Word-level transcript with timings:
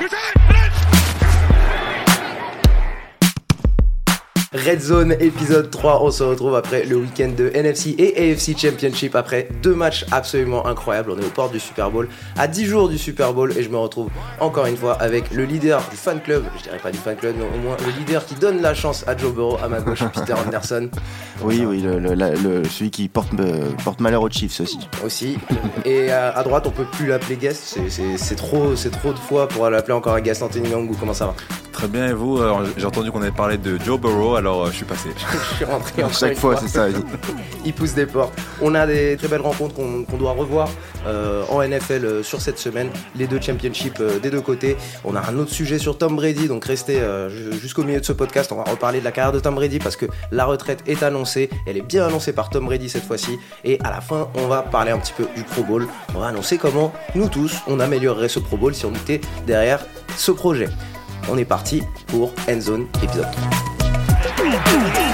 You're 0.00 0.08
dead! 0.08 0.47
Red 4.54 4.80
Zone 4.80 5.12
épisode 5.20 5.70
3, 5.70 6.02
on 6.02 6.10
se 6.10 6.22
retrouve 6.22 6.54
après 6.56 6.84
le 6.86 6.96
week-end 6.96 7.30
de 7.36 7.50
NFC 7.52 7.94
et 7.98 8.32
AFC 8.32 8.56
Championship 8.58 9.14
après 9.14 9.46
deux 9.62 9.74
matchs 9.74 10.06
absolument 10.10 10.66
incroyables. 10.66 11.10
On 11.10 11.18
est 11.18 11.24
aux 11.26 11.28
portes 11.28 11.52
du 11.52 11.60
Super 11.60 11.90
Bowl, 11.90 12.08
à 12.38 12.48
10 12.48 12.64
jours 12.64 12.88
du 12.88 12.96
Super 12.96 13.34
Bowl 13.34 13.52
et 13.58 13.62
je 13.62 13.68
me 13.68 13.76
retrouve 13.76 14.08
encore 14.40 14.64
une 14.64 14.78
fois 14.78 14.94
avec 14.94 15.32
le 15.32 15.44
leader 15.44 15.82
du 15.90 15.96
fan 15.98 16.18
club, 16.22 16.44
je 16.56 16.62
dirais 16.62 16.78
pas 16.82 16.90
du 16.90 16.96
fan 16.96 17.14
club 17.16 17.34
mais 17.38 17.44
au 17.44 17.60
moins 17.62 17.76
le 17.84 17.92
leader 18.00 18.24
qui 18.24 18.36
donne 18.36 18.62
la 18.62 18.72
chance 18.72 19.04
à 19.06 19.14
Joe 19.14 19.34
Burrow, 19.34 19.58
à 19.62 19.68
ma 19.68 19.80
gauche 19.82 20.02
Peter 20.14 20.32
Anderson. 20.32 20.88
Oui, 21.42 21.64
oui, 21.66 21.82
le, 21.82 21.98
le- 21.98 22.14
la- 22.14 22.30
le- 22.32 22.64
celui 22.64 22.90
qui 22.90 23.06
porte, 23.08 23.28
euh, 23.38 23.68
porte 23.84 24.00
malheur 24.00 24.22
aux 24.22 24.30
Chiefs 24.30 24.62
aussi. 24.62 24.78
aussi. 25.04 25.36
Et 25.84 26.10
à, 26.10 26.30
à 26.30 26.42
droite, 26.42 26.66
on 26.66 26.70
peut 26.70 26.86
plus 26.90 27.06
l'appeler 27.06 27.36
guest, 27.36 27.78
c'est- 27.90 28.34
trop, 28.34 28.74
c'est 28.76 28.90
trop 28.90 29.12
de 29.12 29.18
fois 29.18 29.46
pour 29.46 29.68
l'appeler 29.68 29.92
encore 29.92 30.14
un 30.14 30.20
guest. 30.22 30.42
Anthony 30.42 30.70
Mangou, 30.70 30.96
comment 30.98 31.12
ça 31.14 31.26
va? 31.26 31.34
Très 31.70 31.86
bien, 31.86 32.08
et 32.08 32.12
vous? 32.12 32.40
J'ai 32.76 32.86
entendu 32.86 33.12
qu'on 33.12 33.22
avait 33.22 33.30
parlé 33.30 33.56
de 33.56 33.78
Joe 33.84 34.00
Burrow, 34.00 34.34
alors 34.38 34.64
euh, 34.64 34.70
je 34.70 34.76
suis 34.76 34.84
passé. 34.84 35.10
Je 35.50 35.54
suis 35.56 35.64
rentré 35.64 36.02
encore 36.02 36.16
Chaque 36.16 36.36
fois, 36.38 36.56
c'est 36.56 36.68
ça. 36.68 36.86
il 37.64 37.72
pousse 37.74 37.94
des 37.94 38.06
portes. 38.06 38.32
On 38.62 38.74
a 38.74 38.86
des 38.86 39.16
très 39.16 39.28
belles 39.28 39.40
rencontres 39.40 39.74
qu'on 39.74 40.16
doit 40.16 40.32
revoir 40.32 40.68
euh, 41.06 41.44
en 41.50 41.62
NFL 41.62 42.04
euh, 42.04 42.22
sur 42.22 42.40
cette 42.40 42.58
semaine. 42.58 42.88
Les 43.16 43.26
deux 43.26 43.40
championships 43.40 44.00
des 44.22 44.30
deux 44.30 44.40
côtés. 44.40 44.76
On 45.04 45.14
a 45.16 45.20
un 45.28 45.36
autre 45.38 45.50
sujet 45.52 45.78
sur 45.78 45.98
Tom 45.98 46.16
Brady, 46.16 46.48
donc 46.48 46.64
restez 46.64 47.00
ju- 47.28 47.58
jusqu'au 47.60 47.82
milieu 47.84 48.00
de 48.00 48.04
ce 48.04 48.12
podcast. 48.12 48.50
On 48.52 48.56
va 48.56 48.64
reparler 48.64 49.00
de 49.00 49.04
la 49.04 49.12
carrière 49.12 49.32
de 49.32 49.40
Tom 49.40 49.54
Brady 49.54 49.78
parce 49.78 49.96
que 49.96 50.06
la 50.30 50.44
retraite 50.44 50.82
est 50.86 51.02
annoncée. 51.02 51.50
Elle 51.66 51.76
est 51.76 51.82
bien 51.82 52.06
annoncée 52.06 52.32
par 52.32 52.50
Tom 52.50 52.64
Brady 52.66 52.88
cette 52.88 53.04
fois-ci. 53.04 53.38
Et 53.64 53.78
à 53.84 53.90
la 53.90 54.00
fin, 54.00 54.28
on 54.34 54.46
va 54.46 54.62
parler 54.62 54.90
un 54.92 54.98
petit 54.98 55.12
peu 55.16 55.26
du 55.36 55.42
Pro 55.42 55.62
Bowl. 55.62 55.86
On 56.14 56.20
va 56.20 56.28
annoncer 56.28 56.58
comment 56.58 56.92
nous 57.14 57.28
tous, 57.28 57.56
on 57.66 57.80
améliorerait 57.80 58.28
ce 58.28 58.38
Pro 58.38 58.56
Bowl 58.56 58.74
si 58.74 58.86
on 58.86 58.92
était 58.94 59.20
derrière 59.46 59.84
ce 60.16 60.30
projet. 60.30 60.68
On 61.30 61.36
est 61.38 61.44
parti 61.44 61.82
pour 62.06 62.32
Endzone 62.48 62.86
épisode 63.02 63.26
3. 63.30 63.77
do. 64.64 65.07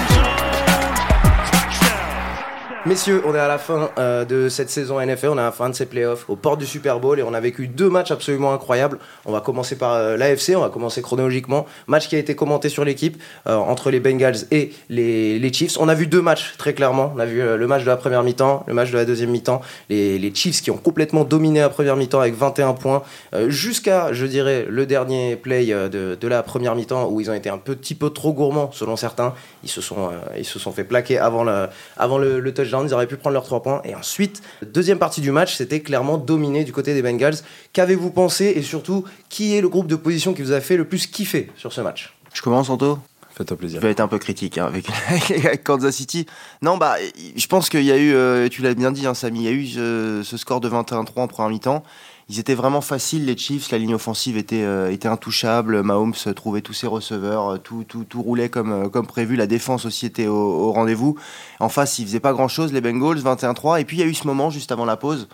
Messieurs, 2.87 3.23
on 3.25 3.33
est 3.33 3.39
à 3.39 3.47
la 3.47 3.57
fin 3.57 3.89
euh, 3.97 4.25
de 4.25 4.47
cette 4.47 4.69
saison 4.69 5.03
NFL, 5.03 5.29
on 5.29 5.37
est 5.39 5.41
à 5.41 5.45
la 5.45 5.51
fin 5.51 5.71
de 5.71 5.73
ces 5.73 5.87
playoffs, 5.87 6.29
aux 6.29 6.35
portes 6.35 6.59
du 6.59 6.67
Super 6.67 6.99
Bowl 6.99 7.19
et 7.19 7.23
on 7.23 7.33
a 7.33 7.39
vécu 7.39 7.67
deux 7.67 7.89
matchs 7.89 8.11
absolument 8.11 8.53
incroyables. 8.53 8.99
On 9.25 9.31
va 9.31 9.41
commencer 9.41 9.75
par 9.75 9.93
euh, 9.93 10.17
l'AFC, 10.17 10.51
on 10.55 10.59
va 10.59 10.69
commencer 10.69 11.01
chronologiquement. 11.01 11.65
Match 11.87 12.07
qui 12.07 12.15
a 12.15 12.19
été 12.19 12.35
commenté 12.35 12.69
sur 12.69 12.85
l'équipe 12.85 13.19
euh, 13.47 13.55
entre 13.55 13.89
les 13.89 13.99
Bengals 13.99 14.35
et 14.51 14.71
les, 14.89 15.51
Chiefs. 15.51 15.79
On 15.79 15.89
a 15.89 15.95
vu 15.95 16.05
deux 16.05 16.21
matchs 16.21 16.57
très 16.59 16.75
clairement. 16.75 17.11
On 17.15 17.19
a 17.19 17.25
vu 17.25 17.41
le 17.41 17.67
match 17.67 17.81
de 17.81 17.87
la 17.87 17.97
première 17.97 18.21
mi-temps, 18.21 18.63
le 18.67 18.75
match 18.75 18.91
de 18.91 18.97
la 18.97 19.05
deuxième 19.05 19.31
mi-temps. 19.31 19.61
Les, 19.89 20.31
Chiefs 20.35 20.61
qui 20.61 20.69
ont 20.69 20.77
complètement 20.77 21.23
dominé 21.23 21.61
la 21.61 21.69
première 21.69 21.95
mi-temps 21.95 22.19
avec 22.19 22.35
21 22.35 22.73
points 22.73 23.01
jusqu'à, 23.47 24.13
je 24.13 24.27
dirais, 24.27 24.67
le 24.69 24.85
dernier 24.85 25.37
play 25.37 25.65
de, 25.65 26.27
la 26.27 26.43
première 26.43 26.75
mi-temps 26.75 27.07
où 27.09 27.21
ils 27.21 27.31
ont 27.31 27.33
été 27.33 27.49
un 27.49 27.57
petit 27.57 27.95
peu 27.95 28.09
trop 28.09 28.33
gourmands 28.33 28.69
selon 28.73 28.95
certains. 28.95 29.33
Ils 29.63 29.69
se 29.69 29.81
sont, 29.81 30.71
fait 30.71 30.83
plaquer 30.83 31.17
avant 31.17 31.43
le, 31.43 31.67
avant 31.95 32.17
le 32.17 32.53
touchdown, 32.53 32.74
ils 32.83 32.93
auraient 32.93 33.07
pu 33.07 33.17
prendre 33.17 33.33
leurs 33.33 33.45
trois 33.45 33.61
points. 33.61 33.81
Et 33.85 33.95
ensuite, 33.95 34.41
deuxième 34.65 34.99
partie 34.99 35.21
du 35.21 35.31
match, 35.31 35.55
c'était 35.55 35.81
clairement 35.81 36.17
dominé 36.17 36.63
du 36.63 36.71
côté 36.73 36.93
des 36.93 37.01
Bengals. 37.01 37.35
Qu'avez-vous 37.73 38.11
pensé 38.11 38.53
et 38.55 38.61
surtout, 38.61 39.05
qui 39.29 39.55
est 39.55 39.61
le 39.61 39.69
groupe 39.69 39.87
de 39.87 39.95
position 39.95 40.33
qui 40.33 40.41
vous 40.41 40.51
a 40.51 40.61
fait 40.61 40.77
le 40.77 40.85
plus 40.85 41.07
kiffer 41.07 41.51
sur 41.55 41.71
ce 41.71 41.81
match? 41.81 42.13
Je 42.33 42.41
commence, 42.41 42.69
Anto? 42.69 42.99
Faites-toi 43.35 43.55
Je 43.55 43.59
plaisir. 43.59 43.81
vais 43.81 43.91
être 43.91 43.99
un 43.99 44.07
peu 44.07 44.17
critique 44.17 44.57
hein, 44.57 44.65
avec, 44.65 44.85
avec 45.09 45.63
Kansas 45.63 45.93
City. 45.93 46.25
Non, 46.61 46.77
bah, 46.77 46.95
je 47.35 47.47
pense 47.47 47.69
qu'il 47.69 47.83
y 47.83 47.91
a 47.91 47.97
eu, 47.97 48.13
euh, 48.13 48.47
tu 48.47 48.61
l'as 48.61 48.73
bien 48.73 48.91
dit, 48.91 49.05
hein, 49.05 49.13
Samy, 49.13 49.39
il 49.39 49.43
y 49.43 49.47
a 49.47 49.51
eu 49.51 49.67
euh, 49.77 50.23
ce 50.23 50.37
score 50.37 50.61
de 50.61 50.69
21-3 50.69 51.05
en 51.15 51.27
première 51.27 51.49
mi-temps. 51.49 51.83
Ils 52.27 52.39
étaient 52.39 52.55
vraiment 52.55 52.81
faciles, 52.81 53.25
les 53.25 53.37
Chiefs. 53.37 53.69
La 53.71 53.77
ligne 53.77 53.93
offensive 53.93 54.35
était, 54.37 54.63
euh, 54.63 54.91
était 54.91 55.07
intouchable. 55.07 55.83
Mahomes 55.83 56.15
trouvait 56.35 56.61
tous 56.61 56.73
ses 56.73 56.87
receveurs. 56.87 57.49
euh, 57.53 57.57
Tout, 57.57 57.83
tout, 57.87 58.03
tout 58.03 58.21
roulait 58.21 58.49
comme, 58.49 58.71
euh, 58.71 58.89
comme 58.89 59.05
prévu. 59.05 59.35
La 59.35 59.45
défense 59.45 59.85
aussi 59.85 60.07
était 60.07 60.25
au, 60.27 60.35
au 60.35 60.71
rendez-vous. 60.71 61.15
En 61.59 61.69
face, 61.69 61.99
ils 61.99 62.05
faisaient 62.05 62.19
pas 62.19 62.33
grand-chose, 62.33 62.73
les 62.73 62.81
Bengals, 62.81 63.19
21-3. 63.19 63.79
Et 63.79 63.85
puis, 63.85 63.97
il 63.97 63.99
y 63.99 64.03
a 64.03 64.07
eu 64.07 64.13
ce 64.15 64.25
moment 64.25 64.49
juste 64.49 64.71
avant 64.71 64.85
la 64.85 64.97
pause 64.97 65.27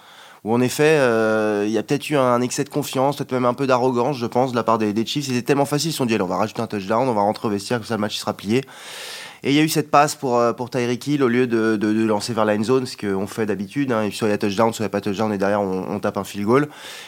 où, 0.43 0.53
en 0.53 0.59
effet, 0.59 0.97
euh, 0.97 1.65
il 1.67 1.71
y 1.71 1.77
a 1.77 1.83
peut-être 1.83 2.09
eu 2.09 2.17
un 2.17 2.41
excès 2.41 2.63
de 2.63 2.69
confiance, 2.69 3.15
peut-être 3.17 3.31
même 3.31 3.45
un 3.45 3.53
peu 3.53 3.67
d'arrogance, 3.67 4.17
je 4.17 4.25
pense, 4.25 4.51
de 4.51 4.55
la 4.55 4.63
part 4.63 4.77
des, 4.79 4.91
des 4.91 5.05
Chiefs. 5.05 5.27
C'était 5.27 5.43
tellement 5.43 5.65
facile. 5.65 5.89
Ils 5.89 5.93
se 5.93 5.97
sont 5.99 6.05
dit, 6.07 6.17
on 6.19 6.25
va 6.25 6.37
rajouter 6.37 6.61
un 6.61 6.67
touchdown, 6.67 7.07
on 7.07 7.13
va 7.13 7.21
rentrer 7.21 7.47
au 7.47 7.51
vestiaire, 7.51 7.77
comme 7.77 7.87
ça, 7.87 7.95
le 7.95 8.01
match 8.01 8.17
sera 8.17 8.33
plié. 8.33 8.63
Et 9.43 9.49
il 9.49 9.55
y 9.55 9.59
a 9.59 9.63
eu 9.63 9.69
cette 9.69 9.89
passe 9.89 10.13
pour, 10.13 10.37
euh, 10.37 10.53
pour 10.53 10.69
Tyreek 10.69 11.07
Hill 11.07 11.23
au 11.23 11.27
lieu 11.27 11.47
de, 11.47 11.75
de, 11.75 11.91
de 11.93 12.05
lancer 12.05 12.31
vers 12.31 12.45
la 12.45 12.53
end 12.55 12.63
zone, 12.63 12.85
ce 12.85 12.95
qu'on 12.95 13.25
fait 13.25 13.47
d'habitude. 13.47 13.91
Hein. 13.91 14.07
Soit 14.11 14.27
il 14.27 14.31
y 14.31 14.33
a 14.33 14.37
touchdown, 14.37 14.71
soit 14.71 14.83
il 14.83 14.87
n'y 14.87 14.91
a 14.91 14.91
pas 14.91 15.01
touchdown, 15.01 15.33
et 15.33 15.39
derrière 15.39 15.61
on, 15.61 15.85
on 15.89 15.99
tape 15.99 16.17
un 16.17 16.23
field 16.23 16.45
goal. 16.45 16.67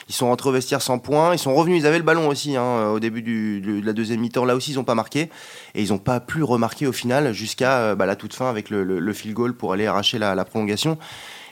Ils 0.10 0.16
sont 0.16 0.28
rentrés 0.28 0.50
au 0.50 0.60
sans 0.80 0.98
points. 0.98 1.34
Ils 1.34 1.40
sont 1.40 1.54
revenus, 1.54 1.82
ils 1.84 1.86
avaient 1.86 2.00
le 2.00 2.04
ballon 2.04 2.28
aussi 2.28 2.56
hein, 2.56 2.90
au 2.90 3.00
début 3.00 3.22
du- 3.22 3.62
de 3.62 3.86
la 3.86 3.94
deuxième 3.94 4.20
mi-temps. 4.20 4.46
Là 4.46 4.56
aussi, 4.56 4.72
ils 4.72 4.76
n'ont 4.78 4.84
pas 4.84 4.96
marqué. 4.96 5.30
Et 5.76 5.84
ils 5.84 5.90
n'ont 5.90 6.00
pas 6.00 6.20
pu 6.20 6.42
remarquer 6.42 6.88
au 6.88 6.92
final 6.92 7.34
jusqu'à 7.34 7.78
euh, 7.78 7.96
bah, 7.96 8.08
la 8.08 8.16
toute 8.16 8.34
fin 8.34 8.50
avec 8.50 8.72
le, 8.72 8.84
le, 8.84 9.00
le 9.00 9.14
field 9.14 9.36
goal 9.36 9.54
pour 9.54 9.72
aller 9.74 9.86
arracher 9.86 10.18
la, 10.18 10.34
la 10.34 10.44
prolongation. 10.44 10.98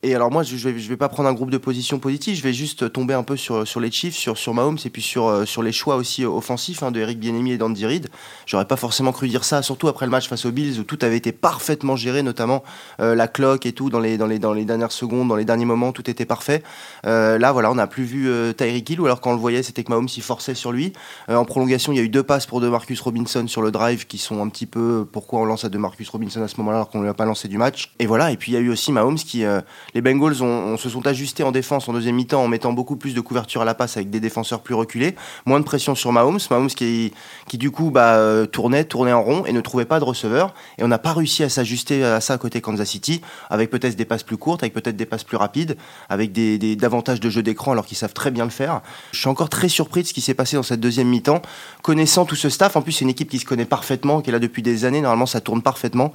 Et 0.04 0.16
alors 0.16 0.32
moi, 0.32 0.42
je 0.42 0.56
vais, 0.56 0.80
je 0.80 0.90
vais 0.90 0.98
pas 0.98 1.10
prendre 1.10 1.30
un 1.30 1.34
groupe 1.34 1.52
de 1.52 1.60
position 1.60 2.00
positive, 2.00 2.36
je 2.36 2.42
vais 2.42 2.54
juste 2.54 2.92
tomber 2.92 3.14
un 3.14 3.22
peu 3.22 3.38
sur, 3.38 3.68
sur 3.68 3.80
les 3.80 3.92
Chiefs, 3.92 4.16
sur, 4.16 4.36
sur 4.36 4.52
Mahomes 4.52 4.80
et 4.84 4.90
puis 4.90 5.04
sur, 5.04 5.28
euh, 5.28 5.46
sur 5.46 5.62
les 5.62 5.72
choix 5.72 5.96
aussi 5.96 6.24
euh, 6.24 6.28
offensifs 6.30 6.82
hein, 6.82 6.90
de 6.90 7.00
Eric 7.00 7.20
Bieniemy 7.20 7.52
et 7.52 7.58
d'Andy 7.60 7.86
Reid. 7.86 8.10
J'aurais 8.48 8.66
pas 8.66 8.78
forcément 8.78 9.12
cru 9.12 9.28
dire 9.28 9.44
ça, 9.44 9.62
surtout 9.62 9.88
après 9.90 10.08
le 10.08 10.10
match 10.10 10.28
face 10.28 10.44
aux 10.46 10.52
Bills 10.52 10.80
où 10.80 10.84
tout 10.84 10.98
avait 11.04 11.18
été 11.18 11.32
parfaitement 11.32 11.96
géré, 11.96 12.24
notamment 12.24 12.64
euh, 13.00 13.14
la 13.14 13.28
cloque 13.28 13.68
et 13.68 13.74
tout 13.74 13.92
dans 13.92 14.00
les, 14.00 14.18
dans, 14.18 14.26
les, 14.26 14.40
dans 14.40 14.54
les 14.54 14.66
dernières 14.66 14.92
secondes, 14.92 15.28
dans 15.28 15.36
les 15.36 15.46
derniers 15.46 15.66
moments, 15.66 15.92
tout 15.92 16.10
était 16.10 16.26
parfait. 16.26 16.64
Euh, 17.06 17.38
là, 17.38 17.52
voilà, 17.52 17.70
on 17.70 17.76
n'a 17.76 17.86
plus 17.86 18.04
vu 18.04 18.28
euh, 18.28 18.54
Tyreek 18.54 18.90
Hill, 18.90 19.02
ou 19.02 19.06
alors 19.06 19.22
quand 19.22 19.30
on 19.30 19.36
le 19.36 19.40
voyait, 19.40 19.62
c'était 19.62 19.84
que 19.84 19.92
Mahomes 19.92 20.10
s'y 20.10 20.22
forçait 20.22 20.56
sur 20.56 20.72
lui. 20.72 20.94
Euh, 21.30 21.36
en 21.36 21.46
prolongation, 21.46 21.94
il 21.94 21.98
y 21.98 22.00
a 22.00 22.04
eu 22.04 22.10
deux 22.10 22.24
passes 22.24 22.48
pour 22.48 22.60
de 22.60 22.68
Marcus 22.68 23.00
Robinson 23.02 23.46
sur 23.48 23.62
le 23.62 23.70
drive 23.70 24.08
qui 24.08 24.18
sont 24.18 24.42
un 24.42 24.50
petit 24.50 24.66
peu 24.66 25.06
pourquoi 25.12 25.42
on 25.42 25.46
lance 25.46 25.64
à 25.64 25.70
de 25.70 25.78
Marcus 25.78 26.10
Robinson 26.10 26.42
à 26.42 26.48
ce 26.48 26.58
moment-là 26.58 26.78
alors 26.78 26.90
qu'on 26.90 26.98
ne 26.98 27.04
lui 27.04 27.12
a 27.12 27.14
pas 27.14 27.26
lancé 27.26 27.48
du 27.48 27.60
match. 27.60 27.92
Et 28.00 28.08
voilà, 28.08 28.32
et 28.32 28.38
puis 28.38 28.52
il 28.52 28.56
y 28.56 28.58
a 28.58 28.62
eu 28.62 28.70
aussi 28.70 28.92
Mahomes 28.92 29.18
qui, 29.18 29.46
les 29.94 30.02
Bengals 30.02 30.42
ont, 30.42 30.46
on 30.74 30.78
se 30.78 30.90
sont 30.90 31.06
ajustés 31.08 31.44
en 31.44 31.52
défense 31.52 31.88
en 31.90 31.94
deuxième 31.94 32.16
mi-temps 32.16 32.44
en 32.44 32.48
mettant 32.48 32.74
beaucoup 32.74 32.96
plus 32.96 33.14
de 33.14 33.22
couverture 33.22 33.62
à 33.62 33.66
la 33.66 33.74
passe 33.74 33.98
avec 33.98 34.10
des 34.10 34.20
défenseurs 34.20 34.62
plus 34.62 34.76
reculés, 34.76 35.16
moins 35.46 35.60
de 35.60 35.66
pression 35.66 35.96
sur 35.96 36.12
Mahomes, 36.12 36.40
Mahomes 36.50 36.68
qui, 36.68 37.14
qui 37.48 37.58
du 37.58 37.72
coup 37.72 37.92
bah, 37.92 38.16
euh, 38.16 38.46
tournait, 38.46 38.86
tournait 38.86 39.14
en 39.14 39.22
rond 39.24 39.44
et 39.46 39.54
ne 39.54 39.62
trouvait 39.62 39.86
pas 39.86 40.00
de 40.00 40.06
receveur. 40.06 40.54
Et 40.78 40.84
on 40.84 40.88
n'a 40.88 40.98
pas 41.00 41.14
réussi 41.14 41.44
à 41.44 41.50
s'ajuster 41.50 42.04
à 42.04 42.22
ça 42.22 42.38
côté 42.38 42.62
Kansas 42.62 42.90
City, 42.90 43.22
avec 43.50 43.70
peut-être 43.70 43.96
des 43.96 44.06
passes 44.06 44.24
plus 44.24 44.38
courtes, 44.38 44.64
avec 44.64 44.74
peut-être 44.74 44.96
des 44.96 45.06
passes 45.06 45.24
plus 45.24 45.38
rapides, 45.38 45.78
avec 46.10 46.32
des, 46.32 46.58
des- 46.58 46.76
davantage 46.76 47.20
de 47.20 47.30
jeux 47.30 47.44
d'écran 47.44 47.72
alors 47.74 47.86
qu'ils 47.86 47.98
savent 47.98 48.14
très 48.14 48.32
bien 48.32 48.46
le 48.46 48.52
faire. 48.52 48.82
Je 49.12 49.20
suis 49.20 49.28
encore 49.30 49.50
très 49.50 49.70
surpris 49.70 50.02
de 50.04 50.08
ce 50.08 50.14
qui 50.14 50.22
s'est 50.22 50.34
passé 50.34 50.56
dans 50.56 50.64
cette 50.64 50.80
deuxième 50.80 51.08
mi-temps, 51.08 51.42
connaissant 51.82 52.26
tout 52.26 52.36
ce 52.36 52.50
staff. 52.50 52.76
En 52.76 52.82
plus, 52.82 52.92
c'est 52.94 53.04
une 53.06 53.10
équipe 53.10 53.30
qui 53.30 53.40
se 53.40 53.46
connaît 53.46 53.66
parfaitement, 53.66 54.22
qui 54.22 54.30
est 54.30 54.34
là 54.34 54.40
depuis 54.40 54.62
des 54.62 54.86
années. 54.86 55.02
Normalement, 55.02 55.26
ça 55.26 55.42
tourne 55.42 55.62
parfaitement. 55.62 56.14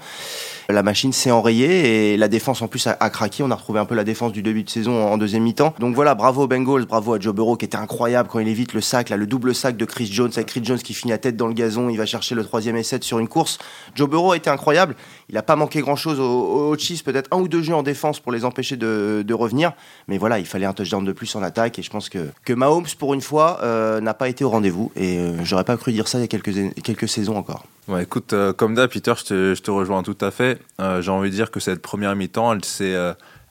La 0.68 0.82
machine 0.82 1.12
s'est 1.12 1.30
enrayée 1.30 2.12
et 2.12 2.16
la 2.16 2.28
défense 2.28 2.62
en 2.62 2.68
plus 2.68 2.86
a, 2.86 2.96
a 2.98 3.10
craqué. 3.10 3.42
On 3.42 3.50
a 3.50 3.56
retrouvé 3.66 3.80
un 3.80 3.84
peu 3.84 3.96
la 3.96 4.04
défense 4.04 4.30
du 4.30 4.42
début 4.42 4.62
de 4.62 4.70
saison 4.70 5.02
en, 5.02 5.18
deuxième 5.18 5.42
mi-temps. 5.42 5.74
Donc 5.80 5.96
voilà, 5.96 6.14
bravo 6.14 6.44
aux 6.44 6.46
Bengals, 6.46 6.86
bravo 6.86 7.14
à 7.14 7.18
Joe 7.18 7.34
Burrow 7.34 7.56
qui 7.56 7.64
était 7.64 7.76
incroyable 7.76 8.28
quand 8.30 8.38
il 8.38 8.46
évite 8.46 8.74
le 8.74 8.80
sac, 8.80 9.08
là, 9.08 9.16
le 9.16 9.26
double 9.26 9.56
sac 9.56 9.76
de 9.76 9.84
Chris 9.84 10.06
Jones 10.06 10.30
avec 10.36 10.46
Chris 10.46 10.60
Jones 10.62 10.78
qui 10.78 10.94
finit 10.94 11.12
à 11.12 11.18
tête 11.18 11.36
dans 11.36 11.48
le 11.48 11.52
gazon. 11.52 11.88
Il 11.88 11.96
va 11.96 12.06
chercher 12.06 12.36
le 12.36 12.44
troisième 12.44 12.76
essai 12.76 12.98
sur 13.00 13.18
une 13.18 13.26
course. 13.26 13.58
Joe 13.96 14.08
Burrow 14.08 14.30
a 14.32 14.36
été 14.36 14.50
incroyable. 14.50 14.94
Il 15.28 15.34
n'a 15.34 15.42
pas 15.42 15.56
manqué 15.56 15.80
grand-chose 15.80 16.20
aux, 16.20 16.76
Chiefs, 16.78 17.02
peut-être 17.02 17.28
un 17.32 17.40
ou 17.40 17.48
deux 17.48 17.62
jeux 17.62 17.74
en 17.74 17.82
défense 17.82 18.20
pour 18.20 18.30
les 18.30 18.44
empêcher 18.44 18.76
de, 18.76 19.34
revenir. 19.34 19.72
Mais 20.06 20.16
voilà, 20.16 20.38
il 20.38 20.46
fallait 20.46 20.66
un 20.66 20.72
touchdown 20.72 21.04
de 21.04 21.12
plus 21.12 21.34
en 21.34 21.42
attaque 21.42 21.80
et 21.80 21.82
je 21.82 21.90
pense 21.90 22.08
que, 22.08 22.28
que 22.44 22.52
Mahomes, 22.52 22.86
pour 22.98 23.14
une 23.14 23.20
fois, 23.20 23.58
euh, 23.62 24.00
n'a 24.00 24.14
pas 24.14 24.28
été 24.28 24.44
au 24.44 24.50
rendez-vous. 24.50 24.92
Et 24.94 25.18
euh, 25.18 25.44
j'aurais 25.44 25.64
pas 25.64 25.76
cru 25.76 25.92
dire 25.92 26.06
ça 26.06 26.18
il 26.18 26.20
y 26.20 26.24
a 26.24 26.28
quelques, 26.28 26.52
quelques 26.82 27.08
saisons 27.08 27.36
encore. 27.36 27.64
Ouais, 27.88 28.02
écoute, 28.02 28.32
euh, 28.32 28.52
comme 28.52 28.74
d'hab, 28.74 28.90
Peter, 28.90 29.12
je 29.16 29.24
te, 29.24 29.54
je 29.54 29.62
te 29.62 29.70
rejoins 29.70 30.02
tout 30.02 30.16
à 30.20 30.30
fait. 30.30 30.58
Euh, 30.80 31.02
J'ai 31.02 31.10
envie 31.10 31.30
de 31.30 31.34
dire 31.34 31.50
que 31.50 31.60
cette 31.60 31.80
première 31.80 32.16
mi-temps, 32.16 32.52
elle 32.52 32.64
s'est 32.64 32.96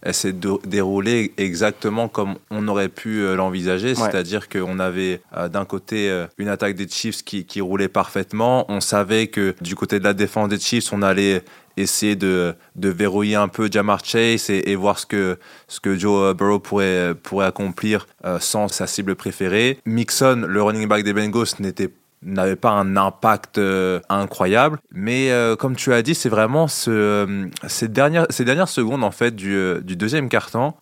elle 0.05 0.13
s'est 0.13 0.31
dé- 0.31 0.59
déroulée 0.66 1.33
exactement 1.38 2.07
comme 2.07 2.35
on 2.51 2.67
aurait 2.67 2.89
pu 2.89 3.19
euh, 3.19 3.35
l'envisager. 3.35 3.89
Ouais. 3.89 3.95
C'est-à-dire 3.95 4.47
qu'on 4.47 4.79
avait 4.79 5.21
euh, 5.35 5.49
d'un 5.49 5.66
côté 5.66 6.09
euh, 6.09 6.28
une 6.37 6.47
attaque 6.47 6.75
des 6.75 6.87
Chiefs 6.87 7.23
qui, 7.23 7.46
qui 7.46 7.59
roulait 7.59 7.90
parfaitement. 7.90 8.66
On 8.69 8.79
savait 8.79 9.28
que 9.28 9.55
du 9.61 9.75
côté 9.75 9.99
de 9.99 10.03
la 10.03 10.13
défense 10.13 10.47
des 10.49 10.59
Chiefs, 10.59 10.93
on 10.93 11.02
allait 11.02 11.43
essayer 11.75 12.16
de, 12.16 12.53
de 12.75 12.90
verrouiller 12.90 13.35
un 13.35 13.49
peu 13.49 13.67
Jamar 13.69 14.05
Chase 14.05 14.49
et, 14.49 14.72
et 14.72 14.75
voir 14.75 14.97
ce 14.99 15.05
que, 15.05 15.37
ce 15.67 15.79
que 15.81 15.97
Joe 15.97 16.34
Burrow 16.34 16.59
pourrait, 16.59 17.13
pourrait 17.22 17.47
accomplir 17.47 18.08
sans 18.40 18.69
sa 18.69 18.87
cible 18.87 19.16
préférée. 19.16 19.79
Mixon, 19.85 20.46
le 20.47 20.63
running 20.63 20.87
back 20.87 21.03
des 21.03 21.11
Bengals, 21.11 21.47
n'était 21.59 21.90
n'avait 22.25 22.55
pas 22.55 22.72
un 22.72 22.97
impact 22.97 23.57
euh, 23.57 23.99
incroyable. 24.09 24.79
Mais 24.91 25.31
euh, 25.31 25.55
comme 25.55 25.75
tu 25.75 25.93
as 25.93 26.01
dit 26.01 26.16
c'est 26.16 26.29
vraiment 26.29 26.67
ce, 26.67 26.89
euh, 26.91 27.45
ces 27.67 27.87
dernières 27.87 28.25
ces 28.29 28.43
dernières 28.45 28.67
secondes 28.69 29.03
en 29.03 29.11
fait 29.11 29.35
du, 29.35 29.57
du 29.81 29.95
deuxième 29.95 30.27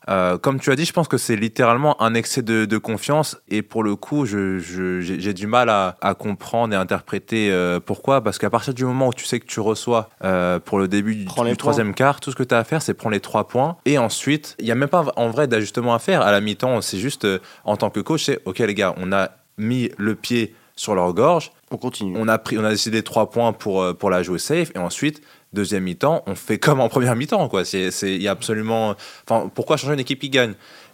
Euh, 0.10 0.38
comme 0.38 0.60
tu 0.60 0.72
as 0.72 0.76
dit 0.76 0.86
je 0.86 0.94
pense 0.94 1.08
que 1.08 1.18
c'est 1.18 1.36
littéralement 1.36 2.02
un 2.02 2.14
excès 2.14 2.42
de, 2.42 2.66
de 2.66 2.78
confiance. 2.78 3.38
Et 3.50 3.62
pour 3.62 3.84
le 3.84 3.96
coup 3.96 4.26
je, 4.26 4.60
je- 4.60 5.02
j'ai 5.02 5.34
du 5.34 5.48
mal 5.48 5.70
à, 5.70 5.96
à 6.02 6.14
comprendre 6.16 6.74
et 6.74 6.78
interpréter 6.78 7.52
pourquoi. 7.86 8.22
Parce 8.24 8.38
qu'à 8.40 8.50
partir 8.50 8.74
du 8.74 8.86
moment 8.86 9.10
où 9.10 9.14
tu 9.14 9.26
sais 9.26 9.40
que 9.40 9.46
tu 9.46 9.60
reçois 9.60 10.10
pour 10.66 10.80
le 10.80 10.88
début 10.88 11.16
du, 11.16 11.26
du 11.26 11.58
troisième 11.58 11.94
quart 11.94 12.20
tout 12.20 12.32
ce 12.32 12.36
que 12.36 12.44
tu 12.44 12.56
as 12.56 12.60
à 12.60 12.64
faire 12.64 12.82
c'est 12.82 12.94
prendre 12.94 13.14
les 13.14 13.20
trois 13.20 13.48
points. 13.48 13.78
Et 13.86 13.98
ensuite 13.98 14.56
il 14.60 14.66
n'y 14.66 14.72
a 14.72 14.76
même 14.76 14.90
pas 14.90 15.06
en 15.16 15.30
vrai 15.30 15.48
d'ajustement 15.48 15.94
à 15.94 16.00
faire. 16.00 16.22
À 16.22 16.32
la 16.32 16.42
mi-temps 16.42 16.82
c'est 16.82 16.98
juste 17.00 17.28
en 17.66 17.78
tant 17.78 17.90
que 17.90 18.00
coach 18.00 18.26
c'est 18.26 18.40
ok 18.46 18.60
les 18.60 18.74
gars 18.74 18.94
on 18.98 19.12
a 19.12 19.30
mis 19.58 19.92
le 19.98 20.16
pied 20.16 20.56
sur 20.76 20.96
leur 20.96 21.14
gorge. 21.14 21.52
On 21.72 21.78
continue. 21.78 22.16
On 22.18 22.28
a, 22.28 22.38
pris, 22.38 22.58
on 22.58 22.64
a 22.64 22.70
décidé 22.70 23.04
trois 23.04 23.30
points 23.30 23.54
pour, 23.54 23.82
euh, 23.82 23.94
pour 23.94 24.10
la 24.10 24.24
jouer 24.24 24.40
safe. 24.40 24.72
Et 24.76 24.80
ensuite, 24.80 25.22
deuxième 25.54 25.84
mi-temps, 25.84 26.24
on 26.28 26.36
fait 26.36 26.58
comme 26.60 26.80
en 26.80 26.90
première 26.90 27.16
mi-temps. 27.16 27.48
quoi. 27.50 27.66
C'est 27.66 27.92
c'est- 27.92 28.16
il 28.16 28.22
y 28.22 28.28
a 28.28 28.32
absolument. 28.32 28.96
Enfin, 29.28 29.50
pourquoi 29.54 29.78
changer 29.78 29.94
une 29.94 30.00
équipe 30.00 30.20
qui 30.20 30.30
gagne? 30.30 30.54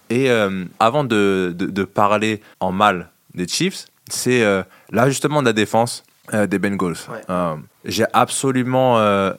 Et 0.09 0.29
euh, 0.31 0.65
avant 0.79 1.03
de, 1.03 1.53
de, 1.57 1.65
de 1.67 1.83
parler 1.83 2.41
en 2.59 2.71
mal 2.71 3.09
des 3.35 3.47
Chiefs, 3.47 3.85
c'est 4.09 4.41
euh, 4.43 4.63
l'ajustement 4.91 5.41
de 5.41 5.47
la 5.47 5.53
défense 5.53 6.03
euh, 6.33 6.47
des 6.47 6.59
Bengals. 6.59 6.95
Ouais. 7.09 7.21
Euh, 7.29 7.55
j'ai 7.85 8.05
absolument, 8.13 8.97
euh, 8.99 9.33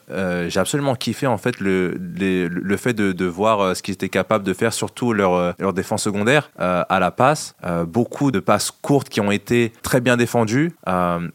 j'ai 0.48 0.58
absolument 0.60 0.94
kiffé 0.94 1.26
en 1.26 1.37
fait 1.38 1.60
le, 1.60 1.98
les- 2.16 2.48
le 2.48 2.76
fait 2.76 2.92
de, 2.94 3.12
de 3.12 3.25
voir 3.26 3.76
ce 3.76 3.82
qu'ils 3.82 3.94
étaient 3.94 4.08
capables 4.08 4.44
de 4.44 4.52
faire, 4.54 4.72
surtout 4.72 5.12
leur, 5.12 5.54
leur 5.58 5.72
défense 5.72 6.02
secondaire 6.02 6.50
à 6.58 6.98
la 7.00 7.10
passe. 7.10 7.54
Beaucoup 7.87 8.31
de 8.31 8.40
passes 8.40 8.70
courtes 8.70 9.08
qui 9.08 9.20
ont 9.20 9.31
été 9.31 9.72
très 9.82 10.00
bien 10.00 10.16
défendues. 10.16 10.72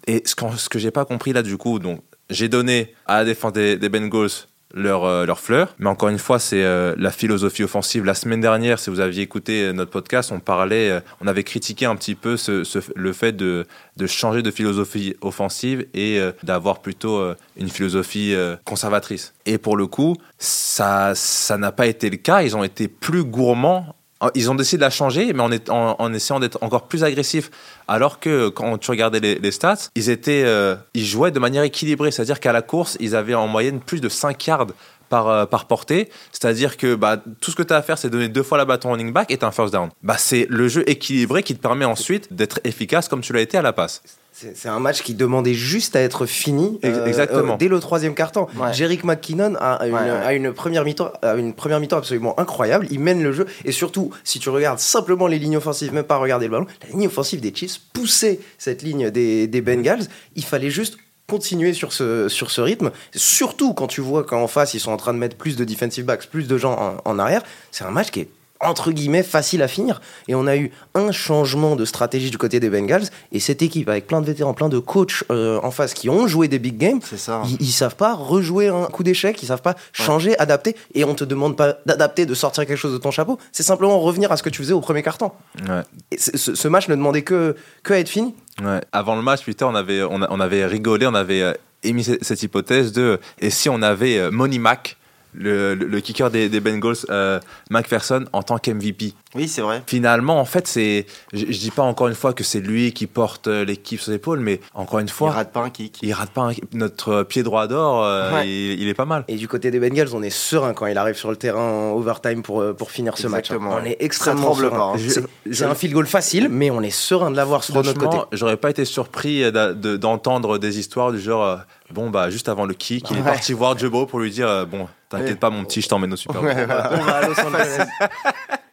Et 0.07 0.24
ce, 0.25 0.36
qu'en- 0.36 0.52
ce 0.52 0.68
que 0.69 0.80
j'ai 0.80 0.92
pas 0.92 1.06
compris 1.06 1.31
là 1.34 1.44
du 1.44 1.58
coup, 1.58 1.80
donc 1.80 2.01
j'ai 2.30 2.50
donné 2.50 2.94
à 3.06 3.18
la 3.18 3.25
défense 3.25 3.54
des, 3.54 3.78
des 3.78 3.90
Bengals 3.90 4.30
leur, 4.75 5.06
euh, 5.06 5.25
leur 5.25 5.39
fleur. 5.39 5.74
Mais 5.80 5.89
encore 5.89 6.10
une 6.10 6.19
fois, 6.19 6.38
c'est 6.38 6.63
euh, 6.63 6.94
la 6.98 7.10
philosophie 7.10 7.63
offensive. 7.63 8.04
La 8.06 8.13
semaine 8.13 8.42
dernière, 8.42 8.77
si 8.77 8.89
vous 8.89 9.00
aviez 9.00 9.24
écouté 9.24 9.63
euh, 9.63 9.74
notre 9.74 9.89
podcast, 9.89 10.31
on 10.31 10.39
parlait, 10.39 11.01
on 11.22 11.27
avait 11.27 11.44
critiqué 11.44 11.86
un 11.86 11.95
petit 11.95 12.13
peu 12.13 12.38
ce, 12.38 12.63
le 12.95 13.13
fait 13.13 13.31
de, 13.31 13.66
de 13.98 14.07
changer 14.07 14.44
de 14.44 14.51
philosophie 14.51 15.16
offensive 15.22 15.88
et 15.94 16.19
d'avoir 16.44 16.80
plutôt 16.80 17.24
une 17.56 17.69
philosophie 17.69 18.36
conservatrice. 18.66 19.33
Et 19.45 19.57
pour 19.57 19.77
le 19.77 19.88
coup, 19.88 20.18
ça 20.38 21.13
ça 21.16 21.57
n'a 21.57 21.72
pas 21.72 21.88
été 21.88 22.10
le 22.10 22.18
cas. 22.18 22.42
Ils 22.42 22.56
ont 22.57 22.63
été 22.63 22.88
plus 22.88 23.24
gourmands. 23.24 23.95
Ils 24.34 24.50
ont 24.50 24.56
décidé 24.56 24.78
de 24.78 24.82
la 24.82 24.90
changer, 24.90 25.34
mais 25.34 25.44
en, 25.70 26.14
essayant 26.14 26.40
d'être 26.40 26.58
encore 26.62 26.88
plus 26.88 27.04
agressifs. 27.04 27.52
Alors 27.88 28.20
que 28.20 28.48
quand 28.48 28.78
tu 28.78 28.90
regardais 28.90 29.20
les, 29.20 29.52
stats, 29.52 29.90
ils, 29.94 30.18
euh, 30.30 30.76
ils 30.94 31.06
jouaient 31.06 31.32
de 31.32 31.40
manière 31.40 31.64
équilibrée. 31.64 32.12
C'est-à-dire 32.12 32.40
qu'à 32.40 32.54
la 32.54 32.62
course, 32.62 32.96
ils 33.02 33.16
avaient 33.16 33.36
en 33.36 33.48
moyenne 33.48 33.82
plus 33.82 34.00
de 34.00 34.08
5 34.08 34.48
yards 34.48 34.68
par, 35.10 35.28
euh, 35.28 35.46
par 35.46 35.66
portée. 35.68 36.10
C'est-à-dire 36.31 36.78
que 36.78 36.96
bah, 36.96 37.22
tout 37.42 37.52
ce 37.52 37.56
que 37.56 37.63
tu 37.63 37.74
as 37.74 37.78
à 37.78 37.81
faire, 37.81 37.98
c'est 37.98 38.10
donner 38.10 38.28
deux 38.30 38.44
fois 38.44 38.57
la 38.57 38.66
balle 38.66 38.75
à 38.75 38.80
ton 38.80 38.92
running 38.92 39.12
back 39.13 39.31
et 39.31 39.38
t'as 39.38 39.48
un 39.48 39.52
first 39.52 39.74
down. 39.74 39.90
Bah, 40.04 40.16
c'est 40.18 40.48
le 40.50 40.68
jeu 40.68 40.84
équilibré 40.90 41.44
qui 41.44 41.56
te 41.56 41.62
permet 41.62 41.86
ensuite 41.86 42.34
d'être 42.34 42.60
efficace 42.63 43.07
comme 43.07 43.22
tu 43.22 43.34
l'as 43.34 43.42
été 43.42 43.57
à 43.57 43.62
la 43.62 43.74
passe. 43.74 44.02
C'est 44.38 44.68
un 44.68 44.81
match 44.81 45.02
qui 45.02 45.13
demandait 45.13 45.54
juste 45.54 45.96
à 45.96 46.02
être 46.02 46.25
fini 46.25 46.78
Ex- 46.84 46.98
exactement. 47.06 47.56
dès 47.56 47.69
le 47.69 47.80
troisième 47.80 48.13
quart-temps. 48.13 48.50
Ouais. 48.57 48.74
Jerick 48.74 49.06
McKinnon 49.06 49.56
a 49.57 49.88
une, 49.88 49.94
Ouais, 49.94 50.02
ouais. 50.02 50.10
a 50.10 50.34
une 50.34 50.52
première 50.52 50.84
mi-temps 50.84 51.10
a 51.22 51.36
une 51.36 51.54
première 51.54 51.80
mi-temps 51.80 51.96
absolument 52.00 52.38
incroyable. 52.38 52.86
Il 52.92 53.00
mène 53.00 53.24
le 53.24 53.31
jeu 53.31 53.46
et 53.63 53.72
surtout, 53.72 54.12
si 54.25 54.40
tu 54.40 54.50
regardes 54.50 54.80
simplement 54.80 55.28
les 55.28 55.40
lignes 55.40 55.56
offensives, 55.56 55.94
même 55.94 56.04
pas 56.04 56.18
regarder 56.18 56.48
le 56.48 56.51
ballon, 56.51 56.66
la 56.84 56.90
ligne 56.90 57.08
offensive 57.08 57.40
des 57.40 57.56
Chiefs 57.56 57.80
poussait 57.94 58.42
cette 58.58 58.81
ligne 58.81 59.10
des, 59.10 59.48
des 59.48 59.62
Bengals. 59.62 60.04
Il 60.36 60.44
fallait 60.44 60.69
juste 60.69 60.98
continuer 61.27 61.74
sur 61.74 61.94
ce, 61.94 62.30
sur 62.30 62.51
ce 62.51 62.62
rythme, 62.62 62.92
surtout 63.16 63.74
quand 63.74 63.88
tu 63.88 64.01
vois 64.01 64.24
qu'en 64.24 64.48
face 64.48 64.74
ils 64.74 64.80
sont 64.80 64.92
en 64.92 64.98
train 64.98 65.13
de 65.13 65.19
mettre 65.19 65.36
plus 65.36 65.56
de 65.56 65.63
defensive 65.63 66.06
backs, 66.06 66.27
plus 66.27 66.48
de 66.48 66.57
gens 66.57 67.00
en, 67.06 67.10
en 67.10 67.19
arrière, 67.19 67.44
c'est 67.72 67.83
un 67.83 67.92
match 67.92 68.12
qui 68.12 68.22
est 68.22 68.30
entre 68.66 68.92
guillemets 68.92 69.24
facile 69.24 69.62
à 69.62 69.68
finir 69.68 70.02
et 70.28 70.36
on 70.36 70.48
a 70.48 70.56
eu 70.58 70.72
un 70.94 71.12
changement 71.12 71.76
de 71.76 71.86
stratégie 71.86 72.30
du 72.32 72.38
côté 72.38 72.60
des 72.60 72.70
Bengals 72.70 73.06
et 73.32 73.40
cette 73.40 73.62
équipe 73.62 73.90
avec 73.90 74.08
plein 74.08 74.22
de 74.22 74.26
vétérans, 74.26 74.54
plein 74.54 74.70
de 74.70 74.80
coachs 74.80 75.24
euh, 75.32 75.60
en 75.64 75.72
face 75.72 75.94
qui 75.94 76.10
ont 76.10 76.28
joué 76.28 76.48
des 76.48 76.60
big 76.60 76.78
games 76.78 77.00
ça. 77.16 77.42
ils, 77.48 77.58
ils 77.62 77.72
savent 77.72 77.96
pas 77.96 78.14
rejouer 78.14 78.68
un 78.70 78.86
coup 78.86 79.04
d'échec, 79.04 79.42
ils 79.42 79.48
savent 79.48 79.62
pas 79.62 79.76
changer, 79.94 80.38
adapter, 80.40 80.76
et 80.94 81.04
on 81.04 81.16
te 81.16 81.24
demande 81.24 81.56
pas 81.58 81.78
d'adapter, 81.86 82.26
de 82.26 82.34
sortir 82.34 82.66
quelque 82.66 82.78
chose 82.78 82.94
de 82.94 82.98
ton 82.98 83.12
chapeau. 83.12 83.38
C'est 83.52 83.64
simplement 83.64 84.00
revenir 84.00 84.32
à 84.32 84.38
ce 84.38 84.44
que 84.44 84.50
tu 84.50 84.62
faisais 84.62 84.74
au 84.74 84.82
premier 84.82 85.04
carton. 85.04 85.32
Ouais. 85.68 85.82
Et 86.12 86.18
ce, 86.18 86.68
match 86.68 86.88
ne 86.88 86.96
demandait 86.96 87.22
que, 87.22 87.56
que 87.84 87.94
à 87.94 88.00
être 88.00 88.10
fini. 88.10 88.36
Ouais. 88.64 88.82
Avant 88.92 89.16
le 89.16 89.22
match, 89.22 89.44
putain, 89.44 89.68
on 89.68 89.76
avait, 89.76 90.02
on, 90.04 90.20
on 90.30 90.40
avait 90.40 90.66
rigolé, 90.66 91.06
on 91.08 91.14
avait 91.14 91.42
euh, 91.42 91.54
émis 91.84 92.04
ce- 92.04 92.18
cette 92.22 92.42
hypothèse 92.44 92.92
de 92.92 93.20
et 93.40 93.50
si 93.50 93.70
on 93.70 93.82
avait 93.82 94.18
euh, 94.18 94.32
Money 94.32 94.58
Mac, 94.60 94.98
le, 95.38 95.76
le- 95.76 95.86
le 95.88 96.00
kicker 96.00 96.30
des, 96.32 96.50
des 96.50 96.60
Bengals, 96.60 96.96
euh, 97.10 97.40
McPherson, 97.70 98.26
en 98.34 98.44
tant 98.44 98.58
qu'MVP. 98.58 99.14
Oui, 99.36 99.48
c'est 99.50 99.62
vrai. 99.62 99.84
Finalement, 99.86 100.40
en 100.40 100.46
fait, 100.46 100.66
c'est, 100.68 101.06
je, 101.34 101.40
je 101.50 101.60
dis 101.60 101.72
pas 101.72 101.84
encore 101.84 102.08
une 102.08 102.16
fois 102.16 102.34
que 102.34 102.44
c'est 102.44 102.62
lui 102.62 102.94
qui 102.94 103.06
porte 103.06 103.48
euh, 103.48 103.66
l'équipe 103.66 104.00
sur 104.00 104.06
ses 104.12 104.14
épaules, 104.16 104.40
mais 104.40 104.62
encore 104.74 105.00
une 105.00 105.08
Il 105.08 105.12
fois, 105.12 105.32
rate 105.32 105.52
pas 105.52 105.62
un 105.62 105.70
kick. 105.70 106.00
il 106.02 106.14
rate 106.14 106.30
pas 106.32 106.50
un- 106.52 106.54
notre 106.74 107.24
pied 107.24 107.44
droit 107.44 107.68
d'or, 107.68 108.04
euh, 108.04 108.32
Ouais. 108.34 108.48
il, 108.48 108.82
il 108.82 108.88
est 108.88 108.94
pas 108.94 109.06
mal. 109.06 109.26
Et 109.28 109.36
du 109.36 109.48
côté 109.48 109.72
des 109.72 109.80
Bengals, 109.80 110.10
on 110.14 110.24
est 110.24 110.30
serein 110.30 110.74
quand 110.74 110.86
il 110.86 110.98
arrive 110.98 111.16
sur 111.16 111.30
le 111.32 111.36
terrain 111.36 111.60
en 111.62 111.92
overtime 111.96 112.44
pour, 112.44 112.62
euh, 112.62 112.74
pour 112.74 112.92
finir 112.92 113.18
ce 113.18 113.28
match. 113.28 113.52
hein. 113.52 113.56
Exactement. 113.56 113.78
On 113.82 113.86
est 113.86 113.98
extrêmement 114.00 114.54
serein. 114.54 114.70
pas, 114.70 114.94
hein. 114.96 115.22
C'est 115.52 115.66
un 115.66 115.76
field 115.76 115.94
goal 115.94 116.08
facile, 116.08 116.48
mais 116.50 116.70
on 116.72 116.82
est 116.82 116.90
serein 116.90 117.30
de 117.30 117.36
l'avoir 117.36 117.64
sur 117.64 117.76
notre 117.76 117.94
côté. 117.94 118.18
J'aurais 118.32 118.58
pas 118.58 118.70
été 118.70 118.86
surpris 118.86 119.44
euh, 119.44 119.74
d'entendre 119.98 120.58
des 120.58 120.80
histoires 120.80 121.12
du 121.12 121.20
genre, 121.20 121.44
euh, 121.46 121.56
bon, 121.92 122.10
bah, 122.10 122.30
juste 122.30 122.50
avant 122.50 122.66
le 122.66 122.74
kick, 122.74 123.10
il 123.12 123.18
est 123.18 123.22
parti 123.22 123.54
voir 123.54 123.78
Joe 123.78 123.90
Burrow 123.92 124.06
pour 124.06 124.20
lui 124.20 124.32
dire, 124.32 124.48
euh, 124.50 124.66
bon, 124.66 124.88
t'inquiète 125.10 125.30
Ouais. 125.30 125.36
pas, 125.36 125.50
mon 125.50 125.64
petit, 125.66 125.82
je 125.82 125.88
t'emmène 125.90 126.12
au 126.14 126.16
Super 126.16 126.42
Bowl. 126.42 126.46
Ouais, 126.52 126.66
voilà. 126.66 126.92
On 126.94 127.04
va 127.04 127.12
à 127.18 127.28
Los 127.28 127.40
Angeles. 127.46 127.86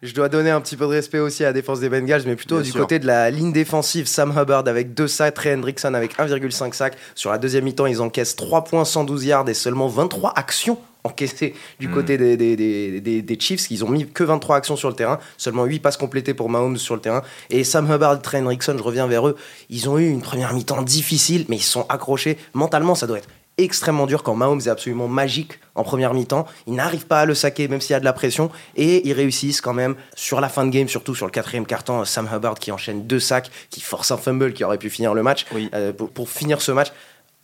Je 0.03 0.12
dois 0.14 0.29
donner 0.29 0.50
un 0.50 0.61
petit 0.61 0.76
peu 0.76 0.85
de 0.87 0.91
respect 0.91 1.20
aussi 1.20 1.44
à 1.44 1.49
la 1.49 1.53
défense 1.53 1.79
des 1.81 1.88
Bengals, 1.88 2.23
mais 2.26 2.35
plutôt 2.35 2.56
Bien 2.56 2.64
du 2.64 2.70
sûr. 2.73 2.81
côté 2.81 2.99
de 2.99 3.06
la 3.06 3.31
ligne 3.31 3.53
défensive. 3.53 4.06
Sam 4.09 4.32
Hubbard 4.37 4.67
avec 4.67 4.94
2 4.94 5.06
sacs, 5.06 5.35
Trey 5.35 5.55
Hendrickson 5.55 5.94
avec 5.94 6.19
1,5 6.19 6.73
sacs. 6.75 6.97
Sur 7.14 7.31
la 7.31 7.38
deuxième 7.38 7.64
mi-temps, 7.64 7.87
ils 7.87 8.00
encaissent 8.03 8.35
3 8.35 8.64
points, 8.64 8.85
112 8.85 9.25
yards 9.26 9.49
et 9.49 9.55
seulement 9.55 9.87
23 9.87 10.32
actions 10.37 10.79
encaissées 11.04 11.54
du 11.81 11.88
Mm. 11.88 11.94
côté 11.94 12.19
des, 12.19 12.37
des, 12.37 13.22
des, 13.22 13.40
Chiefs. 13.40 13.70
Ils 13.70 13.84
ont 13.84 13.88
mis 13.88 14.06
que 14.06 14.22
23 14.25 14.56
actions 14.56 14.76
sur 14.76 14.88
le 14.88 14.94
terrain, 14.94 15.19
seulement 15.37 15.64
8 15.64 15.81
passes 15.81 15.96
complétées 15.96 16.34
pour 16.34 16.49
Mahomes 16.49 16.76
sur 16.76 16.94
le 16.94 17.00
terrain. 17.00 17.22
Et 17.50 17.64
Sam 17.64 17.90
Hubbard, 17.90 18.22
Trey 18.22 18.38
Hendrickson, 18.40 18.76
je 18.76 18.82
reviens 18.82 19.06
vers 19.06 19.26
eux. 19.26 19.37
Ils 19.69 19.88
ont 19.88 19.99
eu 19.99 20.08
une 20.08 20.22
première 20.22 20.54
mi-temps 20.54 20.82
difficile, 20.82 21.44
mais 21.49 21.56
ils 21.56 21.62
sont 21.62 21.87
accrochés. 21.88 22.38
Mentalement, 22.54 22.94
ça 22.94 23.06
doit 23.06 23.19
être 23.19 23.28
extrêmement 23.58 24.06
dur 24.06 24.22
quand 24.22 24.34
Mahomes 24.34 24.60
est 24.60 24.69
absolument 24.69 25.08
magique 25.08 25.58
en 25.75 25.84
première 25.84 26.14
mi-temps. 26.14 26.46
Ils 26.66 26.75
n'arrivent 26.75 27.06
pas 27.06 27.20
à 27.20 27.25
le 27.26 27.34
saquer 27.34 27.69
même 27.69 27.81
s'il 27.81 27.93
y 27.93 27.96
a 27.96 28.00
de 28.00 28.04
la 28.04 28.12
pression 28.12 28.50
et 28.76 29.06
ils 29.06 29.12
réussissent 29.12 29.60
quand 29.60 29.75
même 29.75 29.94
sur 30.14 30.40
la 30.40 30.49
fin 30.49 30.64
de 30.64 30.70
game, 30.70 30.88
surtout 30.88 31.14
sur 31.14 31.26
le 31.26 31.32
quatrième 31.32 31.66
carton. 31.66 32.04
Sam 32.04 32.28
Hubbard 32.32 32.54
qui 32.54 32.72
enchaîne 32.72 33.06
deux 33.06 33.20
sacs, 33.20 33.50
qui 33.70 33.81
force 33.81 34.10
un 34.10 34.16
fumble 34.16 34.52
qui 34.52 34.64
aurait 34.64 34.78
pu 34.78 34.88
finir 34.88 35.12
le 35.14 35.22
match. 35.22 35.44
Oui. 35.52 35.69
Euh, 35.75 35.93
pour, 35.93 36.10
pour 36.10 36.31
finir 36.31 36.62
ce 36.62 36.72
match, 36.72 36.93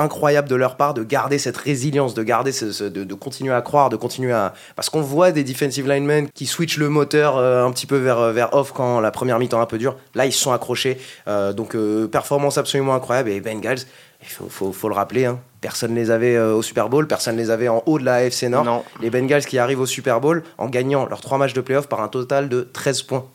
incroyable 0.01 0.49
de 0.49 0.55
leur 0.55 0.77
part 0.77 0.95
de 0.95 1.03
garder 1.03 1.39
cette 1.39 1.57
résilience, 1.57 2.15
de 2.15 2.23
garder 2.23 2.53
ce, 2.53 2.71
ce- 2.73 2.85
de, 2.85 3.03
de 3.05 3.15
continuer 3.15 3.53
à 3.53 3.61
croire, 3.63 3.91
de 3.91 3.97
continuer 3.97 4.33
à 4.33 4.55
parce 4.77 4.91
qu'on 4.91 5.01
voit 5.01 5.33
des 5.33 5.43
defensive 5.45 5.89
linemen 5.89 6.29
qui 6.35 6.47
switchent 6.47 6.77
le 6.79 6.89
moteur 6.89 7.37
euh, 7.37 7.65
un 7.65 7.73
petit 7.73 7.87
peu 7.87 7.97
vers 7.97 8.33
vers 8.33 8.55
off 8.55 8.73
quand 8.73 9.01
la 9.01 9.11
première 9.11 9.39
mi-temps 9.39 9.59
est 9.59 9.63
un 9.63 9.67
peu 9.67 9.79
dure. 9.79 9.97
Là, 10.15 10.27
ils 10.27 10.33
se 10.33 10.39
sont 10.41 10.53
accrochés, 10.53 10.99
Euh, 11.27 11.53
donc 11.53 11.75
euh, 11.75 12.07
performance 12.07 12.59
absolument 12.59 12.95
incroyable 12.95 13.31
et 13.31 13.41
Bengals. 13.41 13.81
Il 14.23 14.29
faut, 14.29 14.49
faut, 14.49 14.73
faut 14.73 14.89
le 14.89 14.95
rappeler, 14.95 15.27
hein, 15.27 15.39
personne 15.61 15.93
ne 15.93 15.97
les 15.97 16.11
avait 16.11 16.35
euh, 16.37 16.55
au 16.55 16.63
Super 16.63 16.89
Bowl, 16.89 17.07
personne 17.07 17.37
ne 17.37 17.41
les 17.41 17.51
avait 17.51 17.69
en 17.69 17.83
haut 17.87 17.99
de 18.01 18.05
la 18.05 18.15
AFC 18.17 18.45
Nord. 18.45 18.65
Non. 18.65 18.83
Les 19.01 19.11
Bengals 19.11 19.45
qui 19.45 19.59
arrivent 19.59 19.81
au 19.81 19.87
Super 19.87 20.21
Bowl 20.21 20.43
en 20.59 20.69
gagnant 20.69 21.07
leurs 21.07 21.21
trois 21.21 21.39
matchs 21.39 21.55
de 21.55 21.61
playoff 21.61 21.89
par 21.89 22.01
un 22.01 22.09
total 22.09 22.49
de 22.49 22.69
13 22.73 23.03
points. 23.03 23.27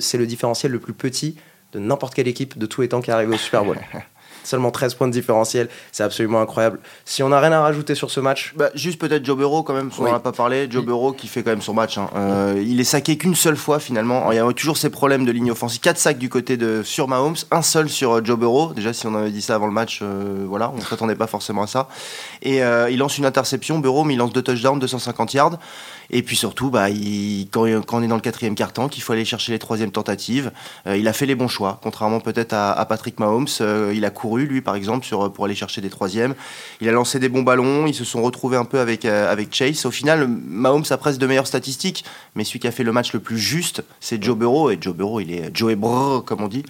C'est 0.00 0.18
le 0.18 0.26
différentiel 0.26 0.70
le 0.72 0.78
plus 0.80 0.92
petit 0.94 1.36
de 1.72 1.78
n'importe 1.78 2.14
quelle 2.14 2.28
équipe 2.28 2.58
de 2.58 2.66
tous 2.66 2.80
les 2.82 2.88
temps 2.88 3.00
qui 3.00 3.10
est 3.10 3.14
arrivée 3.14 3.34
au 3.34 3.38
Super 3.38 3.64
Bowl. 3.64 3.78
Seulement 4.44 4.70
13 4.70 4.94
points 4.94 5.06
de 5.08 5.12
différentiel, 5.12 5.68
c'est 5.92 6.02
absolument 6.02 6.40
incroyable. 6.40 6.78
Si 7.04 7.22
on 7.22 7.28
n'a 7.28 7.40
rien 7.40 7.52
à 7.52 7.60
rajouter 7.60 7.94
sur 7.94 8.10
ce 8.10 8.20
match, 8.20 8.54
Bah, 8.56 8.70
juste 8.74 9.00
peut-être 9.00 9.24
Joe 9.24 9.36
Burrow 9.36 9.62
quand 9.62 9.74
même, 9.74 9.90
Oui. 9.98 10.10
n'en 10.10 10.16
a 10.16 10.20
pas 10.20 10.32
parlé. 10.32 10.66
Joe 10.70 10.84
Burrow 10.84 11.12
qui 11.12 11.28
fait 11.28 11.42
quand 11.42 11.50
même 11.50 11.62
son 11.62 11.74
match. 11.74 11.98
hein. 11.98 12.08
Euh, 12.16 12.62
il 12.64 12.80
est 12.80 12.84
saqué 12.84 13.16
qu'une 13.16 13.34
seule 13.34 13.56
fois 13.56 13.78
finalement. 13.78 14.30
Il 14.32 14.36
y 14.36 14.38
a 14.38 14.52
toujours 14.52 14.76
ces 14.76 14.90
problèmes 14.90 15.24
de 15.24 15.32
ligne 15.32 15.50
offensive. 15.50 15.80
4 15.80 15.98
sacs 15.98 16.18
du 16.18 16.28
côté 16.28 16.56
de 16.56 16.82
sur 16.82 17.08
Mahomes, 17.08 17.36
un 17.50 17.62
seul 17.62 17.88
sur 17.88 18.12
euh, 18.16 18.20
Joe 18.24 18.38
Burrow. 18.38 18.72
Déjà 18.74 18.92
si 18.92 19.06
on 19.06 19.14
avait 19.14 19.30
dit 19.30 19.42
ça 19.42 19.54
avant 19.54 19.66
le 19.66 19.72
match, 19.72 20.00
euh, 20.02 20.44
voilà, 20.48 20.70
on 20.74 20.78
ne 20.78 20.82
s'attendait 20.82 21.14
pas 21.14 21.26
forcément 21.26 21.62
à 21.62 21.66
ça. 21.66 21.88
Et 22.42 22.62
euh, 22.62 22.90
il 22.90 22.98
lance 22.98 23.18
une 23.18 23.26
interception, 23.26 23.78
Burrow, 23.78 24.04
mais 24.04 24.14
il 24.14 24.18
lance 24.18 24.32
deux 24.32 24.42
touchdowns, 24.42 24.78
250 24.78 25.34
yards. 25.34 25.58
Et 26.10 26.22
puis 26.22 26.36
surtout, 26.36 26.70
bah, 26.70 26.90
il- 26.90 27.48
quand, 27.50 27.64
quand 27.86 27.98
on 27.98 28.02
est 28.02 28.08
dans 28.08 28.16
le 28.16 28.20
quatrième 28.20 28.54
quart-temps, 28.54 28.88
qu'il 28.88 29.02
faut 29.02 29.12
aller 29.12 29.24
chercher 29.24 29.52
les 29.52 29.58
troisièmes 29.58 29.92
tentatives, 29.92 30.50
il 30.86 31.06
a 31.08 31.12
fait 31.12 31.26
les 31.26 31.34
bons 31.34 31.48
choix, 31.48 31.78
contrairement 31.82 32.20
peut-être 32.20 32.52
à, 32.52 32.72
à 32.72 32.84
Patrick 32.84 33.18
Mahomes. 33.18 33.46
Il 33.94 34.04
a 34.04 34.10
couru, 34.10 34.31
lui, 34.36 34.60
par 34.60 34.74
exemple, 34.74 35.04
sur, 35.06 35.32
pour 35.32 35.44
aller 35.44 35.54
chercher 35.54 35.80
des 35.80 35.90
troisièmes. 35.90 36.34
Il 36.80 36.88
a 36.88 36.92
lancé 36.92 37.18
des 37.18 37.28
bons 37.28 37.42
ballons, 37.42 37.86
ils 37.86 37.94
se 37.94 38.04
sont 38.04 38.22
retrouvés 38.22 38.56
un 38.56 38.64
peu 38.64 38.78
avec, 38.80 39.04
euh, 39.04 39.30
avec 39.30 39.54
Chase. 39.54 39.84
Au 39.86 39.90
final, 39.90 40.26
Mahomes 40.28 40.84
a 40.90 40.96
presque 40.96 41.18
de 41.20 41.26
meilleures 41.26 41.46
statistiques, 41.46 42.04
mais 42.34 42.44
celui 42.44 42.58
qui 42.60 42.66
a 42.68 42.72
fait 42.72 42.84
le 42.84 42.92
match 42.92 43.12
le 43.12 43.20
plus 43.20 43.38
juste, 43.38 43.82
c'est 44.00 44.22
Joe 44.22 44.36
Burrow. 44.36 44.70
Et 44.70 44.78
Joe 44.80 44.94
Burrow, 44.94 45.20
il 45.20 45.32
est 45.32 45.50
Joe 45.54 45.74
Brrr, 45.74 46.24
comme 46.24 46.42
on 46.42 46.48
dit. 46.48 46.62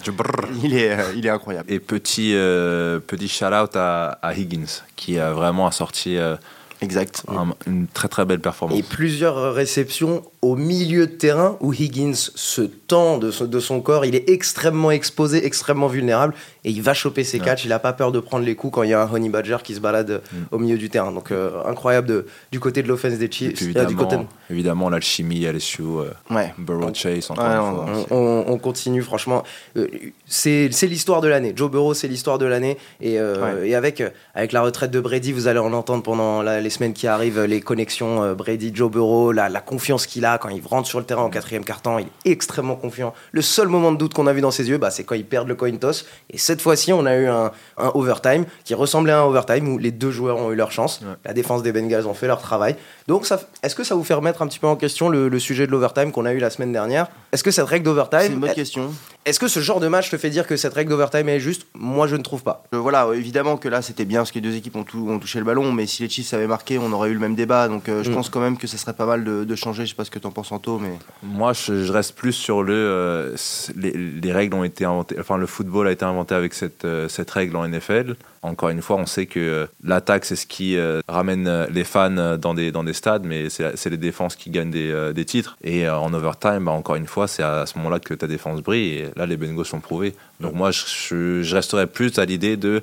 Il 0.63 0.75
est, 0.75 0.91
euh, 0.91 1.13
il 1.15 1.25
est 1.25 1.29
incroyable. 1.29 1.71
Et 1.71 1.79
petit, 1.79 2.31
euh, 2.35 2.99
petit 2.99 3.27
shout-out 3.27 3.75
à, 3.75 4.19
à 4.21 4.33
Higgins, 4.33 4.81
qui 4.95 5.17
a 5.19 5.31
vraiment 5.33 5.69
sorti 5.71 6.17
euh, 6.17 6.35
Exact. 6.81 7.23
un- 7.29 7.53
une 7.65 7.87
très 7.87 8.07
très 8.09 8.25
belle 8.25 8.39
performance. 8.41 8.77
et 8.77 8.83
plusieurs 8.83 9.53
réceptions 9.53 10.23
au 10.43 10.55
milieu 10.55 11.07
de 11.07 11.11
terrain 11.13 11.57
où 11.61 11.73
Higgins 11.73 12.13
se 12.13 12.61
tend 12.61 13.17
de 13.17 13.31
son, 13.31 13.45
de 13.45 13.59
son 13.59 13.79
corps, 13.81 14.05
il 14.05 14.13
est 14.13 14.29
extrêmement 14.29 14.91
exposé, 14.91 15.45
extrêmement 15.45 15.87
vulnérable 15.87 16.33
et 16.65 16.69
il 16.71 16.81
va 16.81 16.93
choper 16.93 17.23
ses 17.23 17.39
Ouais. 17.39 17.45
catchs. 17.45 17.63
Il 17.65 17.69
n'a 17.69 17.79
pas 17.79 17.93
peur 17.93 18.11
de 18.11 18.19
prendre 18.19 18.45
les 18.45 18.55
coups 18.55 18.73
quand 18.75 18.83
il 18.83 18.89
y 18.89 18.93
a 18.93 19.01
un 19.01 19.09
Honey 19.11 19.29
Badger 19.29 19.57
qui 19.63 19.73
se 19.73 19.79
balade 19.79 20.21
Mm. 20.31 20.37
au 20.51 20.57
milieu 20.59 20.77
du 20.77 20.89
terrain. 20.89 21.11
Donc 21.11 21.31
euh, 21.31 21.51
incroyable 21.65 22.07
de- 22.07 22.25
du 22.51 22.59
côté 22.59 22.83
de 22.83 22.87
l'offense 22.89 23.13
des 23.13 23.31
Chiefs. 23.31 23.61
euh, 23.75 23.85
du 23.85 23.95
côté 23.95 24.15
évidemment, 24.15 24.27
évidemment 24.49 24.89
l'alchimie, 24.89 25.43
LSU, 25.45 25.81
euh, 25.81 26.11
Ouais. 26.29 26.53
Burrow 26.57 26.93
Chase, 26.93 27.31
encore 27.31 27.43
Ouais, 27.45 27.51
une 27.53 27.59
on- 27.61 27.75
fois. 28.05 28.07
on, 28.11 28.17
on- 28.17 28.53
on 28.53 28.57
continue, 28.57 29.01
franchement. 29.01 29.43
Euh, 29.77 29.87
c'est 30.27 30.67
l'histoire 30.83 31.21
de 31.21 31.27
l'année. 31.29 31.53
Joe 31.55 31.71
Burrow, 31.71 31.93
c'est 31.93 32.07
l'histoire 32.09 32.37
de 32.37 32.45
l'année. 32.45 32.77
Et, 33.01 33.17
avec, 33.17 34.03
avec 34.35 34.51
la 34.51 34.61
retraite 34.61 34.91
de 34.91 34.99
Brady, 34.99 35.31
vous 35.31 35.47
allez 35.47 35.59
en 35.59 35.71
entendre 35.73 36.03
pendant 36.03 36.41
la- 36.41 36.59
les 36.61 36.69
semaines 36.69 36.93
qui 36.93 37.07
arrivent, 37.07 37.41
les 37.41 37.61
connexions 37.61 38.33
Brady-Joe 38.35 38.91
Burrow, 38.91 39.31
la, 39.31 39.47
la 39.49 39.61
confiance 39.61 40.05
qu'il 40.07 40.25
a 40.25 40.32
quand 40.37 40.49
il 40.49 40.61
rentre 40.65 40.87
sur 40.87 40.99
le 40.99 41.05
terrain 41.05 41.23
en 41.23 41.29
quatrième 41.29 41.63
quart-temps. 41.65 41.99
Il 41.99 42.07
est 42.25 42.31
extrêmement 42.31 42.75
confiant. 42.75 43.13
Le 43.31 43.41
seul 43.41 43.67
moment 43.67 43.91
de 43.91 43.97
doute 43.97 44.13
qu'on 44.13 44.27
a 44.27 44.33
vu 44.33 44.41
dans 44.41 44.51
ses 44.51 44.69
yeux, 44.69 44.77
bah, 44.77 44.91
c'est 44.91 45.03
quand 45.03 45.15
ils 45.15 45.25
perdent 45.25 45.47
le 45.47 45.55
coin 45.55 45.71
toss. 45.77 46.05
Et 46.29 46.37
cette 46.37 46.61
fois-ci, 46.61 46.93
on 46.93 47.05
a 47.05 47.15
eu 47.15 47.27
un, 47.27 47.51
un 47.77 47.91
overtime 47.93 48.45
qui 48.63 48.73
ressemblait 48.73 49.11
à 49.13 49.21
un 49.21 49.25
overtime 49.25 49.67
où 49.67 49.77
les 49.77 49.91
deux 49.91 50.11
joueurs 50.11 50.37
ont 50.37 50.51
eu 50.51 50.55
leur 50.55 50.71
chance. 50.71 51.01
Ouais. 51.01 51.13
La 51.25 51.33
défense 51.33 51.63
des 51.63 51.71
Bengals 51.71 52.07
ont 52.07 52.13
fait 52.13 52.27
leur 52.27 52.41
travail. 52.41 52.75
Donc, 53.07 53.25
est-ce 53.63 53.75
que 53.75 53.83
ça 53.83 53.95
vous 53.95 54.03
fait 54.03 54.13
remettre 54.13 54.41
un 54.41 54.47
petit 54.47 54.59
peu 54.59 54.67
en 54.67 54.75
question 54.75 55.09
le, 55.09 55.27
le 55.29 55.39
sujet 55.39 55.65
de 55.67 55.71
l'overtime 55.71 56.11
qu'on 56.11 56.25
a 56.25 56.33
eu 56.33 56.39
la 56.39 56.49
semaine 56.49 56.71
dernière? 56.71 57.07
Est-ce 57.31 57.43
que 57.43 57.51
cette 57.51 57.65
règle 57.67 57.85
d'overtime, 57.85 58.19
C'est 58.21 58.27
une 58.33 58.39
bonne 58.39 58.53
question. 58.53 58.93
est-ce 59.25 59.39
que 59.39 59.47
ce 59.47 59.59
genre 59.59 59.79
de 59.79 59.87
match 59.87 60.09
te 60.09 60.17
fait 60.17 60.29
dire 60.29 60.45
que 60.47 60.55
cette 60.55 60.73
règle 60.73 60.89
d'overtime 60.91 61.27
est 61.29 61.39
juste? 61.39 61.65
Moi, 61.73 62.07
je 62.07 62.15
ne 62.15 62.21
trouve 62.21 62.43
pas. 62.43 62.63
Euh, 62.73 62.77
voilà, 62.77 63.07
évidemment 63.13 63.57
que 63.57 63.67
là 63.69 63.81
c'était 63.81 64.05
bien 64.05 64.19
parce 64.19 64.31
que 64.31 64.35
les 64.35 64.41
deux 64.41 64.55
équipes 64.55 64.75
ont, 64.75 64.83
tout- 64.83 65.07
ont 65.09 65.19
touché 65.19 65.39
le 65.39 65.45
ballon, 65.45 65.71
mais 65.71 65.85
si 65.87 66.03
les 66.03 66.09
Chiefs 66.09 66.33
avaient 66.33 66.47
marqué, 66.47 66.77
on 66.77 66.91
aurait 66.91 67.09
eu 67.09 67.13
le 67.13 67.19
même 67.19 67.35
débat. 67.35 67.67
Donc 67.67 67.89
euh, 67.89 68.03
je 68.03 68.09
Mm. 68.09 68.13
pense 68.15 68.29
quand 68.29 68.39
même 68.39 68.57
que 68.57 68.67
ça 68.67 68.77
serait 68.77 68.93
pas 68.93 69.05
mal 69.05 69.23
de, 69.23 69.43
de 69.43 69.55
changer. 69.55 69.85
Je 69.85 69.89
sais 69.89 69.95
pas 69.95 70.05
ce 70.05 70.11
que 70.11 70.19
t'en 70.23 70.31
penses, 70.31 70.51
Anto, 70.51 70.79
mais 70.79 70.89
Moi, 71.21 71.53
je, 71.53 71.83
je 71.85 71.91
reste 71.93 72.15
plus 72.15 72.33
sur 72.33 72.63
le. 72.63 72.73
euh, 72.73 73.35
les, 73.75 73.91
les 73.91 74.31
règles 74.33 74.55
ont 74.55 74.63
été 74.63 74.83
inventées. 74.85 75.15
Enfin, 75.19 75.37
le 75.37 75.45
football 75.45 75.87
a 75.87 75.91
été 75.91 76.03
inventé 76.03 76.35
avec 76.35 76.53
cette, 76.53 76.83
euh, 76.85 77.07
cette 77.07 77.29
règle 77.31 77.55
en 77.55 77.67
NFL. 77.67 78.15
Encore 78.41 78.69
une 78.69 78.81
fois, 78.81 78.97
on 78.97 79.05
sait 79.05 79.25
que 79.25 79.39
euh, 79.39 79.65
l'attaque, 79.83 80.25
c'est 80.25 80.35
ce 80.35 80.45
qui 80.47 80.75
euh, 80.77 80.99
ramène 81.07 81.67
les 81.71 81.83
fans 81.83 82.37
dans 82.37 82.53
des, 82.53 82.71
dans 82.71 82.83
des 82.83 82.93
stades, 82.93 83.23
mais 83.23 83.49
c'est 83.49 83.77
c'est 83.77 83.89
les 83.89 83.97
défenses 83.97 84.35
qui 84.35 84.49
gagnent 84.49 84.71
des, 84.71 84.91
euh, 84.91 85.13
des 85.13 85.23
titres. 85.25 85.55
Et 85.63 85.87
euh, 85.87 85.97
en 85.97 86.13
overtime, 86.13 86.65
bah, 86.65 86.71
encore 86.71 86.95
une 86.95 87.07
fois, 87.07 87.27
c'est 87.27 87.43
à 87.43 87.65
ce 87.65 87.77
moment-là 87.77 87.99
que 87.99 88.13
ta 88.13 88.27
défense 88.27 88.61
brille. 88.61 88.89
Et 88.99 89.07
là, 89.15 89.25
les 89.25 89.37
Bengals 89.37 89.65
sont 89.65 89.79
prouvés. 89.79 90.13
Donc, 90.39 90.53
moi, 90.55 90.71
je, 90.71 90.81
je, 90.87 91.43
je 91.43 91.55
resterais 91.55 91.87
plus 91.87 92.17
à 92.19 92.25
l'idée 92.25 92.57
de. 92.57 92.81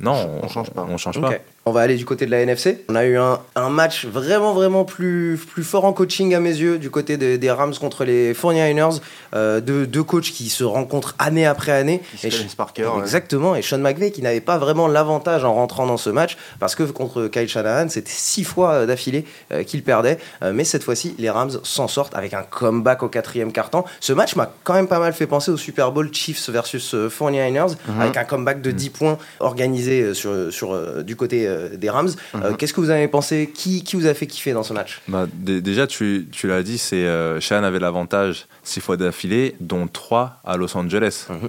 Non, 0.00 0.40
On 0.42 0.48
change 0.48 0.70
pas. 0.70 0.86
On 0.88 0.96
change 0.98 1.20
pas. 1.20 1.32
On 1.64 1.70
va 1.70 1.82
aller 1.82 1.94
du 1.94 2.04
côté 2.04 2.26
de 2.26 2.30
la 2.32 2.40
NFC. 2.40 2.84
On 2.88 2.96
a 2.96 3.04
eu 3.04 3.16
un, 3.16 3.38
un 3.54 3.68
match 3.68 4.04
vraiment, 4.04 4.52
vraiment 4.52 4.84
plus, 4.84 5.36
plus 5.38 5.62
fort 5.62 5.84
en 5.84 5.92
coaching 5.92 6.34
à 6.34 6.40
mes 6.40 6.50
yeux 6.50 6.76
du 6.78 6.90
côté 6.90 7.16
des, 7.16 7.38
des 7.38 7.50
Rams 7.52 7.74
contre 7.80 8.04
les 8.04 8.32
49ers. 8.34 9.00
Euh, 9.34 9.60
deux, 9.60 9.86
deux 9.86 10.02
coachs 10.02 10.24
qui 10.24 10.48
se 10.48 10.64
rencontrent 10.64 11.14
année 11.20 11.46
après 11.46 11.70
année. 11.70 12.02
ils 12.20 12.26
Et 12.26 12.30
connaissent 12.30 12.56
par 12.56 12.72
cœur. 12.72 12.96
ouais. 12.96 13.02
Exactement, 13.02 13.54
et 13.54 13.62
Sean 13.62 13.78
McVay 13.78 14.10
qui 14.10 14.22
n'avait 14.22 14.40
pas 14.40 14.58
vraiment 14.58 14.88
l'avantage 14.88 15.44
en 15.44 15.54
rentrant 15.54 15.86
dans 15.86 15.96
ce 15.98 16.10
match, 16.10 16.36
parce 16.58 16.74
que 16.74 16.82
contre 16.82 17.28
Kyle 17.28 17.48
Shanahan, 17.48 17.88
c'était 17.88 18.10
six 18.10 18.42
fois 18.42 18.72
euh, 18.72 18.86
d'affilée 18.86 19.24
euh, 19.52 19.62
qu'il 19.62 19.84
perdait, 19.84 20.18
mais 20.52 20.64
cette 20.64 20.82
fois-ci, 20.82 21.14
les 21.18 21.30
Rams 21.30 21.52
s'en 21.62 21.86
sortent 21.86 22.16
avec 22.16 22.34
un 22.34 22.42
comeback 22.42 23.04
au 23.04 23.08
quatrième 23.08 23.52
quart-temps. 23.52 23.84
Ce 24.00 24.12
match 24.12 24.34
m'a 24.34 24.52
quand 24.64 24.74
même 24.74 24.88
pas 24.88 24.98
mal 24.98 25.12
fait 25.12 25.28
penser 25.28 25.50
au 25.52 25.56
Super 25.56 25.92
Bowl 25.92 26.12
Chiefs 26.12 26.50
versus 26.50 26.94
euh, 26.94 27.08
49ers, 27.08 27.76
Mhm. 27.86 28.00
avec 28.00 28.16
un 28.16 28.24
comeback 28.24 28.60
de 28.62 28.72
10 28.72 28.90
points 28.90 29.18
organisé 29.38 30.12
sur, 30.14 30.52
sur, 30.52 31.02
du 31.04 31.14
côté 31.16 31.48
euh, 31.52 31.76
des 31.76 31.90
Rams. 31.90 32.08
Euh, 32.34 32.50
Mhm. 32.50 32.56
Qu'est-ce 32.56 32.72
que 32.74 32.80
vous 32.80 32.90
avez 32.90 33.08
pensé? 33.08 33.50
Qui, 33.54 33.84
qui 33.84 33.96
vous 33.96 34.06
a 34.06 34.14
fait 34.14 34.26
kiffer 34.26 34.52
dans 34.52 34.62
ce 34.62 34.72
match? 34.72 35.00
Bah, 35.08 35.26
dé- 35.32 35.60
déjà, 35.60 35.86
tu, 35.86 36.26
tu 36.32 36.46
l'as 36.48 36.62
dit, 36.62 36.78
c'est 36.78 37.04
euh, 37.06 37.40
Shanahan 37.40 37.64
avait 37.68 37.78
l'avantage 37.78 38.46
six 38.62 38.80
fois 38.80 38.96
d'affilée, 38.96 39.54
dont 39.60 39.86
trois 39.86 40.40
à 40.44 40.56
Los 40.56 40.76
Angeles. 40.76 41.26
Mhm. 41.30 41.48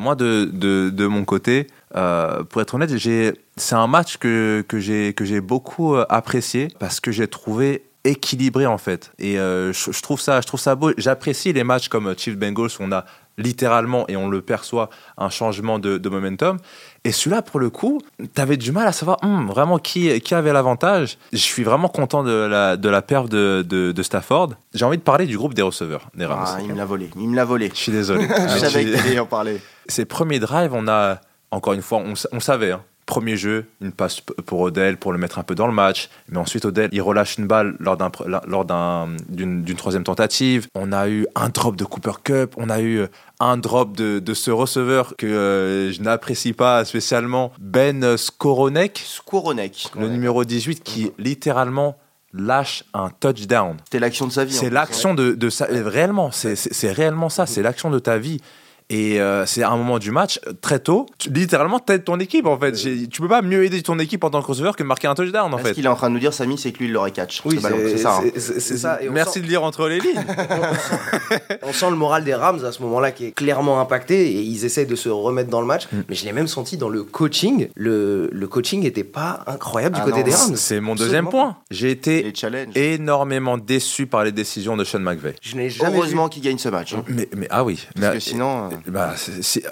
Moi, 0.00 0.14
de, 0.16 0.44
de, 0.52 0.90
de 0.90 1.06
mon 1.06 1.24
côté, 1.24 1.66
euh, 1.96 2.42
pour 2.44 2.60
être 2.60 2.74
honnête, 2.74 2.94
j'ai, 2.96 3.32
c'est 3.56 3.74
un 3.74 3.86
match 3.86 4.18
que, 4.18 4.62
que, 4.68 4.78
j'ai, 4.78 5.40
beaucoup 5.40 5.96
apprécié 5.96 6.68
parce 6.78 7.00
que 7.00 7.10
j'ai 7.10 7.26
trouvé 7.28 7.82
équilibré 8.04 8.66
en 8.66 8.78
fait. 8.78 9.12
Et 9.18 9.38
euh, 9.38 9.72
je, 9.72 9.90
je 9.92 10.02
trouve 10.02 10.20
ça, 10.20 10.40
je 10.40 10.46
trouve 10.46 10.60
ça 10.60 10.74
beau. 10.74 10.92
J'apprécie 10.98 11.52
les 11.52 11.64
matchs 11.64 11.88
comme 11.88 12.14
Chiefs 12.18 12.36
Bengals 12.36 12.70
où 12.78 12.82
on 12.82 12.92
a 12.92 13.04
littéralement 13.38 14.06
et 14.08 14.16
on 14.16 14.28
le 14.28 14.40
perçoit 14.42 14.90
un 15.18 15.28
changement 15.30 15.78
de, 15.78 15.98
de 15.98 16.08
momentum. 16.08 16.58
Et 17.06 17.12
celui-là, 17.12 17.40
pour 17.40 17.60
le 17.60 17.70
coup, 17.70 18.00
t'avais 18.34 18.56
du 18.56 18.72
mal 18.72 18.84
à 18.88 18.90
savoir 18.90 19.18
hum, 19.22 19.46
vraiment 19.46 19.78
qui, 19.78 20.20
qui 20.20 20.34
avait 20.34 20.52
l'avantage. 20.52 21.18
Je 21.32 21.38
suis 21.38 21.62
vraiment 21.62 21.86
content 21.86 22.24
de 22.24 22.32
la, 22.32 22.76
de 22.76 22.88
la 22.88 23.00
perf 23.00 23.28
de, 23.28 23.64
de, 23.64 23.92
de 23.92 24.02
Stafford. 24.02 24.54
J'ai 24.74 24.84
envie 24.84 24.98
de 24.98 25.02
parler 25.02 25.26
du 25.26 25.38
groupe 25.38 25.54
des 25.54 25.62
receveurs, 25.62 26.10
des 26.16 26.26
Rams. 26.26 26.44
Ah, 26.44 26.58
il 26.60 26.72
me 26.72 26.74
l'a 26.76 26.84
volé. 26.84 27.10
Il 27.14 27.28
me 27.28 27.36
l'a 27.36 27.44
volé. 27.44 27.70
Je 27.72 27.78
suis 27.78 27.92
désolé. 27.92 28.26
je 28.54 28.58
savais 28.58 28.84
que 28.84 29.18
en 29.20 29.26
parler. 29.26 29.60
ces 29.86 30.04
premiers 30.04 30.40
drives, 30.40 30.74
on 30.74 30.88
a, 30.88 31.20
encore 31.52 31.74
une 31.74 31.82
fois, 31.82 31.98
on, 31.98 32.14
on 32.32 32.40
savait, 32.40 32.72
hein, 32.72 32.82
premier 33.06 33.36
jeu, 33.36 33.66
une 33.80 33.92
passe 33.92 34.20
pour 34.20 34.60
Odell 34.60 34.96
pour 34.96 35.12
le 35.12 35.18
mettre 35.18 35.38
un 35.38 35.44
peu 35.44 35.54
dans 35.54 35.68
le 35.68 35.72
match. 35.72 36.08
Mais 36.28 36.38
ensuite, 36.38 36.64
Odell, 36.64 36.88
il 36.92 37.00
relâche 37.00 37.38
une 37.38 37.46
balle 37.46 37.76
lors 37.78 37.96
d'un 37.96 38.08
pr- 38.08 38.28
la- 38.28 38.42
lors 38.48 38.64
d'un- 38.64 39.08
d'une 39.28 39.62
d'une 39.62 39.76
troisième 39.76 40.02
tentative. 40.04 40.66
On 40.74 40.90
a 40.92 41.08
eu 41.08 41.26
un 41.36 41.48
drop 41.48 41.76
de 41.76 41.84
Cooper 41.84 42.12
Cup. 42.24 42.54
On 42.56 42.68
a 42.68 42.80
eu 42.80 42.98
euh, 42.98 43.06
un 43.38 43.56
drop 43.58 43.96
de, 43.96 44.18
de 44.18 44.34
ce 44.34 44.50
receveur 44.50 45.14
que 45.16 45.26
euh, 45.26 45.92
je 45.92 46.02
n'apprécie 46.02 46.52
pas 46.52 46.84
spécialement, 46.84 47.52
Ben 47.60 48.16
Skoronek, 48.16 49.02
Skoronek. 49.06 49.90
le 49.98 50.08
numéro 50.08 50.44
18, 50.44 50.82
qui 50.82 51.12
littéralement 51.18 51.96
lâche 52.32 52.84
un 52.92 53.08
touchdown. 53.20 53.76
C'était 53.84 54.00
l'action 54.00 54.26
de 54.26 54.32
sa 54.32 54.44
vie. 54.44 54.52
C'est 54.52 54.66
plus. 54.66 54.74
l'action 54.74 55.14
de, 55.14 55.32
de 55.32 55.48
euh, 55.62 55.88
Réellement, 55.88 56.30
c'est- 56.32 56.56
c'est 56.56 56.74
c'est 56.74 56.92
réellement 56.92 57.28
ça. 57.28 57.46
C'est 57.46 57.62
l'action 57.62 57.88
de 57.90 57.98
ta 57.98 58.18
vie. 58.18 58.40
Et 58.88 59.20
euh, 59.20 59.44
c'est 59.46 59.62
à 59.64 59.70
un 59.70 59.76
moment 59.76 59.98
du 59.98 60.12
match, 60.12 60.38
euh, 60.46 60.52
très 60.60 60.78
tôt, 60.78 61.06
tu, 61.18 61.28
littéralement, 61.30 61.80
t'aides 61.80 62.04
ton 62.04 62.20
équipe 62.20 62.46
en 62.46 62.56
fait. 62.58 62.76
J'ai- 62.76 63.08
Tu 63.08 63.20
peux 63.20 63.26
pas 63.28 63.42
mieux 63.42 63.64
aider 63.64 63.82
ton 63.82 63.98
équipe 63.98 64.22
en 64.22 64.30
tant 64.30 64.40
que 64.42 64.46
receveur 64.46 64.76
que 64.76 64.82
de 64.84 64.88
marquer 64.88 65.08
un 65.08 65.14
touchdown 65.16 65.52
en 65.52 65.58
fait. 65.58 65.70
Ce 65.70 65.72
qu'il 65.74 65.84
est 65.86 65.88
en 65.88 65.96
train 65.96 66.08
de 66.08 66.14
nous 66.14 66.20
dire, 66.20 66.32
Samy, 66.32 66.56
c'est 66.56 66.70
que 66.70 66.78
lui, 66.78 66.86
il 66.86 66.92
l'aurait 66.92 67.10
catch. 67.10 67.42
Oui, 67.44 67.58
c'est 67.60 67.98
ça. 67.98 68.20
hein. 68.22 68.30
ça. 68.38 69.02
Et 69.02 69.08
Merci 69.08 69.34
sent- 69.34 69.40
de 69.40 69.46
lire 69.46 69.64
entre 69.64 69.88
les 69.88 69.98
lignes. 69.98 70.24
On 71.62 71.72
sent 71.72 71.90
le 71.90 71.96
moral 71.96 72.22
des 72.24 72.34
Rams 72.34 72.64
à 72.64 72.70
ce 72.72 72.80
moment-là 72.82 73.10
qui 73.10 73.26
est 73.26 73.32
clairement 73.32 73.80
impacté 73.80 74.28
et 74.30 74.40
ils 74.40 74.64
essaient 74.64 74.86
de 74.86 74.94
se 74.96 75.08
remettre 75.08 75.50
dans 75.50 75.60
le 75.60 75.66
match. 75.66 75.88
Mm. 75.92 75.96
Mais 76.08 76.14
je 76.14 76.24
l'ai 76.24 76.32
même 76.32 76.46
senti 76.46 76.76
dans 76.76 76.88
le 76.88 77.02
coaching. 77.02 77.68
Le, 77.74 78.28
le 78.32 78.46
coaching 78.48 78.82
n'était 78.82 79.04
pas 79.04 79.40
incroyable 79.48 79.96
Ah 79.98 80.04
du 80.04 80.10
côté 80.10 80.20
non, 80.22 80.26
des 80.30 80.34
Rams. 80.34 80.56
c'est 80.56 80.80
mon 80.80 80.94
deuxième 80.94 81.26
Absolument. 81.26 81.30
point. 81.54 81.56
J'ai 81.70 81.90
été 81.90 82.32
énormément 82.74 83.58
déçu 83.58 84.06
par 84.06 84.24
les 84.24 84.32
décisions 84.32 84.76
de 84.76 84.84
Sean 84.84 85.00
McVay. 85.00 85.34
Je 85.42 85.56
n'ai 85.56 85.70
jamais 85.70 85.96
Heureusement 85.96 86.28
qu'il 86.28 86.42
gagne 86.42 86.58
ce 86.58 86.68
match. 86.68 86.94
hein. 86.94 87.02
Mais, 87.08 87.28
mais 87.36 87.46
ah 87.50 87.64
oui. 87.64 87.86
Parce 87.94 88.06
Mais- 88.06 88.12
que 88.14 88.20
sinon. 88.20 88.68
Bah, 88.86 89.14
c'est- 89.16 89.62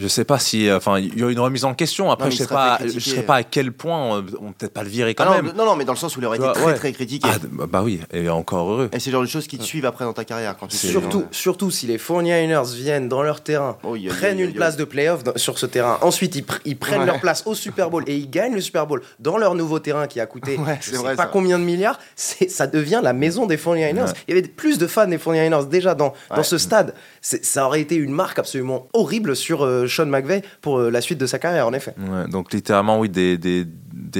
je 0.00 0.08
sais 0.08 0.24
pas 0.24 0.38
si, 0.38 0.68
euh, 0.68 0.78
enfin, 0.78 0.98
il 0.98 1.18
y 1.18 1.22
a 1.22 1.28
une 1.30 1.38
remise 1.40 1.64
en 1.64 1.74
question. 1.74 2.10
Après, 2.10 2.26
Non, 2.26 2.30
je 2.30 2.36
sais 2.38 2.46
pas, 2.46 2.78
je 2.82 2.98
sais 2.98 3.22
pas 3.22 3.36
à 3.36 3.42
quel 3.42 3.70
point 3.72 3.98
on, 4.00 4.24
on 4.40 4.52
peut-être 4.52 4.72
pas 4.72 4.82
le 4.82 4.88
virer 4.88 5.14
quand 5.14 5.24
Ah 5.28 5.42
même. 5.42 5.52
non, 5.56 5.66
non, 5.66 5.76
mais 5.76 5.84
dans 5.84 5.92
le 5.92 5.98
sens 5.98 6.16
où 6.16 6.20
il 6.20 6.26
aurait 6.26 6.38
été 6.38 6.46
très 6.52 6.64
ouais. 6.64 6.74
très 6.74 6.92
critiqué. 6.92 7.28
Ah, 7.30 7.36
bah, 7.68 7.82
oui, 7.84 8.00
et 8.12 8.28
encore 8.30 8.70
heureux. 8.70 8.90
Et 8.92 8.98
c'est 8.98 9.10
le 9.10 9.12
genre 9.16 9.22
de 9.22 9.28
choses 9.28 9.46
qui 9.46 9.58
te 9.58 9.62
suivent 9.62 9.84
après 9.86 10.04
dans 10.04 10.12
ta 10.14 10.24
carrière. 10.24 10.56
Quand 10.58 10.66
tu 10.68 10.76
Surtout, 10.76 11.24
surtout 11.30 11.70
si 11.70 11.86
les 11.86 11.98
49ers 11.98 12.74
viennent 12.74 13.08
dans 13.08 13.22
leur 13.22 13.42
terrain, 13.42 13.76
Oh, 13.84 13.94
a- 13.94 14.08
prennent 14.08 14.38
a- 14.38 14.42
une 14.44 14.50
a- 14.50 14.54
place 14.54 14.76
de 14.76 14.84
playoff 14.84 15.22
dans- 15.22 15.36
sur 15.36 15.58
ce 15.58 15.66
terrain. 15.66 15.98
Ensuite, 16.00 16.34
ils, 16.36 16.44
pr- 16.44 16.60
ils 16.64 16.76
prennent 16.78 17.00
Ouais. 17.00 17.06
leur 17.06 17.20
place 17.20 17.42
au 17.46 17.54
Super 17.54 17.90
Bowl 17.90 18.04
et 18.06 18.16
ils 18.16 18.30
gagnent 18.30 18.54
le 18.54 18.60
Super 18.62 18.86
Bowl 18.86 19.02
dans 19.20 19.36
leur 19.36 19.54
nouveau 19.54 19.78
terrain 19.80 20.06
qui 20.06 20.18
a 20.20 20.26
coûté 20.26 20.56
Ouais, 20.56 20.78
je 20.80 20.90
sais 20.92 20.96
vrai, 20.96 21.14
pas 21.14 21.24
ça. 21.24 21.28
combien 21.30 21.58
de 21.58 21.64
milliards. 21.64 21.98
C'est, 22.16 22.50
ça 22.50 22.66
devient 22.66 23.00
la 23.02 23.12
maison 23.12 23.44
des 23.46 23.56
49ers. 23.58 24.02
Ouais. 24.04 24.12
Il 24.28 24.34
y 24.34 24.38
avait 24.38 24.48
plus 24.48 24.78
de 24.78 24.86
fans 24.86 25.06
des 25.06 25.18
49ers 25.18 25.66
déjà 25.68 25.94
dans, 25.94 26.14
dans 26.34 26.42
ce 26.42 26.56
stade. 26.58 26.94
Ça 27.20 27.66
aurait 27.66 27.80
été 27.82 27.96
une 27.96 28.12
marque 28.12 28.38
absolument 28.38 28.88
horrible 28.94 29.36
sur 29.36 29.57
euh, 29.64 29.86
Sean 29.86 30.06
McVay 30.06 30.42
pour 30.60 30.78
euh, 30.78 30.90
la 30.90 31.00
suite 31.00 31.18
de 31.18 31.26
sa 31.26 31.38
carrière, 31.38 31.66
en 31.66 31.72
effet. 31.72 31.94
Donc 32.30 32.52
littéralement, 32.52 32.98
oui, 32.98 33.08
des, 33.08 33.36
des, 33.38 33.66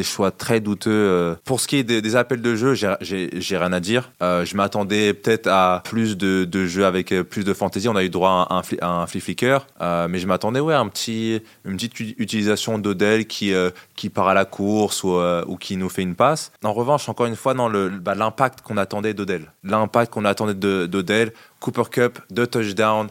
choix 0.02 0.30
très 0.30 0.60
douteux. 0.60 0.90
euh. 0.90 1.34
Pour 1.44 1.60
ce 1.60 1.66
qui 1.66 1.76
est 1.76 1.82
des, 1.84 2.16
appels 2.16 2.40
de 2.42 2.54
jeu, 2.54 2.74
j'ai- 2.74 3.56
rien 3.58 3.72
à 3.72 3.80
dire. 3.80 4.10
Je 4.20 4.56
m'attendais 4.56 5.12
peut-être 5.14 5.48
à 5.48 5.82
plus 5.84 6.16
de, 6.16 6.44
de 6.44 6.66
jeux 6.66 6.84
avec 6.86 7.12
plus 7.22 7.44
de 7.44 7.52
fantaisie. 7.52 7.88
On 7.88 7.96
a 7.96 8.04
eu 8.04 8.10
droit 8.10 8.46
à 8.48 8.54
un, 8.54 8.60
fli- 8.60 8.78
à 8.80 8.88
un 8.88 9.06
flip 9.06 9.22
flicker, 9.22 9.66
euh, 9.80 10.06
mais 10.08 10.18
je 10.18 10.26
m'attendais 10.26 10.60
ouais, 10.60 10.74
à 10.74 10.80
un 10.80 10.88
petit, 10.88 11.40
une 11.64 11.76
petite 11.76 11.98
utilisation 12.00 12.78
d'Odell 12.78 13.26
qui, 13.26 13.52
qui 13.96 14.08
part 14.10 14.28
à 14.28 14.34
la 14.34 14.44
course 14.44 15.02
ou, 15.04 15.56
qui 15.58 15.76
nous 15.76 15.88
fait 15.88 16.02
une 16.02 16.14
passe. 16.14 16.52
En 16.62 16.72
revanche, 16.72 17.08
encore 17.08 17.26
une 17.26 17.36
fois, 17.36 17.54
dans 17.54 17.68
bah, 17.70 18.14
l'impact 18.14 18.60
qu'on 18.62 18.76
attendait 18.76 19.14
d'Odell. 19.14 19.50
L'impact 19.64 20.12
qu'on 20.12 20.24
attendait 20.24 20.54
de- 20.54 20.86
d'Odell. 20.86 21.32
Cooper 21.60 21.82
Cup, 21.90 22.18
deux 22.30 22.46
touchdowns, 22.46 23.08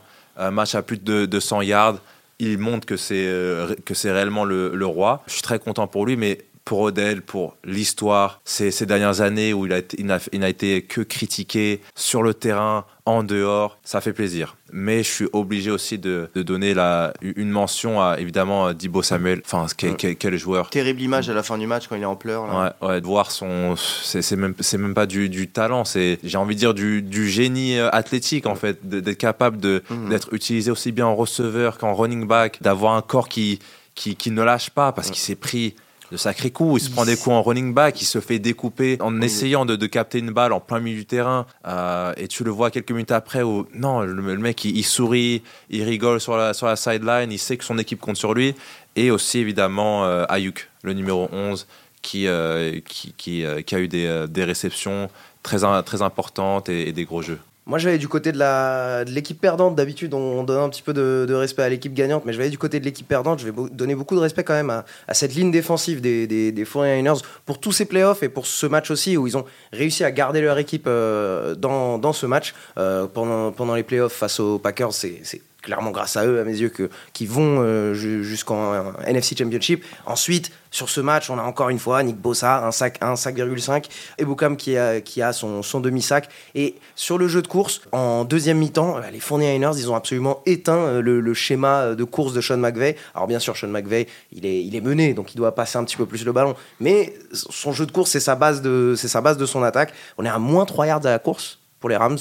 match 0.51 0.73
à 0.75 0.81
plus 0.81 0.97
de 1.03 1.25
200 1.25 1.61
yards 1.63 1.97
il 2.39 2.57
montre 2.57 2.85
que 2.85 2.97
c'est 2.97 3.27
euh, 3.27 3.75
que 3.85 3.93
c'est 3.93 4.11
réellement 4.11 4.45
le, 4.45 4.75
le 4.75 4.85
roi. 4.85 5.23
Je 5.27 5.33
suis 5.33 5.41
très 5.41 5.59
content 5.59 5.87
pour 5.87 6.05
lui, 6.05 6.17
mais 6.17 6.46
pour 6.67 6.81
Odell, 6.81 7.21
pour 7.21 7.55
l'histoire, 7.63 8.41
ces, 8.43 8.71
ces 8.71 8.85
dernières 8.85 9.21
années 9.21 9.53
où 9.53 9.65
il 9.65 9.71
a, 9.71 9.77
été, 9.77 9.95
il 10.01 10.05
n'a 10.05 10.19
n'a 10.33 10.49
été 10.49 10.81
que 10.81 10.99
critiqué 10.99 11.79
sur 11.95 12.21
le 12.23 12.33
terrain, 12.33 12.83
en 13.05 13.23
dehors, 13.23 13.77
ça 13.85 14.01
fait 14.01 14.11
plaisir. 14.11 14.57
Mais 14.73 14.97
je 15.01 15.09
suis 15.09 15.27
obligé 15.31 15.71
aussi 15.71 15.97
de, 15.97 16.29
de 16.35 16.41
donner 16.43 16.73
la, 16.73 17.13
une 17.21 17.49
mention 17.51 18.01
à 18.01 18.17
évidemment 18.19 18.73
Dibo 18.73 19.01
Samuel. 19.01 19.41
Enfin, 19.45 19.65
quel, 19.77 19.95
quel- 19.95 20.17
quel 20.17 20.35
joueur. 20.37 20.69
Terrible 20.69 20.99
image 21.01 21.29
à 21.29 21.33
la 21.33 21.41
fin 21.41 21.57
du 21.57 21.67
match 21.67 21.87
quand 21.87 21.95
il 21.95 22.01
est 22.01 22.05
en 22.05 22.17
pleurs. 22.17 22.47
là. 22.47 22.75
Ouais, 22.81 22.87
ouais, 22.89 22.99
de 23.01 23.05
voir 23.05 23.31
son. 23.31 23.75
C'est 23.77 24.29
même, 24.35 24.53
même 24.77 24.93
pas 24.93 25.05
du, 25.05 25.29
du 25.29 25.47
talent, 25.47 25.85
c'est, 25.85 26.19
j'ai 26.21 26.37
envie 26.37 26.55
de 26.55 26.59
dire, 26.59 26.73
du, 26.73 27.01
du 27.01 27.29
génie 27.29 27.77
euh, 27.79 27.87
athlétique, 27.93 28.45
en 28.45 28.55
fait, 28.55 28.85
d'être 28.89 29.17
capable 29.17 29.57
de, 29.61 29.81
Mhm. 29.89 30.09
d'être 30.09 30.33
utilisé 30.33 30.69
aussi 30.69 30.91
bien 30.91 31.05
en 31.05 31.15
receveur 31.15 31.77
qu'en 31.77 31.93
running 31.93 32.27
back, 32.27 32.61
d'avoir 32.61 32.95
un 32.95 33.01
corps 33.01 33.29
qui, 33.29 33.59
qui, 33.95 34.17
qui 34.17 34.31
ne 34.31 34.41
lâche 34.43 34.69
pas 34.71 34.91
parce 34.91 35.07
qu'il 35.11 35.21
s'est 35.21 35.35
pris 35.35 35.75
de 36.11 36.17
sacrés 36.17 36.51
coups, 36.51 36.81
il 36.81 36.85
se 36.85 36.91
prend 36.91 37.05
des 37.05 37.15
coups 37.15 37.35
en 37.35 37.41
running 37.41 37.73
back, 37.73 38.01
il 38.01 38.05
se 38.05 38.19
fait 38.19 38.39
découper 38.39 38.97
en 39.01 39.21
essayant 39.21 39.65
de, 39.65 39.75
de 39.75 39.85
capter 39.87 40.19
une 40.19 40.31
balle 40.31 40.53
en 40.53 40.59
plein 40.59 40.79
milieu 40.79 40.97
du 40.97 41.05
terrain, 41.05 41.45
euh, 41.67 42.13
et 42.17 42.27
tu 42.27 42.43
le 42.43 42.51
vois 42.51 42.71
quelques 42.71 42.91
minutes 42.91 43.11
après 43.11 43.43
où, 43.43 43.67
non, 43.73 44.01
le, 44.01 44.13
le 44.13 44.37
mec, 44.37 44.63
il, 44.65 44.77
il 44.77 44.83
sourit, 44.83 45.43
il 45.69 45.83
rigole 45.83 46.21
sur 46.21 46.37
la, 46.37 46.53
sur 46.53 46.67
la 46.67 46.75
sideline, 46.75 47.31
il 47.31 47.39
sait 47.39 47.57
que 47.57 47.63
son 47.63 47.77
équipe 47.77 47.99
compte 47.99 48.17
sur 48.17 48.33
lui, 48.33 48.55
et 48.95 49.11
aussi 49.11 49.39
évidemment 49.39 50.05
euh, 50.05 50.25
Ayuk, 50.29 50.69
le 50.83 50.93
numéro 50.93 51.29
11, 51.31 51.67
qui, 52.01 52.27
euh, 52.27 52.79
qui, 52.87 53.13
qui, 53.17 53.43
qui 53.65 53.75
a 53.75 53.79
eu 53.79 53.87
des, 53.87 54.25
des 54.29 54.43
réceptions 54.43 55.09
très, 55.43 55.59
très 55.83 56.01
importantes 56.01 56.69
et, 56.69 56.89
et 56.89 56.91
des 56.93 57.05
gros 57.05 57.21
jeux. 57.21 57.39
Moi, 57.67 57.79
aller 57.79 57.97
du 57.97 58.07
côté 58.07 58.31
de 58.31 58.37
la- 58.39 59.03
de 59.03 59.11
l'équipe 59.11 59.39
perdante. 59.39 59.75
D'habitude, 59.75 60.13
on 60.13 60.43
donne 60.43 60.61
un 60.63 60.69
petit 60.69 60.81
peu 60.81 60.93
de, 60.93 61.33
respect 61.33 61.63
à 61.63 61.69
l'équipe 61.69 61.93
gagnante, 61.93 62.23
mais 62.25 62.31
je 62.31 62.37
vais 62.37 62.45
aller 62.45 62.51
du 62.51 62.57
côté 62.57 62.79
de 62.79 62.85
l'équipe 62.85 63.07
perdante. 63.07 63.39
Je 63.39 63.49
vais 63.49 63.69
donner 63.71 63.93
beaucoup 63.93 64.15
de 64.15 64.21
respect 64.21 64.45
quand 64.45 64.53
même 64.53 64.69
à, 64.69 65.13
cette 65.13 65.35
ligne 65.35 65.51
défensive 65.51 65.99
des, 65.99 66.27
des, 66.27 66.53
des 66.53 66.63
49ers 66.63 67.21
pour 67.45 67.59
tous 67.59 67.73
ces 67.73 67.83
playoffs 67.83 68.23
et 68.23 68.29
pour 68.29 68.47
ce 68.47 68.65
match 68.65 68.89
aussi 68.89 69.17
où 69.17 69.27
ils 69.27 69.35
ont 69.35 69.43
réussi 69.73 70.05
à 70.05 70.11
garder 70.11 70.39
leur 70.39 70.57
équipe 70.57 70.85
euh, 70.87 71.55
dans, 71.55 71.97
dans 71.97 72.13
ce 72.13 72.25
match 72.25 72.55
euh, 72.77 73.05
pendant, 73.05 73.51
pendant 73.51 73.75
les 73.75 73.83
playoffs 73.83 74.13
face 74.13 74.39
aux 74.39 74.59
Packers. 74.59 74.93
C'est 74.93 75.21
clairement 75.67 75.91
grâce 75.91 76.15
à 76.15 76.25
eux, 76.25 76.39
à 76.39 76.45
mes 76.45 76.57
yeux, 76.57 76.69
que, 76.69 76.89
qui 77.11 77.25
vont 77.25 77.57
euh, 77.59 77.93
ju- 77.93 78.23
jusqu'en 78.23 78.93
NFC 79.05 79.35
Championship. 79.37 79.83
Ensuite, 80.05 80.49
sur 80.71 80.89
ce 80.89 81.01
match, 81.01 81.29
on 81.29 81.37
a 81.37 81.41
encore 81.43 81.67
une 81.69 81.77
fois 81.79 82.01
Nick 82.03 82.15
Bossa, 82.15 82.65
un 82.65 82.71
sac, 82.71 82.97
un 83.01 83.17
sac 83.17 83.35
5,5, 83.35 83.85
et 84.17 84.23
Boukam 84.25 84.55
qui 84.55 84.77
a, 84.77 85.01
qui 85.01 85.21
a 85.21 85.33
son, 85.33 85.61
son 85.63 85.81
demi-sac. 85.81 86.29
Et 86.55 86.75
sur 86.95 87.17
le 87.17 87.27
jeu 87.27 87.41
de 87.41 87.47
course, 87.47 87.81
en 87.91 88.23
deuxième 88.23 88.57
mi-temps, 88.59 88.97
euh, 88.97 89.01
les 89.11 89.19
49ers, 89.19 89.77
ils 89.77 89.91
ont 89.91 89.95
absolument 89.95 90.41
éteint 90.45 90.77
euh, 90.77 91.01
le, 91.01 91.19
le 91.19 91.33
schéma 91.33 91.95
de 91.95 92.03
course 92.05 92.31
de 92.33 92.39
Sean 92.39 92.57
McVay. 92.57 92.95
Alors 93.13 93.27
bien 93.27 93.39
sûr, 93.39 93.57
Sean 93.57 93.67
McVay, 93.67 94.07
il 94.31 94.45
est, 94.45 94.63
il 94.63 94.73
est 94.73 94.81
mené, 94.81 95.13
donc 95.13 95.33
il 95.33 95.37
doit 95.37 95.53
passer 95.53 95.77
un 95.77 95.83
petit 95.83 95.97
peu 95.97 96.05
plus 96.05 96.23
le 96.23 96.31
ballon. 96.31 96.55
Mais 96.79 97.13
son 97.33 97.73
jeu 97.73 97.85
de 97.85 97.91
course, 97.91 98.11
c'est 98.11 98.21
sa 98.21 98.35
base 98.35 98.61
de, 98.61 98.93
c'est 98.97 99.09
sa 99.09 99.19
base 99.19 99.35
de 99.37 99.45
son 99.45 99.63
attaque. 99.63 99.93
On 100.17 100.23
est 100.23 100.29
à 100.29 100.39
moins 100.39 100.65
3 100.65 100.87
yards 100.87 101.05
à 101.05 101.11
la 101.11 101.19
course 101.19 101.59
pour 101.81 101.89
les 101.89 101.97
Rams 101.97 102.17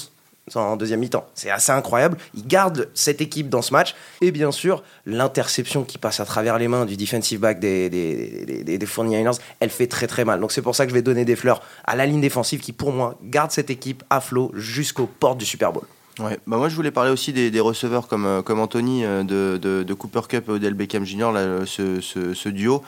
en 0.54 0.76
deuxième 0.76 1.00
mi-temps. 1.00 1.26
C'est 1.34 1.50
assez 1.50 1.72
incroyable. 1.72 2.16
Il 2.34 2.46
garde 2.46 2.88
cette 2.94 3.20
équipe 3.20 3.48
dans 3.48 3.62
ce 3.62 3.72
match. 3.72 3.94
Et 4.20 4.30
bien 4.30 4.52
sûr, 4.52 4.82
l'interception 5.04 5.84
qui 5.84 5.98
passe 5.98 6.20
à 6.20 6.24
travers 6.24 6.58
les 6.58 6.68
mains 6.68 6.86
du 6.86 6.96
defensive 6.96 7.40
back 7.40 7.58
des, 7.58 7.90
des, 7.90 8.44
des, 8.46 8.64
des, 8.64 8.78
des 8.78 8.86
49ers, 8.86 9.38
elle 9.60 9.70
fait 9.70 9.88
très 9.88 10.06
très 10.06 10.24
mal. 10.24 10.40
Donc 10.40 10.52
c'est 10.52 10.62
pour 10.62 10.76
ça 10.76 10.84
que 10.84 10.90
je 10.90 10.94
vais 10.94 11.02
donner 11.02 11.24
des 11.24 11.36
fleurs 11.36 11.62
à 11.84 11.96
la 11.96 12.06
ligne 12.06 12.20
défensive 12.20 12.60
qui, 12.60 12.72
pour 12.72 12.92
moi, 12.92 13.18
garde 13.24 13.50
cette 13.50 13.70
équipe 13.70 14.04
à 14.10 14.20
flot 14.20 14.52
jusqu'aux 14.54 15.06
portes 15.06 15.38
du 15.38 15.46
Super 15.46 15.72
Bowl. 15.72 15.84
Ouais. 16.18 16.38
Bah 16.46 16.56
moi 16.56 16.70
je 16.70 16.76
voulais 16.76 16.90
parler 16.90 17.10
aussi 17.10 17.34
des, 17.34 17.50
des 17.50 17.60
receveurs 17.60 18.08
comme, 18.08 18.24
euh, 18.24 18.40
comme 18.42 18.58
Anthony 18.58 19.04
euh, 19.04 19.22
de, 19.22 19.58
de, 19.60 19.82
de 19.82 19.94
Cooper 19.94 20.22
Cup 20.28 20.48
et 20.48 20.52
Odell 20.52 20.72
Beckham 20.72 21.04
Jr. 21.04 21.30
Là, 21.32 21.40
euh, 21.40 21.66
ce, 21.66 22.00
ce, 22.00 22.32
ce 22.32 22.48
duo. 22.48 22.82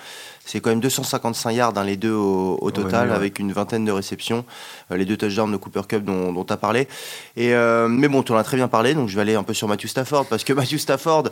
C'est 0.48 0.60
quand 0.60 0.70
même 0.70 0.80
255 0.80 1.50
yards 1.50 1.76
hein, 1.76 1.84
les 1.84 1.98
deux 1.98 2.14
au, 2.14 2.56
au 2.62 2.70
total 2.70 3.10
ouais. 3.10 3.14
avec 3.14 3.38
une 3.38 3.52
vingtaine 3.52 3.84
de 3.84 3.92
réceptions. 3.92 4.46
Euh, 4.90 4.96
les 4.96 5.04
deux 5.04 5.18
touchdowns 5.18 5.52
de 5.52 5.58
Cooper 5.58 5.82
Cup 5.86 6.04
dont 6.04 6.42
tu 6.42 6.52
as 6.54 6.56
parlé. 6.56 6.88
Et, 7.36 7.52
euh, 7.52 7.86
mais 7.86 8.08
bon, 8.08 8.22
tu 8.22 8.32
en 8.32 8.36
as 8.36 8.44
très 8.44 8.56
bien 8.56 8.66
parlé, 8.66 8.94
donc 8.94 9.10
je 9.10 9.14
vais 9.14 9.20
aller 9.20 9.34
un 9.34 9.42
peu 9.42 9.52
sur 9.52 9.68
Matthew 9.68 9.88
Stafford 9.88 10.24
parce 10.24 10.44
que 10.44 10.52
Matthew 10.54 10.78
Stafford, 10.78 11.24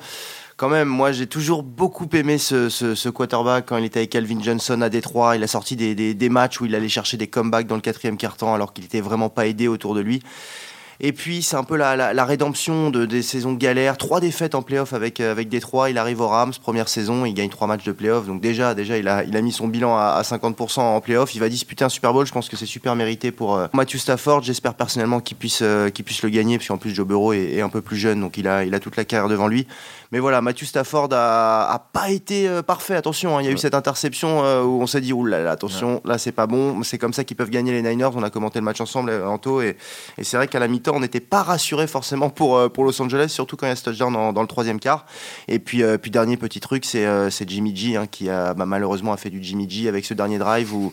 quand 0.59 0.69
même, 0.69 0.89
moi 0.89 1.13
j'ai 1.13 1.27
toujours 1.27 1.63
beaucoup 1.63 2.07
aimé 2.13 2.37
ce, 2.37 2.69
ce, 2.69 2.95
ce 2.95 3.09
quarterback 3.09 3.65
quand 3.67 3.79
il 3.79 3.87
était 3.87 4.01
avec 4.01 4.11
Calvin 4.11 4.43
Johnson 4.43 4.83
à 4.83 4.91
Détroit. 4.91 5.37
Il 5.37 5.43
a 5.43 5.47
sorti 5.47 5.77
des, 5.77 5.95
des, 5.95 6.13
des 6.13 6.29
matchs 6.29 6.61
où 6.61 6.67
il 6.67 6.75
allait 6.75 6.91
chercher 6.91 7.17
des 7.17 7.27
comebacks 7.27 7.67
dans 7.67 7.77
le 7.77 7.81
quatrième 7.81 8.19
quart-temps 8.19 8.53
alors 8.53 8.75
qu'il 8.75 8.85
était 8.85 9.01
vraiment 9.01 9.31
pas 9.31 9.47
aidé 9.47 9.67
autour 9.67 9.95
de 9.95 10.01
lui. 10.01 10.23
Et 11.01 11.13
puis, 11.13 11.43
c'est 11.43 11.57
un 11.57 11.65
peu 11.65 11.77
la, 11.77 11.95
la, 11.95 12.15
la 12.15 12.25
rédemption 12.25 12.91
de, 12.91 13.05
des 13.05 13.23
saisons 13.23 13.53
de 13.53 13.59
galère. 13.59 13.99
Trois 13.99 14.21
défaites 14.21 14.55
en 14.55 14.63
playoff 14.63 14.93
avec, 14.95 15.21
euh, 15.21 15.31
avec 15.31 15.49
Détroit. 15.49 15.91
Il 15.91 15.99
arrive 15.99 16.21
aux 16.21 16.29
Rams, 16.29 16.53
première 16.61 16.89
saison, 16.89 17.27
il 17.27 17.35
gagne 17.35 17.51
trois 17.51 17.67
matchs 17.67 17.85
de 17.85 17.93
playoff. 17.93 18.27
Donc, 18.27 18.41
déjà, 18.41 18.75
déjà 18.75 18.97
il, 18.97 19.07
a, 19.07 19.23
il 19.25 19.37
a 19.37 19.43
mis 19.43 19.53
son 19.53 19.69
bilan 19.69 19.97
à, 19.97 20.17
à 20.17 20.23
50% 20.23 20.81
en 20.81 21.01
playoff. 21.01 21.35
Il 21.35 21.41
va 21.41 21.49
disputer 21.49 21.85
un 21.85 21.89
Super 21.91 22.13
Bowl. 22.13 22.27
Je 22.27 22.33
pense 22.33 22.49
que 22.49 22.57
c'est 22.57 22.67
super 22.67 22.97
mérité 22.97 23.31
pour 23.31 23.57
euh, 23.57 23.67
Matthew 23.75 23.97
Stafford. 23.97 24.43
J'espère 24.43 24.75
personnellement 24.75 25.21
qu'il 25.21 25.37
puisse, 25.37 25.61
euh, 25.63 25.91
qu'il 25.91 26.05
puisse 26.05 26.23
le 26.23 26.31
gagner, 26.31 26.57
parce 26.57 26.69
qu'en 26.69 26.79
plus, 26.79 26.95
Joe 26.95 27.07
Burrow 27.07 27.35
est, 27.35 27.57
est, 27.57 27.61
un 27.61 27.69
peu 27.69 27.83
plus 27.83 27.97
jeune, 27.97 28.21
donc 28.21 28.39
il 28.39 28.49
a, 28.49 28.65
il 28.65 28.75
a 28.75 28.81
toute 28.81 28.97
la 28.97 29.05
carrière 29.05 29.29
devant 29.29 29.49
lui. 29.49 29.67
Mais 30.13 30.21
voilà, 30.21 30.41
Matthew 30.41 30.65
Stafford 30.65 31.09
a, 31.13 31.71
a 31.71 31.79
pas 31.79 32.11
été 32.11 32.49
euh, 32.49 32.63
parfait. 32.63 32.95
Attention, 32.95 33.37
hein, 33.37 33.43
il 33.43 33.47
y 33.47 33.49
a 33.49 33.53
eu 33.53 33.59
cette 33.59 33.75
interception 33.75 34.41
où 34.63 34.81
on 34.81 34.87
s'est 34.87 35.01
dit, 35.01 35.13
oulala, 35.13 35.39
là, 35.39 35.45
là, 35.45 35.51
attention, 35.51 36.01
là, 36.05 36.17
c'est 36.17 36.33
pas 36.33 36.47
bon. 36.47 36.83
C'est 36.85 36.99
comme 36.99 37.13
ça 37.13 37.25
qu'ils 37.25 37.37
peuvent 37.37 37.51
gagner 37.51 37.73
les 37.73 37.83
Niners. 37.83 38.11
On 38.15 38.23
a 38.23 38.31
commenté 38.31 38.61
le 38.61 38.65
match 38.65 38.81
ensemble, 38.81 39.11
Anto, 39.27 39.61
et, 39.61 39.77
et 40.17 40.25
c'est 40.25 40.37
vrai 40.37 40.49
qu'à 40.49 40.59
la 40.59 40.69
on 40.93 41.01
n'était 41.01 41.21
pas 41.21 41.43
rassuré 41.43 41.87
forcément 41.87 42.31
pour, 42.31 42.57
euh, 42.57 42.69
pour 42.69 42.85
Los 42.85 43.01
Angeles, 43.01 43.29
surtout 43.29 43.57
quand 43.57 43.67
il 43.67 43.71
y 43.71 43.73
a 43.73 43.77
ce 43.77 43.85
touchdown 43.85 44.13
dans, 44.33 44.43
le 44.43 44.49
troisième 44.49 44.81
quart. 44.81 45.07
Et 45.49 45.59
puis, 45.59 45.83
euh, 45.83 45.99
puis 45.99 46.11
dernier 46.11 46.37
petit 46.37 46.61
truc, 46.61 46.85
c'est 46.85 47.07
euh, 47.07 47.31
Jimmy 47.47 47.75
G 47.75 47.97
hein, 47.97 48.07
qui 48.07 48.29
a 48.29 48.55
bah, 48.55 48.67
malheureusement 48.67 49.13
a 49.13 49.17
fait 49.17 49.31
du 49.31 49.43
Jimmy 49.43 49.69
G 49.69 49.89
avec 49.89 50.05
ce 50.05 50.15
dernier 50.15 50.39
drive 50.39 50.75
où 50.75 50.93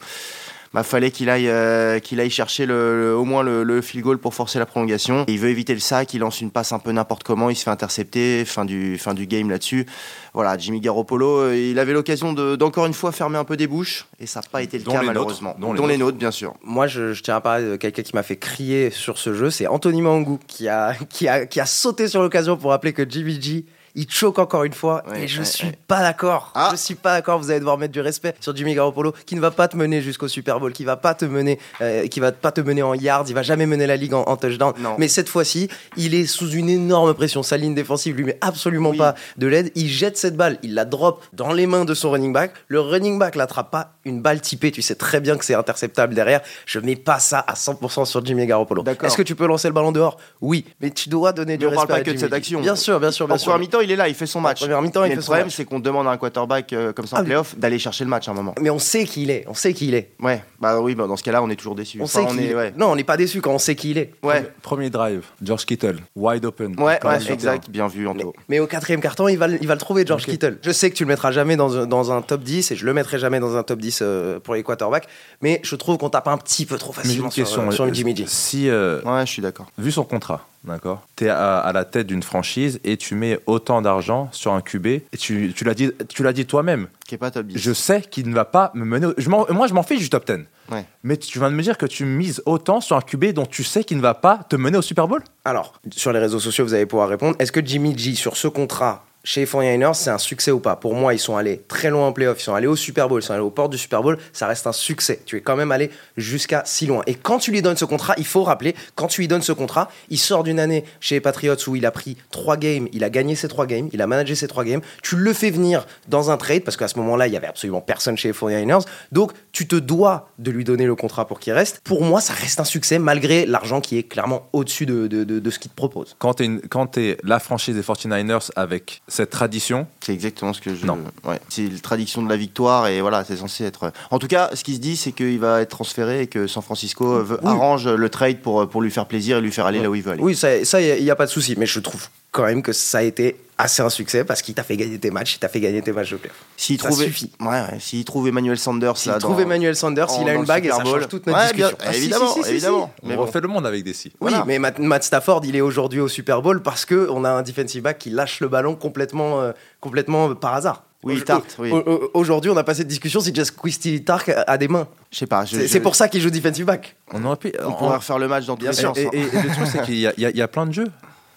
bah, 0.74 0.84
fallait 0.84 1.12
qu'il 1.12 1.30
aille, 1.30 1.48
euh, 1.50 2.00
qu'il 2.00 2.20
aille 2.20 2.30
chercher 2.30 2.66
le, 2.66 3.00
le, 3.00 3.16
au 3.16 3.26
moins 3.26 3.44
le, 3.44 3.64
le, 3.64 3.82
field 3.82 4.04
goal 4.04 4.18
pour 4.18 4.34
forcer 4.34 4.58
la 4.58 4.66
prolongation. 4.66 5.24
Et 5.28 5.34
il 5.34 5.40
veut 5.40 5.50
éviter 5.50 5.74
le 5.74 5.80
sac, 5.80 6.14
il 6.14 6.20
lance 6.20 6.42
une 6.42 6.50
passe 6.52 6.72
un 6.72 6.80
peu 6.80 6.92
n'importe 6.92 7.24
comment, 7.24 7.50
il 7.50 7.56
se 7.56 7.64
fait 7.64 7.70
intercepter, 7.70 8.44
fin 8.46 8.66
du, 8.66 8.98
fin 8.98 9.14
du 9.14 9.28
game 9.28 9.50
là-dessus. 9.50 9.86
Voilà, 10.34 10.58
Jimmy 10.58 10.80
Garoppolo, 10.82 11.42
euh, 11.42 11.56
il 11.56 11.78
avait 11.78 11.94
l'occasion 11.94 12.34
d'encore 12.34 12.88
une 12.88 12.94
fois 12.94 13.12
fermer 13.12 13.38
un 13.38 13.44
peu 13.44 13.56
des 13.56 13.68
bouches, 13.68 14.08
et 14.20 14.26
ça 14.26 14.40
n'a 14.40 14.48
pas 14.52 14.64
été 14.64 14.80
le 14.80 14.84
Dont 14.84 14.94
cas 14.94 15.04
malheureusement. 15.04 15.56
nôtres, 15.58 15.60
dont 15.60 15.74
les 15.74 15.78
dont 15.78 15.88
les 15.88 15.98
nôtres. 15.98 16.06
nôtres, 16.06 16.18
bien 16.18 16.32
sûr. 16.32 16.56
Moi, 16.64 16.88
je, 16.88 17.14
je 17.14 17.22
tiens 17.22 17.36
à 17.36 17.42
parler 17.42 17.66
de 17.66 17.76
quelqu'un 17.76 18.02
qui 18.02 18.16
m'a 18.16 18.24
fait 18.24 18.38
crier 18.38 18.90
sur 18.90 19.20
ce 19.20 19.34
jeu. 19.34 19.52
C'est 19.52 19.68
Anthony 19.68 20.02
Mangou 20.02 20.40
qui 20.48 20.68
a, 20.68 20.96
qui, 21.10 21.28
a, 21.28 21.46
qui 21.46 21.60
a 21.60 21.66
sauté 21.68 22.08
sur 22.08 22.22
l'occasion 22.22 22.58
pour 22.58 22.72
rappeler 22.72 22.94
que 22.94 23.08
Jimmy 23.08 23.40
G 23.40 23.66
il 23.96 24.10
choque 24.10 24.40
encore 24.40 24.64
une 24.64 24.74
fois 24.74 25.04
Ouais, 25.10 25.24
et 25.24 25.28
je 25.28 25.40
ouais, 25.40 25.46
suis 25.46 25.68
ouais. 25.68 25.78
pas 25.88 26.02
d'accord. 26.02 26.52
Ah. 26.56 26.70
Je 26.72 26.78
suis 26.78 26.96
pas 26.96 27.14
d'accord. 27.14 27.40
Vous 27.40 27.50
allez 27.52 27.60
devoir 27.60 27.78
mettre 27.78 27.94
du 27.94 28.02
respect 28.02 28.34
sur 28.40 28.56
Jimmy 28.56 28.74
Garoppolo 28.74 29.14
qui 29.26 29.36
ne 29.36 29.42
va 29.42 29.52
pas 29.52 29.68
te 29.68 29.78
mener 29.78 30.02
jusqu'au 30.02 30.28
Super 30.28 30.60
Bowl, 30.60 30.74
qui 30.74 30.84
va 30.84 30.96
pas 30.98 31.14
te 31.14 31.26
mener, 31.26 31.60
euh, 31.82 32.08
qui 32.08 32.20
va 32.20 32.32
pas 32.32 32.52
te 32.52 32.62
mener 32.62 32.82
en 32.82 32.94
yards, 32.94 33.26
il 33.28 33.34
va 33.36 33.44
jamais 33.44 33.66
mener 33.66 33.86
la 33.88 33.96
ligue 33.96 34.14
en, 34.14 34.24
en 34.24 34.38
touchdown. 34.38 34.74
Non. 34.80 34.96
Mais 34.98 35.08
cette 35.08 35.30
fois-ci, 35.30 35.70
il 35.98 36.16
est 36.16 36.26
sous 36.26 36.50
une 36.52 36.70
énorme 36.70 37.14
pression. 37.14 37.44
Sa 37.44 37.58
ligne 37.58 37.76
défensive 37.76 38.16
lui 38.16 38.24
met 38.24 38.38
absolument 38.42 38.92
Oui. 38.92 38.98
pas 38.98 39.16
de 39.38 39.48
l'aide. 39.48 39.72
Il 39.76 39.88
jette 39.90 40.18
cette 40.18 40.36
balle, 40.38 40.58
il 40.64 40.74
la 40.74 40.86
drop 40.86 41.24
dans 41.34 41.54
les 41.54 41.68
mains 41.68 41.86
de 41.86 41.94
son 41.94 42.12
running 42.12 42.34
back. 42.34 42.54
Le 42.68 42.80
running 42.80 43.20
back 43.20 43.36
l'attrape 43.36 43.70
pas. 43.72 43.94
Une 44.06 44.22
balle 44.22 44.42
typée, 44.42 44.72
tu 44.72 44.82
sais 44.82 44.96
très 44.96 45.20
bien 45.22 45.38
que 45.38 45.46
c'est 45.46 45.54
interceptable 45.56 46.14
derrière. 46.14 46.42
Je 46.66 46.80
mets 46.80 46.96
pas 46.96 47.20
ça 47.20 47.40
à 47.40 47.54
100% 47.54 48.06
sur 48.06 48.26
Jimmy 48.26 48.46
Garoppolo. 48.46 48.84
D'accord. 48.84 49.08
Est-ce 49.08 49.16
que 49.18 49.22
tu 49.22 49.36
peux 49.36 49.46
lancer 49.48 49.68
le 49.70 49.74
ballon 49.74 49.92
dehors? 49.92 50.18
Oui, 50.42 50.66
mais 50.82 50.90
tu 50.92 51.10
dois 51.10 51.32
donner 51.32 51.58
du 51.58 51.66
Mais 51.66 51.68
on 51.68 51.70
respect 51.72 51.88
parle 51.88 52.00
pas 52.00 52.02
à 52.02 52.04
que 52.04 52.12
de 52.12 52.18
cette 52.18 52.34
action. 52.34 52.60
Bien 52.62 52.76
sûr, 52.76 53.00
bien 53.00 53.12
sûr, 53.12 53.28
bien 53.28 53.36
En 53.36 53.38
sûr. 53.38 53.52
première 53.52 53.60
mi-temps, 53.60 53.80
il 53.84 53.92
est 53.92 53.96
là, 53.96 54.08
il 54.08 54.16
fait 54.16 54.26
son 54.26 54.42
match. 54.42 54.60
première 54.62 54.82
mi-temps, 54.82 55.02
il 55.04 55.04
Mais 55.04 55.10
fait 55.12 55.16
le 55.18 55.22
son 55.22 55.26
problème, 55.28 55.46
match. 55.48 55.56
c'est 55.56 55.66
qu'on 55.66 55.80
demande 55.80 56.08
à 56.08 56.12
un 56.12 56.18
quarterback 56.18 56.74
euh, 56.74 56.94
comme 56.94 57.06
ça 57.08 57.16
en 57.18 57.20
Ah 57.20 57.22
oui. 57.22 57.28
playoff 57.28 57.56
d'aller 57.58 57.80
chercher 57.80 58.04
le 58.04 58.10
match 58.10 58.28
à 58.28 58.32
un 58.32 58.34
moment. 58.34 58.56
Mais 58.60 58.70
on 58.70 58.80
sait 58.80 59.06
qui 59.06 59.24
il 59.24 59.30
est. 59.32 59.46
On 59.48 59.54
sait 59.54 59.74
qui 59.74 59.88
il 59.88 59.96
est. 59.96 60.12
Ouais, 60.22 60.44
bah 60.60 60.80
oui, 60.82 60.96
bah 60.96 61.08
dans 61.08 61.18
ce 61.18 61.24
cas-là, 61.24 61.42
on 61.44 61.50
est 61.50 61.56
toujours 61.56 61.76
déçu. 61.76 62.00
On 62.02 62.06
Enfin, 62.06 62.22
sait 62.28 62.36
qui 62.36 62.44
il 62.44 62.52
est, 62.52 62.56
ouais. 62.56 62.74
Non, 62.78 62.88
on 62.92 62.96
n'est 62.96 63.04
pas 63.04 63.18
déçu 63.18 63.42
quand 63.42 63.52
on 63.54 63.58
sait 63.60 63.76
qui 63.76 63.92
il 63.92 63.98
est. 63.98 64.12
Ouais, 64.24 64.52
Premier 64.62 64.90
drive, 64.90 65.24
George 65.42 65.66
Kittle, 65.66 65.98
wide 66.16 66.46
open. 66.46 66.80
ouais, 66.80 67.00
sur 67.20 67.32
exact, 67.32 67.70
bien 67.70 67.88
vu, 67.88 68.04
Mais, 68.04 68.10
Anto. 68.10 68.34
mais 68.50 68.60
au 68.60 68.68
quatrième 68.68 69.02
carton, 69.02 69.28
il 69.28 69.38
va, 69.38 69.48
le- 69.48 69.58
il 69.62 69.68
va 69.68 69.74
le 69.76 69.80
trouver, 69.80 70.06
George 70.06 70.24
Ok. 70.24 70.30
Kittle. 70.30 70.58
Je 70.62 70.72
sais 70.72 70.90
que 70.90 70.96
tu 70.96 71.04
le 71.04 71.10
mettras 71.10 71.32
jamais 71.32 71.56
dans, 71.56 71.78
un- 71.78 71.86
dans 71.86 72.12
un 72.12 72.22
top 72.22 72.42
10 72.44 72.72
et 72.72 72.76
je 72.76 72.86
le 72.86 72.94
mettrai 72.94 73.20
jamais 73.20 73.40
dans 73.40 73.56
un 73.58 73.64
top 73.64 73.80
10 73.80 74.00
euh, 74.02 74.40
pour 74.40 74.54
les 74.56 74.64
quarterbacks. 74.64 75.08
Mais 75.42 75.60
je 75.64 75.76
trouve 75.76 75.98
qu'on 75.98 76.10
tape 76.10 76.28
un 76.28 76.38
petit 76.38 76.66
peu 76.66 76.78
trop 76.78 76.92
Mais 76.98 77.04
j'ai 77.04 77.08
facilement 77.10 77.26
une 77.28 77.32
sur, 77.32 77.44
question. 77.44 77.68
euh, 77.68 77.72
sur 77.72 77.94
Jimmy 77.94 78.16
G. 78.16 78.26
Si, 78.28 78.70
euh, 78.70 79.02
Ouais, 79.04 79.26
je 79.26 79.32
suis 79.32 79.42
d'accord. 79.42 79.68
vu 79.78 79.92
son 79.92 80.04
contrat, 80.04 80.48
d'accord, 80.64 81.08
tu 81.16 81.26
es 81.26 81.30
à, 81.30 81.60
à 81.60 81.72
la 81.74 81.86
tête 81.86 82.08
d'une 82.08 82.24
franchise 82.24 82.80
et 82.84 82.98
tu 82.98 83.16
mets 83.16 83.40
autant 83.46 83.82
d'argent 83.82 84.30
sur 84.32 84.54
un 84.54 84.62
QB, 84.62 84.86
et 84.88 85.04
tu, 85.20 85.54
tu 85.56 85.64
l'as 85.64 85.74
dit, 85.74 85.92
tu 86.10 86.24
l'as 86.24 86.34
dit 86.34 86.46
toi-même, 86.46 86.88
Qui 87.08 87.16
est 87.16 87.18
pas 87.18 87.32
top 87.32 87.48
10. 87.48 87.58
je 87.58 87.74
sais 87.74 88.02
qu'il 88.02 88.30
ne 88.30 88.34
va 88.36 88.46
pas 88.46 88.72
me 88.74 88.86
mener. 88.86 89.08
au- 89.08 89.14
je 89.18 89.30
m'en- 89.30 89.46
moi, 89.52 89.68
je 89.68 89.74
m'en 89.74 89.84
fiche 89.84 90.00
du 90.00 90.10
top 90.10 90.26
10. 90.26 90.46
Ouais. 90.72 90.86
Mais 91.04 91.18
tu 91.18 91.40
viens 91.40 91.52
de 91.52 91.56
me 91.56 91.62
dire 91.62 91.78
que 91.78 91.86
tu 91.86 92.06
mises 92.06 92.42
autant 92.46 92.80
sur 92.82 92.96
un 92.96 93.02
QB 93.02 93.34
dont 93.34 93.46
tu 93.46 93.64
sais 93.64 93.84
qu'il 93.84 93.98
ne 93.98 94.02
va 94.02 94.14
pas 94.14 94.46
te 94.50 94.56
mener 94.56 94.78
au 94.78 94.82
Super 94.82 95.08
Bowl? 95.08 95.22
Alors, 95.44 95.74
sur 95.92 96.14
les 96.14 96.20
réseaux 96.20 96.40
sociaux, 96.40 96.64
vous 96.66 96.74
allez 96.74 96.86
pouvoir 96.86 97.10
répondre. 97.10 97.36
Est-ce 97.40 97.52
que 97.52 97.64
Jimmy 97.64 97.98
G, 97.98 98.16
sur 98.16 98.38
ce 98.38 98.48
contrat, 98.48 99.06
chez 99.24 99.42
les 99.42 99.48
49ers, 99.48 99.94
c'est 99.94 100.10
un 100.10 100.18
succès 100.18 100.52
ou 100.52 100.60
pas? 100.60 100.76
Pour 100.76 100.96
moi, 100.96 101.14
ils 101.14 101.20
sont 101.20 101.38
allés 101.38 101.62
très 101.68 101.90
loin 101.90 102.08
en 102.08 102.12
playoff, 102.12 102.40
ils 102.40 102.44
sont 102.44 102.56
allés 102.56 102.68
au 102.68 102.76
Super 102.76 103.08
Bowl, 103.08 103.22
ils 103.22 103.26
sont 103.26 103.34
allés 103.34 103.42
au 103.42 103.52
port 103.52 103.70
du 103.70 103.78
Super 103.78 104.02
Bowl, 104.02 104.18
ça 104.34 104.48
reste 104.48 104.68
un 104.68 104.74
succès. 104.74 105.22
Tu 105.26 105.38
es 105.38 105.42
quand 105.42 105.56
même 105.56 105.72
allé 105.72 105.92
jusqu'à 106.18 106.64
si 106.66 106.86
loin. 106.86 107.04
Et 107.08 107.16
quand 107.16 107.40
tu 107.40 107.52
lui 107.52 107.62
donnes 107.62 107.78
ce 107.78 107.86
contrat, 107.86 108.16
il 108.18 108.26
faut 108.26 108.44
rappeler, 108.44 108.76
quand 108.96 109.08
tu 109.08 109.22
lui 109.22 109.28
donnes 109.28 109.42
ce 109.42 109.54
contrat, 109.54 109.90
il 110.10 110.18
sort 110.18 110.44
d'une 110.44 110.60
année 110.60 110.84
chez 111.00 111.16
les 111.16 111.22
Patriots 111.22 111.56
où 111.68 111.76
il 111.76 111.86
a 111.86 111.92
pris 111.92 112.18
trois 112.32 112.58
games, 112.58 112.88
il 112.92 113.04
a 113.04 113.10
gagné 113.10 113.36
ses 113.36 113.48
trois 113.48 113.66
games, 113.66 113.90
il 113.94 114.02
a 114.02 114.08
managé 114.08 114.36
ses 114.36 114.48
trois 114.48 114.66
games, 114.66 114.82
tu 115.02 115.16
le 115.16 115.34
fais 115.34 115.52
venir 115.52 115.86
dans 116.08 116.30
un 116.32 116.38
trade, 116.38 116.64
parce 116.64 116.76
qu'à 116.76 116.88
ce 116.88 116.98
moment-là, 117.00 117.28
il 117.28 117.34
y 117.34 117.38
avait 117.38 117.48
absolument 117.48 117.82
personne 117.82 118.18
chez 118.18 118.30
les 118.30 118.34
49ers, 118.34 118.86
donc 119.12 119.32
tu 119.52 119.68
te 119.68 119.76
dois 119.76 120.30
de 120.40 120.52
lui 120.52 120.64
donner 120.64 120.86
le 120.86 120.96
contrat 120.96 121.28
pour 121.28 121.40
qu'il 121.40 121.54
reste. 121.54 121.80
Pour 121.84 122.04
moi, 122.04 122.20
ça 122.20 122.34
reste 122.34 122.60
un 122.60 122.66
succès, 122.66 123.00
malgré 123.00 123.46
l'argent 123.46 123.80
qui 123.80 123.98
est 123.98 124.04
clairement 124.04 124.50
au-dessus 124.52 124.86
de, 124.86 125.08
de, 125.08 125.24
de, 125.24 125.40
de 125.40 125.50
ce 125.50 125.60
qu'il 125.60 125.72
te 125.72 125.76
propose. 125.76 126.16
Quand 126.20 126.34
tu 126.36 127.00
es, 127.02 127.18
la 127.24 127.40
franchise 127.40 127.76
des 127.76 127.82
49ers 127.82 128.50
avec 128.56 129.02
cette 129.14 129.30
tradition, 129.30 129.86
C'est 130.02 130.14
exactement 130.14 130.54
ce 130.54 130.62
que 130.62 130.74
je. 130.74 130.86
Non. 130.88 130.98
Ouais. 131.24 131.40
C'est 131.48 131.68
la 131.70 131.80
tradition 131.80 132.24
de 132.24 132.30
la 132.30 132.36
victoire 132.36 132.88
et 132.88 133.00
voilà, 133.00 133.24
c'est 133.24 133.38
censé 133.38 133.64
être. 133.64 133.92
En 134.10 134.18
tout 134.18 134.28
cas, 134.28 134.50
ce 134.54 134.64
qui 134.64 134.74
se 134.74 134.80
dit, 134.80 134.98
c'est 134.98 135.12
qu'il 135.12 135.40
va 135.40 135.62
être 135.62 135.70
transféré 135.70 136.22
et 136.24 136.28
que 136.28 136.48
San 136.48 136.64
Francisco 136.64 137.24
veut- 137.24 137.40
Oui. 137.44 137.50
arrange 137.50 137.88
le 137.88 138.10
trade 138.10 138.40
pour, 138.40 138.68
pour 138.68 138.82
lui 138.82 138.90
faire 138.90 139.06
plaisir 139.06 139.38
et 139.38 139.42
lui 139.42 139.52
faire 139.52 139.68
aller 139.68 139.80
là 139.82 139.90
où 139.92 139.96
il 139.96 140.02
veut 140.02 140.14
aller. 140.14 140.24
Oui, 140.24 140.36
ça, 140.36 140.82
il 140.82 141.04
n'y 141.04 141.12
a, 141.12 141.16
pas 141.16 141.28
de 141.28 141.32
souci, 141.32 141.54
mais 141.58 141.68
je 141.68 141.80
trouve 141.80 142.08
quand 142.34 142.44
même 142.44 142.62
que 142.62 142.74
ça 142.74 142.98
a 142.98 143.02
été 143.04 143.38
assez 143.58 143.82
un 143.84 143.90
succès 143.90 144.26
parce 144.26 144.42
qu'il 144.42 144.56
t'a 144.56 144.64
fait 144.64 144.76
gagner 144.76 144.98
tes 145.00 145.12
matchs, 145.12 145.36
il 145.36 145.40
t'a 145.40 145.48
fait 145.48 145.60
gagner 145.62 145.82
tes 145.84 145.92
matchs 145.94 146.12
de 146.12 146.18
playoff. 146.18 146.36
S'il 146.58 146.82
Ça 146.82 146.88
trouve, 146.88 147.02
suffit. 147.04 147.32
ouais, 147.40 147.48
ouais. 147.48 147.80
S'il 147.80 148.04
trouve 148.04 148.28
Emmanuel 148.28 148.58
Sanders 148.58 148.98
S'il 148.98 149.12
trouve 149.20 149.36
dans- 149.38 149.44
Emmanuel 149.44 149.76
Sanders, 149.76 150.08
il 150.20 150.28
a 150.28 150.34
une 150.34 150.44
bague 150.44 150.66
et 150.66 150.70
ça 150.72 150.84
change 150.84 151.08
toute 151.08 151.28
notre 151.28 151.38
Ouais, 151.40 151.46
discussion. 151.54 151.78
bien- 151.78 151.88
Ah, 151.88 151.96
évidemment, 151.96 152.28
si, 152.30 152.34
si, 152.34 152.40
si, 152.40 152.46
si. 152.46 152.52
évidemment. 152.52 152.92
on 153.04 153.08
Mais 153.08 153.16
bon. 153.16 153.22
refait 153.22 153.40
le 153.42 153.48
monde 153.48 153.66
avec 153.68 153.84
des 153.84 153.94
si. 153.94 154.08
Oui, 154.10 154.14
Voilà. 154.32 154.44
mais 154.48 154.58
Matt, 154.58 154.80
Matt 154.80 155.04
Stafford, 155.04 155.42
il 155.46 155.56
est 155.56 155.62
aujourd'hui 155.62 156.00
au 156.00 156.08
Super 156.08 156.42
Bowl 156.42 156.62
parce 156.64 156.84
que 156.86 157.08
on 157.12 157.24
a 157.24 157.30
un 157.30 157.44
defensive 157.44 157.84
back 157.84 158.00
qui 158.00 158.10
lâche 158.10 158.40
le 158.42 158.48
ballon 158.48 158.76
complètement, 158.76 159.40
euh, 159.42 159.52
complètement 159.80 160.32
euh, 160.32 160.34
par 160.34 160.56
hasard. 160.56 160.84
Oui, 161.04 161.22
Tart, 161.24 161.42
oui. 161.60 161.70
Aujourd'hui, 162.14 162.50
on 162.50 162.56
a 162.58 162.64
pas 162.64 162.74
cette 162.74 162.88
discussion 162.88 163.20
si 163.20 163.36
Just 163.36 163.52
Christy 163.58 164.04
Tark 164.06 164.32
a 164.48 164.58
des 164.58 164.70
mains. 164.70 164.88
Je 165.12 165.18
sais 165.20 165.28
pas. 165.28 165.46
C'est 165.46 165.68
je- 165.68 165.78
pour 165.80 165.96
ça 165.96 166.08
qu'il 166.08 166.22
joue 166.22 166.30
defensive 166.30 166.66
back. 166.66 166.96
On 167.14 167.24
aurait 167.26 167.36
pu. 167.36 167.52
On 167.62 167.68
on- 167.68 167.74
pourrait 167.74 167.98
refaire 167.98 168.18
le 168.20 168.30
match 168.30 168.46
dans 168.46 168.56
Bien 168.56 168.72
sûr. 168.72 168.90
sens. 168.96 168.98
et, 168.98 169.08
hein. 169.08 169.10
et- 169.12 169.18
et 169.20 169.42
le 169.44 169.50
truc, 169.54 169.68
c'est 169.70 169.84
qu'il 169.84 170.00
y 170.00 170.42
a 170.42 170.48
plein 170.48 170.66
de 170.66 170.72
jeux. 170.72 170.88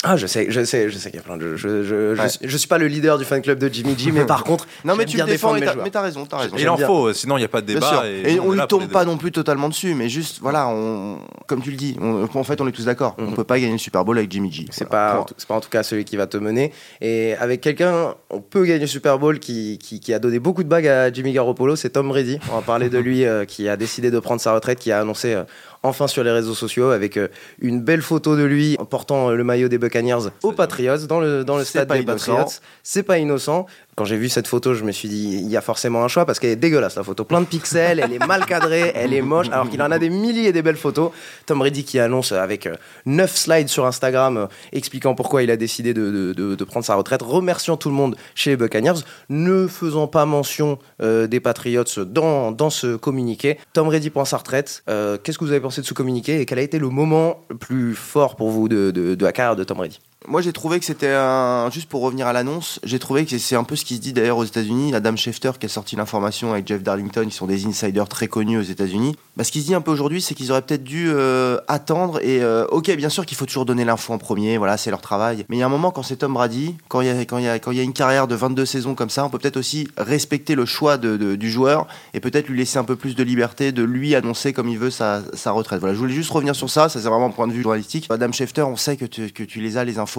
Ah, 0.08 0.16
je 0.16 0.26
sais, 0.28 0.46
je 0.50 0.64
sais, 0.64 0.88
je 0.88 0.98
sais 0.98 1.10
qu'il 1.10 1.18
y 1.18 1.22
a 1.22 1.24
plein 1.24 1.36
de 1.36 1.56
jeux. 1.56 1.56
Je, 1.56 1.82
je, 1.82 2.14
je, 2.14 2.20
Ouais. 2.22 2.28
je 2.40 2.56
suis 2.56 2.68
pas 2.68 2.78
le 2.78 2.86
leader 2.86 3.18
du 3.18 3.24
fan 3.24 3.42
club 3.42 3.58
de 3.58 3.68
Jimmy 3.72 3.98
G, 3.98 4.12
mais 4.12 4.24
par 4.26 4.44
contre, 4.44 4.66
Non, 4.84 4.94
mais 4.94 5.04
tu 5.04 5.16
bien 5.16 5.26
le 5.26 5.32
défends, 5.32 5.56
et 5.56 5.60
t'as- 5.62 5.74
mais 5.74 5.90
t'as 5.90 6.00
raison, 6.02 6.24
t'as 6.26 6.38
raison. 6.38 6.54
Il 6.58 6.68
en 6.68 6.76
bien. 6.76 6.86
faut, 6.86 7.12
sinon 7.12 7.36
il 7.36 7.40
n'y 7.40 7.44
a 7.44 7.48
pas 7.48 7.60
de 7.60 7.66
débat. 7.66 8.04
Et, 8.06 8.34
Et 8.34 8.40
on 8.40 8.54
pour 8.56 8.66
tombe 8.68 8.86
pas 8.88 9.04
non 9.04 9.16
plus 9.16 9.32
totalement 9.32 9.68
dessus, 9.68 9.94
mais 9.94 10.08
juste, 10.08 10.38
voilà, 10.40 10.68
on, 10.68 11.18
comme 11.48 11.60
tu 11.60 11.70
le 11.72 11.76
dis, 11.76 11.96
on- 12.00 12.28
en 12.32 12.44
fait, 12.44 12.60
on 12.60 12.68
est 12.68 12.72
tous 12.72 12.84
d'accord. 12.84 13.14
On 13.18 13.24
Mhm. 13.26 13.34
peut 13.34 13.44
pas 13.44 13.58
gagner 13.58 13.72
le 13.72 13.78
Super 13.78 14.04
Bowl 14.04 14.16
avec 14.16 14.30
Jimmy 14.30 14.52
G. 14.52 14.66
C'est 14.70 14.88
Voilà. 14.88 15.10
pas, 15.10 15.16
Point. 15.16 15.26
c'est 15.36 15.48
pas 15.48 15.54
en 15.54 15.60
tout 15.60 15.70
cas 15.70 15.82
celui 15.82 16.04
qui 16.04 16.16
va 16.16 16.26
te 16.28 16.36
mener. 16.36 16.72
Et 17.00 17.34
avec 17.40 17.60
quelqu'un, 17.60 18.14
on 18.30 18.40
peut 18.40 18.64
gagner 18.64 18.80
le 18.80 18.86
Super 18.86 19.18
Bowl 19.18 19.38
qui, 19.40 19.78
qui, 19.78 19.98
qui 19.98 20.14
a 20.14 20.18
donné 20.20 20.38
beaucoup 20.38 20.62
de 20.62 20.68
bagues 20.68 20.86
à 20.86 21.12
Jimmy 21.12 21.32
Garoppolo, 21.32 21.74
c'est 21.74 21.90
Tom 21.90 22.08
Brady. 22.08 22.38
On 22.52 22.56
va 22.56 22.62
parler 22.62 22.88
de 22.90 22.98
lui 23.06 23.24
euh, 23.24 23.44
qui 23.44 23.68
a 23.68 23.76
décidé 23.76 24.10
de 24.12 24.18
prendre 24.20 24.40
sa 24.40 24.54
retraite, 24.54 24.78
qui 24.78 24.92
a 24.92 25.00
annoncé 25.00 25.34
euh, 25.34 25.42
enfin 25.86 26.06
sur 26.06 26.24
les 26.24 26.30
réseaux 26.30 26.54
sociaux 26.54 26.90
avec 26.90 27.16
euh, 27.16 27.28
une 27.60 27.80
belle 27.80 28.02
photo 28.02 28.36
de 28.36 28.42
lui 28.42 28.76
en 28.78 28.84
portant 28.84 29.30
euh, 29.30 29.34
le 29.34 29.44
maillot 29.44 29.68
des 29.68 29.78
Buccaneers 29.78 30.30
aux 30.42 30.52
Patriots 30.52 31.06
dans 31.08 31.20
le, 31.20 31.44
dans 31.44 31.56
le 31.56 31.64
stade 31.64 31.90
des. 31.90 32.02
Patriots. 32.02 32.46
C'est 32.82 33.02
pas 33.02 33.18
innocent. 33.18 33.66
Quand 33.96 34.04
j'ai 34.04 34.18
vu 34.18 34.28
cette 34.28 34.46
photo, 34.46 34.74
je 34.74 34.84
me 34.84 34.92
suis 34.92 35.08
dit, 35.08 35.40
il 35.42 35.48
y 35.48 35.56
a 35.56 35.62
forcément 35.62 36.04
un 36.04 36.08
choix 36.08 36.26
parce 36.26 36.38
qu'elle 36.38 36.50
est 36.50 36.56
dégueulasse 36.56 36.96
la 36.96 37.02
photo. 37.02 37.24
Plein 37.24 37.40
de 37.40 37.46
pixels, 37.46 37.98
elle 37.98 38.12
est 38.12 38.26
mal 38.26 38.44
cadrée, 38.44 38.92
elle 38.94 39.14
est 39.14 39.22
moche, 39.22 39.48
alors 39.50 39.70
qu'il 39.70 39.80
en 39.80 39.90
a 39.90 39.98
des 39.98 40.10
milliers 40.10 40.52
des 40.52 40.60
belles 40.60 40.76
photos. 40.76 41.12
Tom 41.46 41.60
Brady 41.60 41.82
qui 41.82 41.98
annonce 41.98 42.30
avec 42.32 42.68
9 43.06 43.34
slides 43.34 43.68
sur 43.68 43.86
Instagram 43.86 44.36
euh, 44.36 44.46
expliquant 44.74 45.14
pourquoi 45.14 45.42
il 45.42 45.50
a 45.50 45.56
décidé 45.56 45.94
de, 45.94 46.10
de- 46.10 46.32
de- 46.34 46.54
de 46.54 46.64
prendre 46.64 46.84
sa 46.84 46.94
retraite, 46.94 47.22
remerciant 47.22 47.78
tout 47.78 47.88
le 47.88 47.94
monde 47.94 48.16
chez 48.34 48.50
les 48.50 48.56
Buccaneers, 48.58 49.00
ne 49.30 49.66
faisant 49.66 50.08
pas 50.08 50.26
mention 50.26 50.78
euh, 51.00 51.26
des 51.26 51.40
Patriots 51.40 51.84
dans, 52.06 52.52
dans 52.52 52.68
ce 52.68 52.96
communiqué. 52.96 53.56
Tom 53.72 53.86
Brady 53.86 54.10
prend 54.10 54.26
sa 54.26 54.36
retraite. 54.36 54.82
Euh, 54.90 55.16
Qu'est-ce 55.16 55.38
que 55.38 55.44
vous 55.44 55.52
avez 55.52 55.60
pensé 55.60 55.80
de 55.80 55.86
ce 55.86 55.94
communiqué 55.94 56.38
et 56.38 56.44
quel 56.44 56.58
a 56.58 56.62
été 56.62 56.78
le 56.78 56.90
moment 56.90 57.40
le 57.48 57.56
plus 57.56 57.94
fort 57.94 58.36
pour 58.36 58.50
vous 58.50 58.68
de, 58.68 58.90
de- 58.90 59.14
de 59.14 59.24
la 59.24 59.32
carrière 59.32 59.56
de 59.56 59.64
Tom 59.64 59.78
Brady 59.78 60.00
Moi, 60.28 60.40
j'ai 60.42 60.52
trouvé 60.52 60.78
que 60.80 60.84
c'était 60.84 61.12
un. 61.12 61.70
Juste 61.70 61.88
pour 61.88 62.02
revenir 62.02 62.26
à 62.26 62.32
l'annonce, 62.32 62.80
j'ai 62.82 62.98
trouvé 62.98 63.24
que 63.26 63.38
c'est 63.38 63.56
un 63.56 63.64
peu 63.64 63.76
ce 63.76 63.84
qui 63.84 63.96
se 63.96 64.00
dit 64.00 64.12
d'ailleurs 64.12 64.38
aux 64.38 64.44
États-Unis. 64.44 64.94
Adam 64.94 65.14
Schefter 65.14 65.52
qui 65.58 65.66
a 65.66 65.68
sorti 65.68 65.94
l'information 65.96 66.52
avec 66.52 66.66
Jeff 66.66 66.82
Darlington, 66.82 67.22
ils 67.24 67.32
sont 67.32 67.46
des 67.46 67.66
insiders 67.66 68.08
très 68.08 68.26
connus 68.26 68.58
aux 68.58 68.62
États-Unis. 68.62 69.14
Bah, 69.36 69.44
ce 69.44 69.52
qui 69.52 69.60
se 69.60 69.66
dit 69.66 69.74
un 69.74 69.80
peu 69.80 69.90
aujourd'hui, 69.90 70.20
c'est 70.20 70.34
qu'ils 70.34 70.50
auraient 70.50 70.62
peut-être 70.62 70.82
dû 70.82 71.08
euh, 71.10 71.58
attendre. 71.68 72.18
Et 72.22 72.42
euh, 72.42 72.66
ok, 72.70 72.90
bien 72.96 73.08
sûr 73.08 73.24
qu'il 73.26 73.36
faut 73.36 73.46
toujours 73.46 73.66
donner 73.66 73.84
l'info 73.84 74.12
en 74.12 74.18
premier, 74.18 74.58
voilà, 74.58 74.76
c'est 74.76 74.90
leur 74.90 75.00
travail. 75.00 75.44
Mais 75.48 75.56
il 75.56 75.60
y 75.60 75.62
a 75.62 75.66
un 75.66 75.70
moment 75.70 75.90
quand 75.90 76.02
c'est 76.02 76.16
Tom 76.16 76.34
Brady, 76.34 76.74
quand 76.88 77.02
il 77.02 77.06
y 77.06 77.10
a, 77.10 77.20
quand 77.24 77.38
il 77.38 77.76
y 77.76 77.80
a, 77.80 77.82
une 77.82 77.92
carrière 77.92 78.26
de 78.26 78.34
22 78.34 78.64
saisons 78.64 78.94
comme 78.94 79.10
ça, 79.10 79.24
on 79.24 79.28
peut 79.30 79.38
peut-être 79.38 79.58
aussi 79.58 79.88
respecter 79.96 80.54
le 80.54 80.64
choix 80.66 80.96
de- 80.96 81.36
du 81.36 81.50
joueur 81.50 81.86
et 82.14 82.20
peut-être 82.20 82.48
lui 82.48 82.58
laisser 82.58 82.78
un 82.78 82.84
peu 82.84 82.96
plus 82.96 83.14
de 83.14 83.22
liberté, 83.22 83.70
de 83.72 83.82
lui 83.84 84.14
annoncer 84.14 84.52
comme 84.52 84.68
il 84.68 84.78
veut 84.78 84.90
sa, 84.90 85.22
sa 85.34 85.52
retraite. 85.52 85.80
Voilà, 85.80 85.94
je 85.94 85.98
voulais 86.00 86.14
juste 86.14 86.30
revenir 86.30 86.56
sur 86.56 86.70
ça. 86.70 86.88
Ça 86.88 87.00
c'est 87.00 87.08
vraiment 87.08 87.26
un 87.26 87.30
point 87.30 87.46
de 87.46 87.52
vue 87.52 87.62
journalistique. 87.62 88.06
Adam 88.10 88.32
Schefter, 88.32 88.62
on 88.62 88.76
sait 88.76 88.96
que 88.96 89.04
tu, 89.04 89.30
que 89.30 89.42
tu 89.44 89.60
les 89.60 89.76
as 89.76 89.84
les 89.84 89.98
infos. 89.98 90.15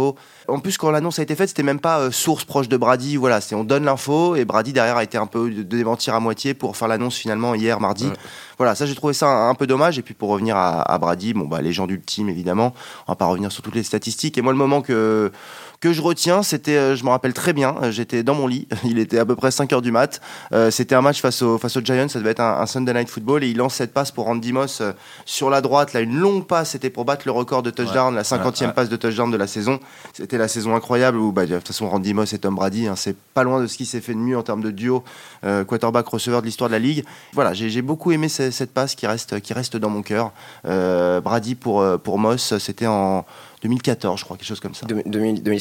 En 0.48 0.60
plus, 0.60 0.78
quand 0.78 0.92
l'annonce 0.92 1.20
a 1.20 1.24
été 1.24 1.36
faite, 1.36 1.50
c'était 1.50 1.64
même 1.64 1.80
pas 1.80 2.00
euh, 2.00 2.12
source 2.12 2.46
proche 2.46 2.70
de 2.70 2.78
Brady. 2.78 3.18
Voilà, 3.18 3.42
c'est 3.42 3.56
on 3.56 3.64
donne 3.64 3.86
l'info 3.86 4.36
et 4.36 4.46
Brady 4.46 4.74
derrière 4.74 4.98
a 4.98 5.04
été 5.04 5.18
un 5.18 5.26
peu 5.26 5.50
de 5.50 5.64
démentir 5.64 6.14
à 6.14 6.20
moitié 6.20 6.54
pour 6.54 6.78
faire 6.78 6.88
l'annonce 6.88 7.16
finalement 7.18 7.56
hier 7.56 7.80
mardi. 7.80 8.08
Ouais. 8.08 8.14
Voilà, 8.58 8.76
ça 8.76 8.86
j'ai 8.86 8.96
trouvé 8.96 9.14
ça 9.14 9.28
un, 9.28 9.50
un 9.50 9.56
peu 9.56 9.68
dommage. 9.68 10.00
Et 10.00 10.02
puis 10.02 10.14
pour 10.14 10.30
revenir 10.30 10.56
à, 10.56 10.82
à 10.82 10.98
Brady, 10.98 11.34
bon 11.34 11.46
bah 11.46 11.62
légende 11.62 11.92
ultime 11.92 12.30
évidemment. 12.30 12.74
On 13.08 13.12
va 13.12 13.16
pas 13.16 13.26
revenir 13.26 13.52
sur 13.52 13.62
toutes 13.64 13.76
les 13.76 13.84
statistiques. 13.84 14.38
Et 14.38 14.42
moi 14.42 14.52
le 14.54 14.58
moment 14.58 14.82
que 14.82 15.32
que 15.80 15.94
je 15.94 16.02
retiens, 16.02 16.42
c'était, 16.44 16.76
euh, 16.76 16.96
je 16.96 17.04
me 17.04 17.10
rappelle 17.10 17.34
très 17.34 17.54
bien, 17.54 17.76
euh, 17.84 17.92
j'étais 17.92 18.24
dans 18.24 18.34
mon 18.34 18.48
lit, 18.48 18.68
il 18.84 18.98
était 19.00 19.20
à 19.20 19.26
peu 19.26 19.36
près 19.36 19.52
5 19.52 19.72
heures 19.74 19.82
du 19.82 19.92
mat. 19.92 20.22
Euh, 20.52 20.72
c'était 20.72 20.96
un 20.96 21.02
match 21.02 21.22
face 21.22 21.42
aux 21.42 21.58
face 21.60 21.78
aux 21.78 21.82
Giants, 21.82 22.08
ça 22.10 22.18
devait 22.20 22.32
être 22.32 22.40
un, 22.40 22.60
un 22.62 22.66
Sunday 22.66 22.94
Night 22.94 23.10
Football 23.10 23.44
et 23.44 23.50
il 23.50 23.58
lance 23.58 23.76
cette 23.76 23.94
passe 23.94 24.12
pour 24.12 24.26
Randy 24.26 24.54
Moss 24.54 24.82
euh, 24.82 24.92
sur 25.26 25.50
la 25.50 25.62
droite, 25.62 25.94
là 25.94 26.00
une 26.00 26.18
longue 26.18 26.46
passe, 26.48 26.72
c'était 26.72 26.90
pour 26.90 27.06
battre 27.06 27.24
le 27.26 27.32
record 27.32 27.62
de 27.64 27.70
touchdown, 27.70 28.16
la 28.16 28.24
50e 28.24 28.62
ouais, 28.62 28.66
ouais. 28.68 28.74
passe 28.74 28.90
de 28.90 28.96
touchdown 28.96 29.30
de 29.30 29.38
la 29.38 29.48
saison. 29.48 29.80
C'était 30.14 30.38
la 30.40 30.48
saison 30.48 30.76
incroyable 30.76 31.18
où 31.18 31.32
bah, 31.32 31.46
de 31.46 31.56
toute 31.58 31.68
façon 31.68 31.88
Randy 31.90 32.14
Moss 32.14 32.34
et 32.34 32.40
Tom 32.40 32.56
Brady, 32.56 32.88
hein, 32.88 32.96
c'est 32.96 33.16
pas 33.36 33.44
loin 33.44 33.62
de 33.62 33.68
ce 33.68 33.78
qui 33.78 33.86
s'est 33.86 34.02
fait 34.02 34.14
de 34.14 34.20
mieux 34.20 34.38
en 34.38 34.44
termes 34.44 34.62
de 34.64 34.72
duo 34.72 35.04
euh, 35.44 35.64
quarterback 35.64 36.08
receveur 36.08 36.42
de 36.42 36.48
l'histoire 36.48 36.70
de 36.70 36.74
la 36.74 36.80
ligue. 36.80 37.04
Voilà, 37.34 37.54
j'ai 37.54 37.82
beaucoup 37.84 38.12
aimé 38.12 38.30
ce- 38.30 38.50
cette 38.52 38.74
passe 38.74 38.96
qui 38.96 39.06
reste 39.06 39.40
qui 39.42 39.54
reste 39.54 39.78
dans 39.78 39.90
mon 39.90 40.02
cœur. 40.02 40.32
Euh, 40.66 41.22
Brady 41.22 41.54
pour 41.56 41.86
pour 42.04 42.18
Moss, 42.18 42.58
c'était 42.58 42.88
en 42.88 43.26
2014, 43.64 44.20
je 44.20 44.24
crois, 44.26 44.38
quelque 44.38 44.48
chose 44.48 44.60
comme 44.60 44.76
ça. 44.76 44.86
Deux- 44.86 45.02
2000 45.06 45.60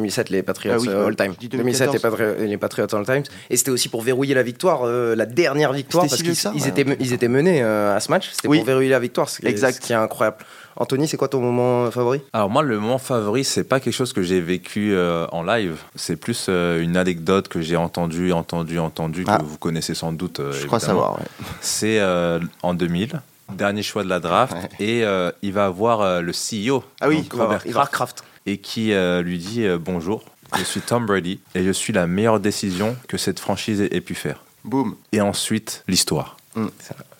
2007. 0.00 0.26
2007 0.26 0.30
les 0.30 0.42
Patriots 0.42 0.74
Ah 0.76 0.80
oui, 0.80 0.88
all 0.88 1.16
time. 1.16 1.32
je 1.34 1.38
dis 1.38 1.48
2007 1.48 1.92
les 1.92 1.98
2014. 1.98 2.02
Patriots, 2.02 2.46
les 2.48 2.56
Patriots 2.58 2.94
all 2.94 3.04
time. 3.06 3.22
Et 3.50 3.56
c'était 3.56 3.70
aussi 3.70 3.88
pour 3.88 4.02
verrouiller 4.02 4.34
la 4.34 4.42
victoire, 4.42 4.80
euh, 4.84 5.14
la 5.14 5.26
dernière 5.26 5.72
victoire, 5.72 6.06
parce 6.08 6.22
qu'ils 6.22 6.30
ouais. 6.32 6.68
étaient, 6.68 6.96
ils 7.00 7.12
étaient 7.12 7.28
menés 7.28 7.62
euh, 7.62 7.94
à 7.96 8.00
ce 8.00 8.10
match. 8.10 8.30
C'était 8.32 8.48
Oui. 8.48 8.58
pour 8.58 8.66
verrouiller 8.66 8.88
la 8.90 8.98
victoire, 8.98 9.28
ce 9.28 9.40
qui, 9.40 9.46
est, 9.46 9.50
Exact. 9.50 9.76
ce 9.76 9.80
qui 9.86 9.92
est 9.92 9.96
incroyable. 9.96 10.38
Anthony, 10.76 11.08
c'est 11.08 11.16
quoi 11.16 11.28
ton 11.28 11.40
moment 11.40 11.90
favori? 11.90 12.22
Alors 12.32 12.48
moi, 12.48 12.62
le 12.62 12.78
moment 12.78 12.98
favori, 12.98 13.44
c'est 13.44 13.64
pas 13.64 13.80
quelque 13.80 13.92
chose 13.92 14.12
que 14.12 14.22
j'ai 14.22 14.40
vécu 14.40 14.94
euh, 14.94 15.26
en 15.32 15.42
live. 15.42 15.76
C'est 15.96 16.16
plus 16.16 16.46
euh, 16.48 16.80
une 16.80 16.96
anecdote 16.96 17.48
que 17.48 17.60
j'ai 17.60 17.76
entendue, 17.76 18.32
entendue, 18.32 18.78
entendue, 18.78 19.24
Ah. 19.28 19.38
que 19.38 19.44
vous 19.44 19.58
connaissez 19.58 19.94
sans 19.94 20.12
doute. 20.12 20.40
euh, 20.40 20.52
Je 20.52 20.66
crois 20.66 20.80
savoir. 20.80 21.18
ouais. 21.18 21.26
C'est 21.60 21.98
euh, 22.00 22.38
en 22.62 22.72
2000, 22.74 23.20
dernier 23.52 23.82
choix 23.82 24.04
de 24.04 24.08
la 24.08 24.20
draft, 24.20 24.54
Ouais. 24.54 24.68
et 24.86 25.04
euh, 25.04 25.30
il 25.42 25.52
va 25.52 25.68
voir 25.68 26.00
euh, 26.00 26.20
le 26.20 26.32
CEO, 26.32 26.82
Ah 27.00 27.08
oui, 27.08 27.22
donc 27.22 27.32
Robert 27.32 27.66
Ivar 27.66 27.90
Kraft, 27.90 28.18
Kraft. 28.20 28.24
Et 28.46 28.58
qui 28.58 28.92
euh, 28.92 29.22
lui 29.22 29.38
dit 29.38 29.64
euh, 29.64 29.78
bonjour. 29.78 30.24
Je 30.58 30.64
suis 30.64 30.80
Tom 30.80 31.06
Brady 31.06 31.38
et 31.54 31.62
je 31.64 31.70
suis 31.70 31.92
la 31.92 32.06
meilleure 32.06 32.40
décision 32.40 32.96
que 33.08 33.16
cette 33.16 33.38
franchise 33.38 33.80
ait 33.90 34.00
pu 34.00 34.14
faire. 34.14 34.42
Boum. 34.64 34.96
Et 35.12 35.20
ensuite, 35.20 35.84
l'histoire. 35.86 36.36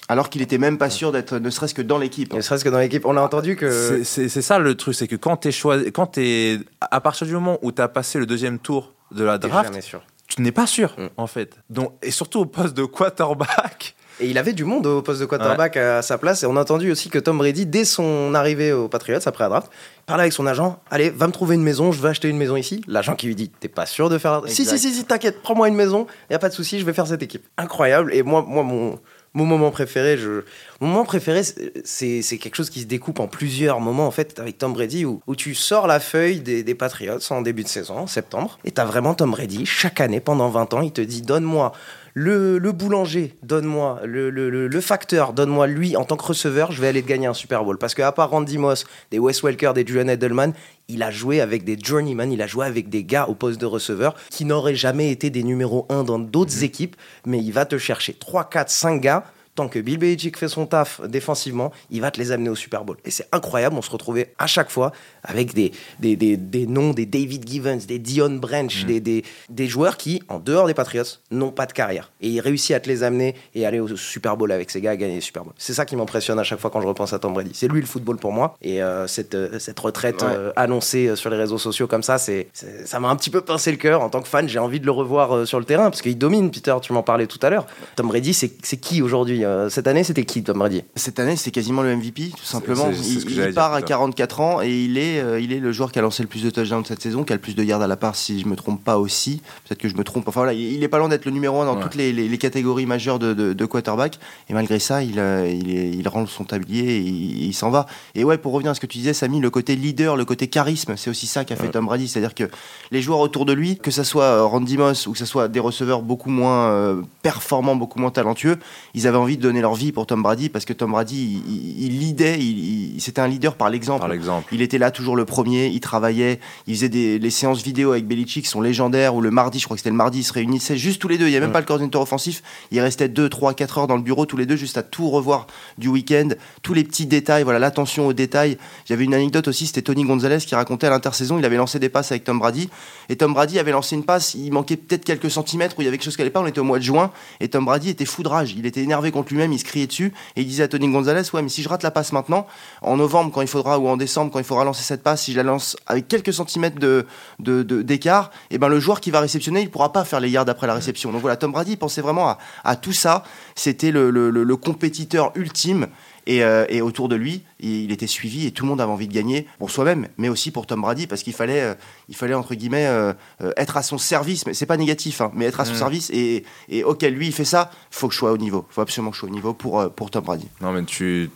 Alors 0.08 0.28
qu'il 0.28 0.42
était 0.42 0.58
même 0.58 0.76
pas 0.78 0.90
sûr 0.90 1.12
d'être 1.12 1.38
ne 1.38 1.50
serait-ce 1.50 1.72
que 1.74 1.82
dans 1.82 1.98
l'équipe. 1.98 2.32
Ne 2.34 2.40
serait-ce 2.40 2.64
que 2.64 2.68
dans 2.68 2.80
l'équipe, 2.80 3.06
on 3.06 3.16
a 3.16 3.20
entendu 3.20 3.54
que. 3.54 4.02
C'est- 4.02 4.28
ça 4.28 4.58
le 4.58 4.74
truc, 4.74 4.94
c'est 4.96 5.06
que 5.06 5.14
quand 5.16 5.36
t'es 5.36 5.52
choisi, 5.52 5.92
quand 5.92 6.06
t'es 6.08 6.58
à 6.80 7.00
partir 7.00 7.26
du 7.28 7.32
moment 7.34 7.58
où 7.62 7.70
t'as 7.70 7.86
passé 7.86 8.18
le 8.18 8.26
deuxième 8.26 8.58
tour 8.58 8.92
de 9.12 9.22
la 9.22 9.38
draft, 9.38 9.80
sûr. 9.80 10.02
tu 10.26 10.42
n'es 10.42 10.50
pas 10.52 10.66
sûr 10.66 10.94
Mm. 10.98 11.06
en 11.16 11.26
fait. 11.28 11.54
Donc 11.70 11.92
et 12.02 12.10
surtout 12.10 12.40
au 12.40 12.46
poste 12.46 12.76
de 12.76 12.84
quarterback. 12.84 13.94
Et 14.20 14.26
il 14.28 14.38
avait 14.38 14.52
du 14.52 14.64
monde 14.64 14.86
au 14.86 15.02
poste 15.02 15.20
de 15.20 15.26
quarterback 15.26 15.76
à 15.76 16.02
sa 16.02 16.18
place. 16.18 16.42
Et 16.42 16.46
on 16.46 16.56
a 16.56 16.60
entendu 16.60 16.90
aussi 16.90 17.08
que 17.08 17.18
Tom 17.18 17.38
Brady, 17.38 17.66
dès 17.66 17.84
son 17.84 18.34
arrivée 18.34 18.72
aux 18.72 18.88
Patriots, 18.88 19.20
après 19.24 19.44
la 19.44 19.48
draft, 19.48 19.70
parlait 20.06 20.22
avec 20.22 20.32
son 20.32 20.46
agent 20.46 20.80
Allez, 20.90 21.10
va 21.10 21.26
me 21.26 21.32
trouver 21.32 21.54
une 21.54 21.62
maison, 21.62 21.92
je 21.92 22.00
veux 22.00 22.08
acheter 22.08 22.28
une 22.28 22.36
maison 22.36 22.56
ici. 22.56 22.82
L'agent 22.86 23.14
qui 23.14 23.26
lui 23.26 23.34
dit 23.34 23.48
T'es 23.48 23.68
pas 23.68 23.86
sûr 23.86 24.08
de 24.10 24.18
faire. 24.18 24.42
Si, 24.46 24.64
si, 24.64 24.78
si, 24.78 24.92
si, 24.92 25.04
t'inquiète, 25.04 25.42
prends-moi 25.42 25.68
une 25.68 25.74
maison, 25.74 26.06
y 26.30 26.34
a 26.34 26.38
pas 26.38 26.48
de 26.48 26.54
souci, 26.54 26.78
je 26.78 26.84
vais 26.84 26.92
faire 26.92 27.06
cette 27.06 27.22
équipe. 27.22 27.44
Incroyable. 27.56 28.12
Et 28.14 28.22
moi, 28.22 28.44
moi 28.46 28.62
mon, 28.62 28.98
mon 29.34 29.44
moment 29.44 29.70
préféré, 29.70 30.18
je... 30.18 30.42
mon 30.80 30.88
moment 30.88 31.04
préféré, 31.04 31.42
c'est 31.84 32.22
c'est 32.22 32.38
quelque 32.38 32.56
chose 32.56 32.70
qui 32.70 32.80
se 32.80 32.86
découpe 32.86 33.20
en 33.20 33.28
plusieurs 33.28 33.80
moments, 33.80 34.06
en 34.06 34.10
fait, 34.10 34.38
avec 34.40 34.58
Tom 34.58 34.72
Brady, 34.72 35.04
où, 35.04 35.22
où 35.26 35.36
tu 35.36 35.54
sors 35.54 35.86
la 35.86 36.00
feuille 36.00 36.40
des, 36.40 36.62
des 36.62 36.74
Patriots 36.74 37.20
en 37.30 37.40
début 37.40 37.62
de 37.62 37.68
saison, 37.68 37.98
en 37.98 38.06
septembre, 38.06 38.58
et 38.64 38.72
t'as 38.72 38.84
vraiment 38.84 39.14
Tom 39.14 39.30
Brady, 39.30 39.64
chaque 39.66 40.00
année, 40.00 40.20
pendant 40.20 40.48
20 40.48 40.74
ans, 40.74 40.80
il 40.82 40.92
te 40.92 41.00
dit 41.00 41.22
Donne-moi 41.22 41.72
le, 42.14 42.58
le 42.58 42.72
boulanger, 42.72 43.34
donne-moi, 43.42 44.00
le, 44.04 44.30
le, 44.30 44.80
facteur, 44.80 45.32
donne-moi 45.32 45.66
lui 45.66 45.96
en 45.96 46.04
tant 46.04 46.16
que 46.16 46.24
receveur, 46.24 46.72
je 46.72 46.80
vais 46.80 46.88
aller 46.88 47.02
te 47.02 47.08
gagner 47.08 47.26
un 47.26 47.34
Super 47.34 47.64
Bowl. 47.64 47.78
Parce 47.78 47.94
qu'à 47.94 48.10
part 48.12 48.30
Randy 48.30 48.58
Moss, 48.58 48.84
des 49.10 49.18
Wes 49.18 49.42
Welker, 49.42 49.72
des 49.74 49.86
Julian 49.86 50.08
Edelman, 50.08 50.52
il 50.88 51.02
a 51.02 51.10
joué 51.10 51.40
avec 51.40 51.64
des 51.64 51.78
journeyman, 51.80 52.32
il 52.32 52.42
a 52.42 52.46
joué 52.46 52.66
avec 52.66 52.88
des 52.88 53.04
gars 53.04 53.26
au 53.28 53.34
poste 53.34 53.60
de 53.60 53.66
receveur 53.66 54.14
qui 54.30 54.44
n'auraient 54.44 54.74
jamais 54.74 55.10
été 55.10 55.30
des 55.30 55.42
numéros 55.42 55.86
1 55.88 56.04
dans 56.04 56.18
d'autres 56.18 56.64
équipes, 56.64 56.96
mais 57.26 57.38
il 57.38 57.52
va 57.52 57.64
te 57.64 57.78
chercher 57.78 58.14
3, 58.14 58.48
4, 58.50 58.70
5 58.70 59.00
gars. 59.00 59.24
Tant 59.60 59.68
que 59.68 59.78
Bill 59.78 59.98
Belichick 59.98 60.38
fait 60.38 60.48
son 60.48 60.64
taf 60.64 61.02
défensivement, 61.06 61.70
il 61.90 62.00
va 62.00 62.10
te 62.10 62.18
les 62.18 62.32
amener 62.32 62.48
au 62.48 62.54
Super 62.54 62.82
Bowl. 62.82 62.96
Et 63.04 63.10
c'est 63.10 63.26
incroyable, 63.30 63.76
on 63.76 63.82
se 63.82 63.90
retrouvait 63.90 64.32
à 64.38 64.46
chaque 64.46 64.70
fois 64.70 64.90
avec 65.22 65.52
des, 65.52 65.72
des, 65.98 66.16
des, 66.16 66.38
des 66.38 66.66
noms, 66.66 66.94
des 66.94 67.04
David 67.04 67.46
Givens, 67.46 67.84
des 67.86 67.98
Dion 67.98 68.30
Branch, 68.36 68.86
des, 68.86 69.00
des, 69.00 69.22
des 69.50 69.66
joueurs 69.66 69.98
qui, 69.98 70.22
en 70.30 70.38
dehors 70.38 70.66
des 70.66 70.72
Patriots, 70.72 71.04
n'ont 71.30 71.50
pas 71.50 71.66
de 71.66 71.74
carrière. 71.74 72.10
Et 72.22 72.28
il 72.30 72.40
réussit 72.40 72.74
à 72.74 72.80
te 72.80 72.88
les 72.88 73.02
amener 73.02 73.34
et 73.54 73.66
aller 73.66 73.80
au 73.80 73.94
Super 73.98 74.34
Bowl 74.38 74.50
avec 74.50 74.70
ces 74.70 74.80
gars, 74.80 74.92
à 74.92 74.96
gagner 74.96 75.16
le 75.16 75.20
Super 75.20 75.44
Bowl. 75.44 75.52
C'est 75.58 75.74
ça 75.74 75.84
qui 75.84 75.94
m'impressionne 75.94 76.38
à 76.38 76.42
chaque 76.42 76.58
fois 76.58 76.70
quand 76.70 76.80
je 76.80 76.86
repense 76.86 77.12
à 77.12 77.18
Tom 77.18 77.34
Brady. 77.34 77.50
C'est 77.52 77.68
lui 77.68 77.82
le 77.82 77.86
football 77.86 78.16
pour 78.16 78.32
moi. 78.32 78.56
Et 78.62 78.82
euh, 78.82 79.06
cette, 79.06 79.34
euh, 79.34 79.58
cette 79.58 79.78
retraite 79.78 80.22
Ouais. 80.22 80.28
euh, 80.30 80.52
annoncée 80.56 81.14
sur 81.16 81.28
les 81.28 81.36
réseaux 81.36 81.58
sociaux 81.58 81.86
comme 81.86 82.02
ça, 82.02 82.16
c'est, 82.16 82.48
ça 82.86 82.98
m'a 82.98 83.08
un 83.10 83.16
petit 83.16 83.28
peu 83.28 83.42
pincé 83.42 83.70
le 83.70 83.76
cœur. 83.76 84.00
En 84.00 84.08
tant 84.08 84.22
que 84.22 84.28
fan, 84.28 84.48
j'ai 84.48 84.58
envie 84.58 84.80
de 84.80 84.86
le 84.86 84.92
revoir 84.92 85.46
sur 85.46 85.58
le 85.58 85.66
terrain 85.66 85.90
parce 85.90 86.00
qu'il 86.00 86.16
domine, 86.16 86.50
Peter, 86.50 86.74
tu 86.80 86.94
m'en 86.94 87.02
parlais 87.02 87.26
tout 87.26 87.38
à 87.42 87.50
l'heure. 87.50 87.66
Tom 87.96 88.08
Brady, 88.08 88.32
c'est, 88.32 88.52
c'est 88.62 88.78
qui 88.78 89.02
aujourd'hui 89.02 89.44
Euh, 89.50 89.68
Cette 89.68 89.86
année, 89.86 90.04
c'était 90.04 90.24
qui 90.24 90.42
Tom 90.42 90.58
Brady 90.58 90.82
Cette 90.94 91.18
année, 91.18 91.36
c'est 91.36 91.50
quasiment 91.50 91.82
le 91.82 91.90
MVP, 91.96 92.30
tout 92.36 92.44
simplement. 92.44 92.88
c'est- 92.92 93.02
c'est 93.02 93.10
il 93.28 93.34
dire, 93.34 93.52
part 93.54 93.72
à 93.74 93.78
putain. 93.78 93.88
44 93.88 94.40
ans 94.40 94.62
et 94.62 94.70
il 94.84 94.96
est, 94.98 95.20
euh, 95.20 95.40
il 95.40 95.52
est 95.52 95.58
le 95.60 95.72
joueur 95.72 95.90
qui 95.92 95.98
a 95.98 96.02
lancé 96.02 96.22
le 96.22 96.28
plus 96.28 96.42
de 96.42 96.50
touchdowns 96.50 96.82
de 96.82 96.86
cette 96.86 97.02
saison, 97.02 97.24
qui 97.24 97.32
a 97.32 97.36
le 97.36 97.40
plus 97.42 97.54
de 97.54 97.62
yards 97.64 97.82
à 97.82 97.86
la 97.86 97.96
part, 97.96 98.14
si 98.16 98.40
je 98.40 98.46
me 98.46 98.54
trompe 98.56 98.82
pas 98.84 98.98
aussi. 98.98 99.42
Peut-être 99.68 99.80
que 99.80 99.88
je 99.88 99.96
me 99.96 100.04
trompe. 100.04 100.28
Enfin 100.28 100.40
voilà, 100.40 100.52
il 100.52 100.82
est 100.82 100.88
pas 100.88 100.98
loin 100.98 101.08
d'être 101.08 101.24
le 101.24 101.30
numéro 101.32 101.60
1 101.60 101.64
dans 101.66 101.76
Ouais. 101.76 101.82
toutes 101.82 101.94
les, 101.96 102.12
les- 102.12 102.28
les 102.28 102.38
catégories 102.38 102.86
majeures 102.86 103.18
de, 103.18 103.34
de, 103.34 103.52
de 103.52 103.64
quarterback. 103.66 104.18
Et 104.48 104.54
malgré 104.54 104.78
ça, 104.78 105.02
il, 105.02 105.18
euh, 105.18 105.48
il, 105.48 105.70
est- 105.76 105.90
il 105.90 106.06
rend 106.08 106.26
son 106.26 106.44
tablier 106.44 106.96
et 106.96 107.00
il, 107.00 107.44
il 107.46 107.52
s'en 107.54 107.70
va. 107.70 107.86
Et 108.14 108.24
ouais, 108.24 108.38
pour 108.38 108.52
revenir 108.52 108.70
à 108.70 108.74
ce 108.74 108.80
que 108.80 108.86
tu 108.86 108.98
disais, 108.98 109.12
Samy, 109.14 109.40
le 109.40 109.50
côté 109.50 109.74
leader, 109.76 110.16
le 110.16 110.24
côté 110.24 110.46
charisme, 110.48 110.94
c'est 110.96 111.10
aussi 111.10 111.26
ça 111.26 111.44
qu'a 111.44 111.56
fait 111.56 111.68
Tom 111.68 111.86
Brady. 111.86 112.08
C'est-à-dire 112.08 112.34
que 112.34 112.44
les 112.90 113.02
joueurs 113.02 113.20
autour 113.20 113.44
de 113.46 113.52
lui, 113.52 113.76
que 113.78 113.90
ce 113.90 114.04
soit 114.04 114.24
euh, 114.24 114.44
Randy 114.44 114.76
Moss 114.76 115.06
ou 115.06 115.12
que 115.12 115.18
ce 115.18 115.26
soit 115.26 115.48
des 115.48 115.60
receveurs 115.60 116.02
beaucoup 116.02 116.30
moins 116.30 116.68
euh, 116.70 117.02
performants, 117.22 117.76
beaucoup 117.76 117.98
moins 117.98 118.10
talentueux, 118.10 118.58
ils 118.94 119.06
avaient 119.06 119.16
envie 119.16 119.29
de 119.36 119.42
donner 119.42 119.60
leur 119.60 119.74
vie 119.74 119.92
pour 119.92 120.06
Tom 120.06 120.22
Brady 120.22 120.48
parce 120.48 120.64
que 120.64 120.72
Tom 120.72 120.92
Brady, 120.92 121.40
il, 121.46 121.54
il, 121.54 121.84
il 121.86 121.98
leadait, 122.00 122.38
il, 122.38 122.94
il- 122.94 123.00
c'était 123.00 123.20
un 123.20 123.28
leader 123.28 123.54
par 123.54 123.70
l'exemple. 123.70 124.00
Par 124.00 124.08
l'exemple. 124.08 124.52
Il 124.54 124.62
était 124.62 124.78
là 124.78 124.90
toujours 124.90 125.16
le 125.16 125.24
premier, 125.24 125.66
il 125.68 125.80
travaillait, 125.80 126.38
il 126.66 126.74
faisait 126.74 126.88
des 126.88 127.18
les 127.18 127.30
séances 127.30 127.62
vidéo 127.62 127.92
avec 127.92 128.06
Belichick 128.06 128.46
sont 128.46 128.60
légendaires 128.60 129.14
où 129.14 129.20
le 129.20 129.30
mardi, 129.30 129.58
je 129.58 129.64
crois 129.64 129.76
que 129.76 129.80
c'était 129.80 129.90
le 129.90 129.96
mardi, 129.96 130.20
ils 130.20 130.24
se 130.24 130.32
réunissaient 130.32 130.76
juste 130.76 131.00
tous 131.00 131.08
les 131.08 131.18
deux, 131.18 131.26
il 131.26 131.30
n'y 131.30 131.36
a 131.36 131.40
même 131.40 131.50
Mm. 131.50 131.52
pas 131.52 131.60
le 131.60 131.66
coordinateur 131.66 132.02
offensif, 132.02 132.42
il 132.70 132.80
restait 132.80 133.08
2, 133.08 133.28
3, 133.28 133.54
4 133.54 133.78
heures 133.78 133.86
dans 133.86 133.96
le 133.96 134.02
bureau 134.02 134.26
tous 134.26 134.36
les 134.36 134.46
deux 134.46 134.56
juste 134.56 134.76
à 134.78 134.82
tout 134.82 135.08
revoir 135.10 135.46
du 135.78 135.88
week-end, 135.88 136.28
tous 136.62 136.74
les 136.74 136.84
petits 136.84 137.06
détails, 137.06 137.42
voilà 137.42 137.58
l'attention 137.58 138.06
aux 138.06 138.12
détails. 138.12 138.58
J'avais 138.86 139.04
une 139.04 139.14
anecdote 139.14 139.48
aussi, 139.48 139.66
c'était 139.66 139.82
Tony 139.82 140.04
Gonzalez 140.04 140.38
qui 140.38 140.54
racontait 140.54 140.86
à 140.86 140.90
l'intersaison, 140.90 141.38
il 141.38 141.44
avait 141.44 141.56
lancé 141.56 141.78
des 141.78 141.88
passes 141.88 142.12
avec 142.12 142.24
Tom 142.24 142.38
Brady 142.38 142.68
et 143.08 143.16
Tom 143.16 143.34
Brady 143.34 143.58
avait 143.58 143.72
lancé 143.72 143.94
une 143.96 144.04
passe, 144.04 144.34
il 144.34 144.50
manquait 144.52 144.76
peut-être 144.76 145.04
quelques 145.04 145.30
centimètres 145.30 145.76
où 145.78 145.82
il 145.82 145.84
y 145.84 145.88
avait 145.88 145.96
quelque 145.98 146.04
chose 146.04 146.16
qui 146.16 146.22
allait 146.22 146.30
pas, 146.30 146.40
on 146.40 146.46
était 146.46 146.60
au 146.60 146.64
mois 146.64 146.78
de 146.78 146.84
juin 146.84 147.10
et 147.40 147.48
Tom 147.48 147.64
Brady 147.64 147.90
était 147.90 148.04
fou 148.04 148.22
de 148.22 148.28
rage, 148.28 148.54
il 148.56 148.66
était 148.66 148.82
énervé 148.82 149.10
contre 149.10 149.19
lui-même, 149.28 149.52
il 149.52 149.58
se 149.58 149.64
criait 149.64 149.86
dessus 149.86 150.12
et 150.36 150.40
il 150.40 150.46
disait 150.46 150.62
à 150.62 150.68
Tony 150.68 150.88
Gonzalez, 150.90 151.22
ouais 151.34 151.42
mais 151.42 151.48
si 151.50 151.62
je 151.62 151.68
rate 151.68 151.82
la 151.82 151.90
passe 151.90 152.12
maintenant, 152.12 152.46
en 152.80 152.96
novembre 152.96 153.30
quand 153.32 153.42
il 153.42 153.48
faudra 153.48 153.78
ou 153.78 153.88
en 153.88 153.96
décembre 153.96 154.30
quand 154.32 154.38
il 154.38 154.44
faudra 154.44 154.64
lancer 154.64 154.82
cette 154.82 155.02
passe, 155.02 155.22
si 155.22 155.32
je 155.32 155.36
la 155.36 155.42
lance 155.42 155.76
avec 155.86 156.08
quelques 156.08 156.32
centimètres 156.32 156.78
de 156.78 157.06
de- 157.38 157.62
de- 157.62 157.82
d'écart, 157.82 158.30
et 158.50 158.58
ben 158.58 158.68
le 158.68 158.80
joueur 158.80 159.00
qui 159.00 159.10
va 159.10 159.20
réceptionner, 159.20 159.60
il 159.60 159.70
pourra 159.70 159.92
pas 159.92 160.04
faire 160.04 160.20
les 160.20 160.30
yards 160.30 160.48
après 160.48 160.66
la 160.66 160.74
réception. 160.74 161.12
Donc 161.12 161.20
voilà, 161.20 161.36
Tom 161.36 161.52
Brady 161.52 161.72
il 161.72 161.76
pensait 161.76 162.00
vraiment 162.00 162.36
à, 162.64 162.76
tout 162.76 162.92
ça. 162.92 163.24
C'était 163.54 163.90
le 163.90 164.56
compétiteur 164.56 165.32
ultime. 165.34 165.88
Et, 166.26 166.44
euh, 166.44 166.64
et 166.68 166.82
autour 166.82 167.08
de 167.08 167.16
lui, 167.16 167.42
il, 167.60 167.84
il 167.84 167.92
était 167.92 168.06
suivi 168.06 168.46
et 168.46 168.50
tout 168.50 168.64
le 168.64 168.68
monde 168.68 168.80
avait 168.80 168.92
envie 168.92 169.08
de 169.08 169.12
gagner 169.12 169.46
pour 169.58 169.70
soi-même, 169.70 170.06
mais 170.18 170.28
aussi 170.28 170.50
pour 170.50 170.66
Tom 170.66 170.82
Brady, 170.82 171.06
parce 171.06 171.22
qu'il 171.22 171.32
fallait, 171.32 171.60
euh, 171.62 171.74
il 172.08 172.16
fallait 172.16 172.34
entre 172.34 172.54
guillemets 172.54 172.86
euh, 172.86 173.12
être 173.56 173.76
à 173.76 173.82
son 173.82 173.98
service. 173.98 174.46
Mais 174.46 174.54
c'est 174.54 174.66
pas 174.66 174.76
négatif, 174.76 175.20
hein, 175.20 175.30
mais 175.34 175.46
être 175.46 175.60
à 175.60 175.64
son 175.64 175.72
Mm. 175.72 175.76
service. 175.76 176.10
Et, 176.10 176.44
et 176.68 176.84
ok, 176.84 177.02
lui 177.02 177.26
il 177.28 177.32
fait 177.32 177.44
ça, 177.44 177.70
faut 177.90 178.08
que 178.08 178.14
je 178.14 178.18
sois 178.18 178.32
au 178.32 178.38
niveau. 178.38 178.66
Faut 178.70 178.80
absolument 178.80 179.10
que 179.10 179.16
je 179.16 179.20
sois 179.20 179.28
au 179.28 179.32
niveau 179.32 179.54
pour, 179.54 179.90
pour 179.92 180.10
Tom 180.10 180.24
Brady. 180.24 180.46
Non, 180.60 180.72
mais 180.72 180.84
tu 180.84 181.30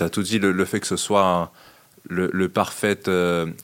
as 0.00 0.08
tout 0.08 0.22
dit, 0.22 0.38
le, 0.38 0.52
le 0.52 0.64
fait 0.64 0.80
que 0.80 0.86
ce 0.86 0.96
soit 0.96 1.24
un- 1.26 1.50
le, 2.08 2.30
le 2.32 2.48
parfait 2.48 2.98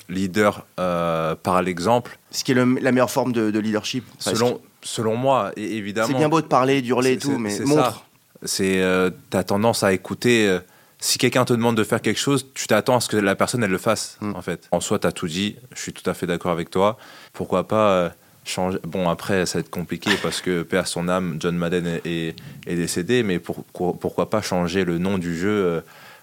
leader 0.08 0.66
par 0.76 1.62
l'exemple, 1.62 2.18
Ce 2.30 2.44
qui 2.44 2.52
est 2.52 2.54
le- 2.54 2.78
la 2.80 2.92
meilleure 2.92 3.10
forme 3.10 3.32
de, 3.32 3.50
de 3.50 3.58
leadership. 3.58 4.04
Selon, 4.18 4.60
selon 4.82 5.16
moi, 5.16 5.52
évidemment. 5.56 6.08
C'est 6.08 6.14
bien 6.14 6.28
beau 6.28 6.40
de 6.40 6.46
parler, 6.46 6.82
d'hurler 6.82 7.12
et 7.12 7.18
tout, 7.18 7.38
mais 7.38 7.58
montre. 7.60 7.82
ça. 7.82 8.02
C'est, 8.46 8.80
euh, 8.82 9.10
t'as 9.30 9.42
tendance 9.44 9.82
à 9.82 9.92
écouter. 9.92 10.48
euh, 10.48 10.60
si 10.98 11.18
quelqu'un 11.18 11.44
te 11.44 11.52
demande 11.52 11.76
de 11.76 11.84
faire 11.84 12.00
quelque 12.00 12.18
chose, 12.18 12.46
tu 12.54 12.66
t'attends 12.66 12.96
à 12.96 13.00
ce 13.00 13.08
que 13.08 13.18
la 13.18 13.36
personne 13.36 13.62
elle 13.62 13.70
le 13.70 13.76
fasse. 13.78 14.16
Mm. 14.22 14.34
En 14.34 14.42
fait. 14.42 14.66
En 14.72 14.80
soi, 14.80 14.98
t'as 14.98 15.12
tout 15.12 15.26
dit. 15.28 15.56
Je 15.74 15.80
suis 15.80 15.92
tout 15.92 16.08
à 16.08 16.14
fait 16.14 16.26
d'accord 16.26 16.50
avec 16.52 16.70
toi. 16.70 16.96
Pourquoi 17.34 17.68
pas 17.68 17.90
euh, 17.90 18.08
changer 18.44 18.78
Bon, 18.84 19.08
après, 19.10 19.44
ça 19.44 19.58
va 19.58 19.60
être 19.60 19.70
compliqué 19.70 20.10
parce 20.22 20.40
que 20.40 20.62
paix 20.62 20.78
à 20.78 20.84
son 20.86 21.08
âme, 21.08 21.36
John 21.38 21.54
Madden 21.56 21.86
est, 21.86 22.06
est- 22.06 22.36
est 22.66 22.76
décédé. 22.76 23.22
Mais 23.22 23.38
pour- 23.38 23.62
pour- 23.64 23.98
pourquoi 23.98 24.30
pas 24.30 24.40
changer 24.40 24.84
le 24.84 24.96
nom 24.96 25.18
du 25.18 25.36
jeu 25.36 25.48
euh, 25.50 25.80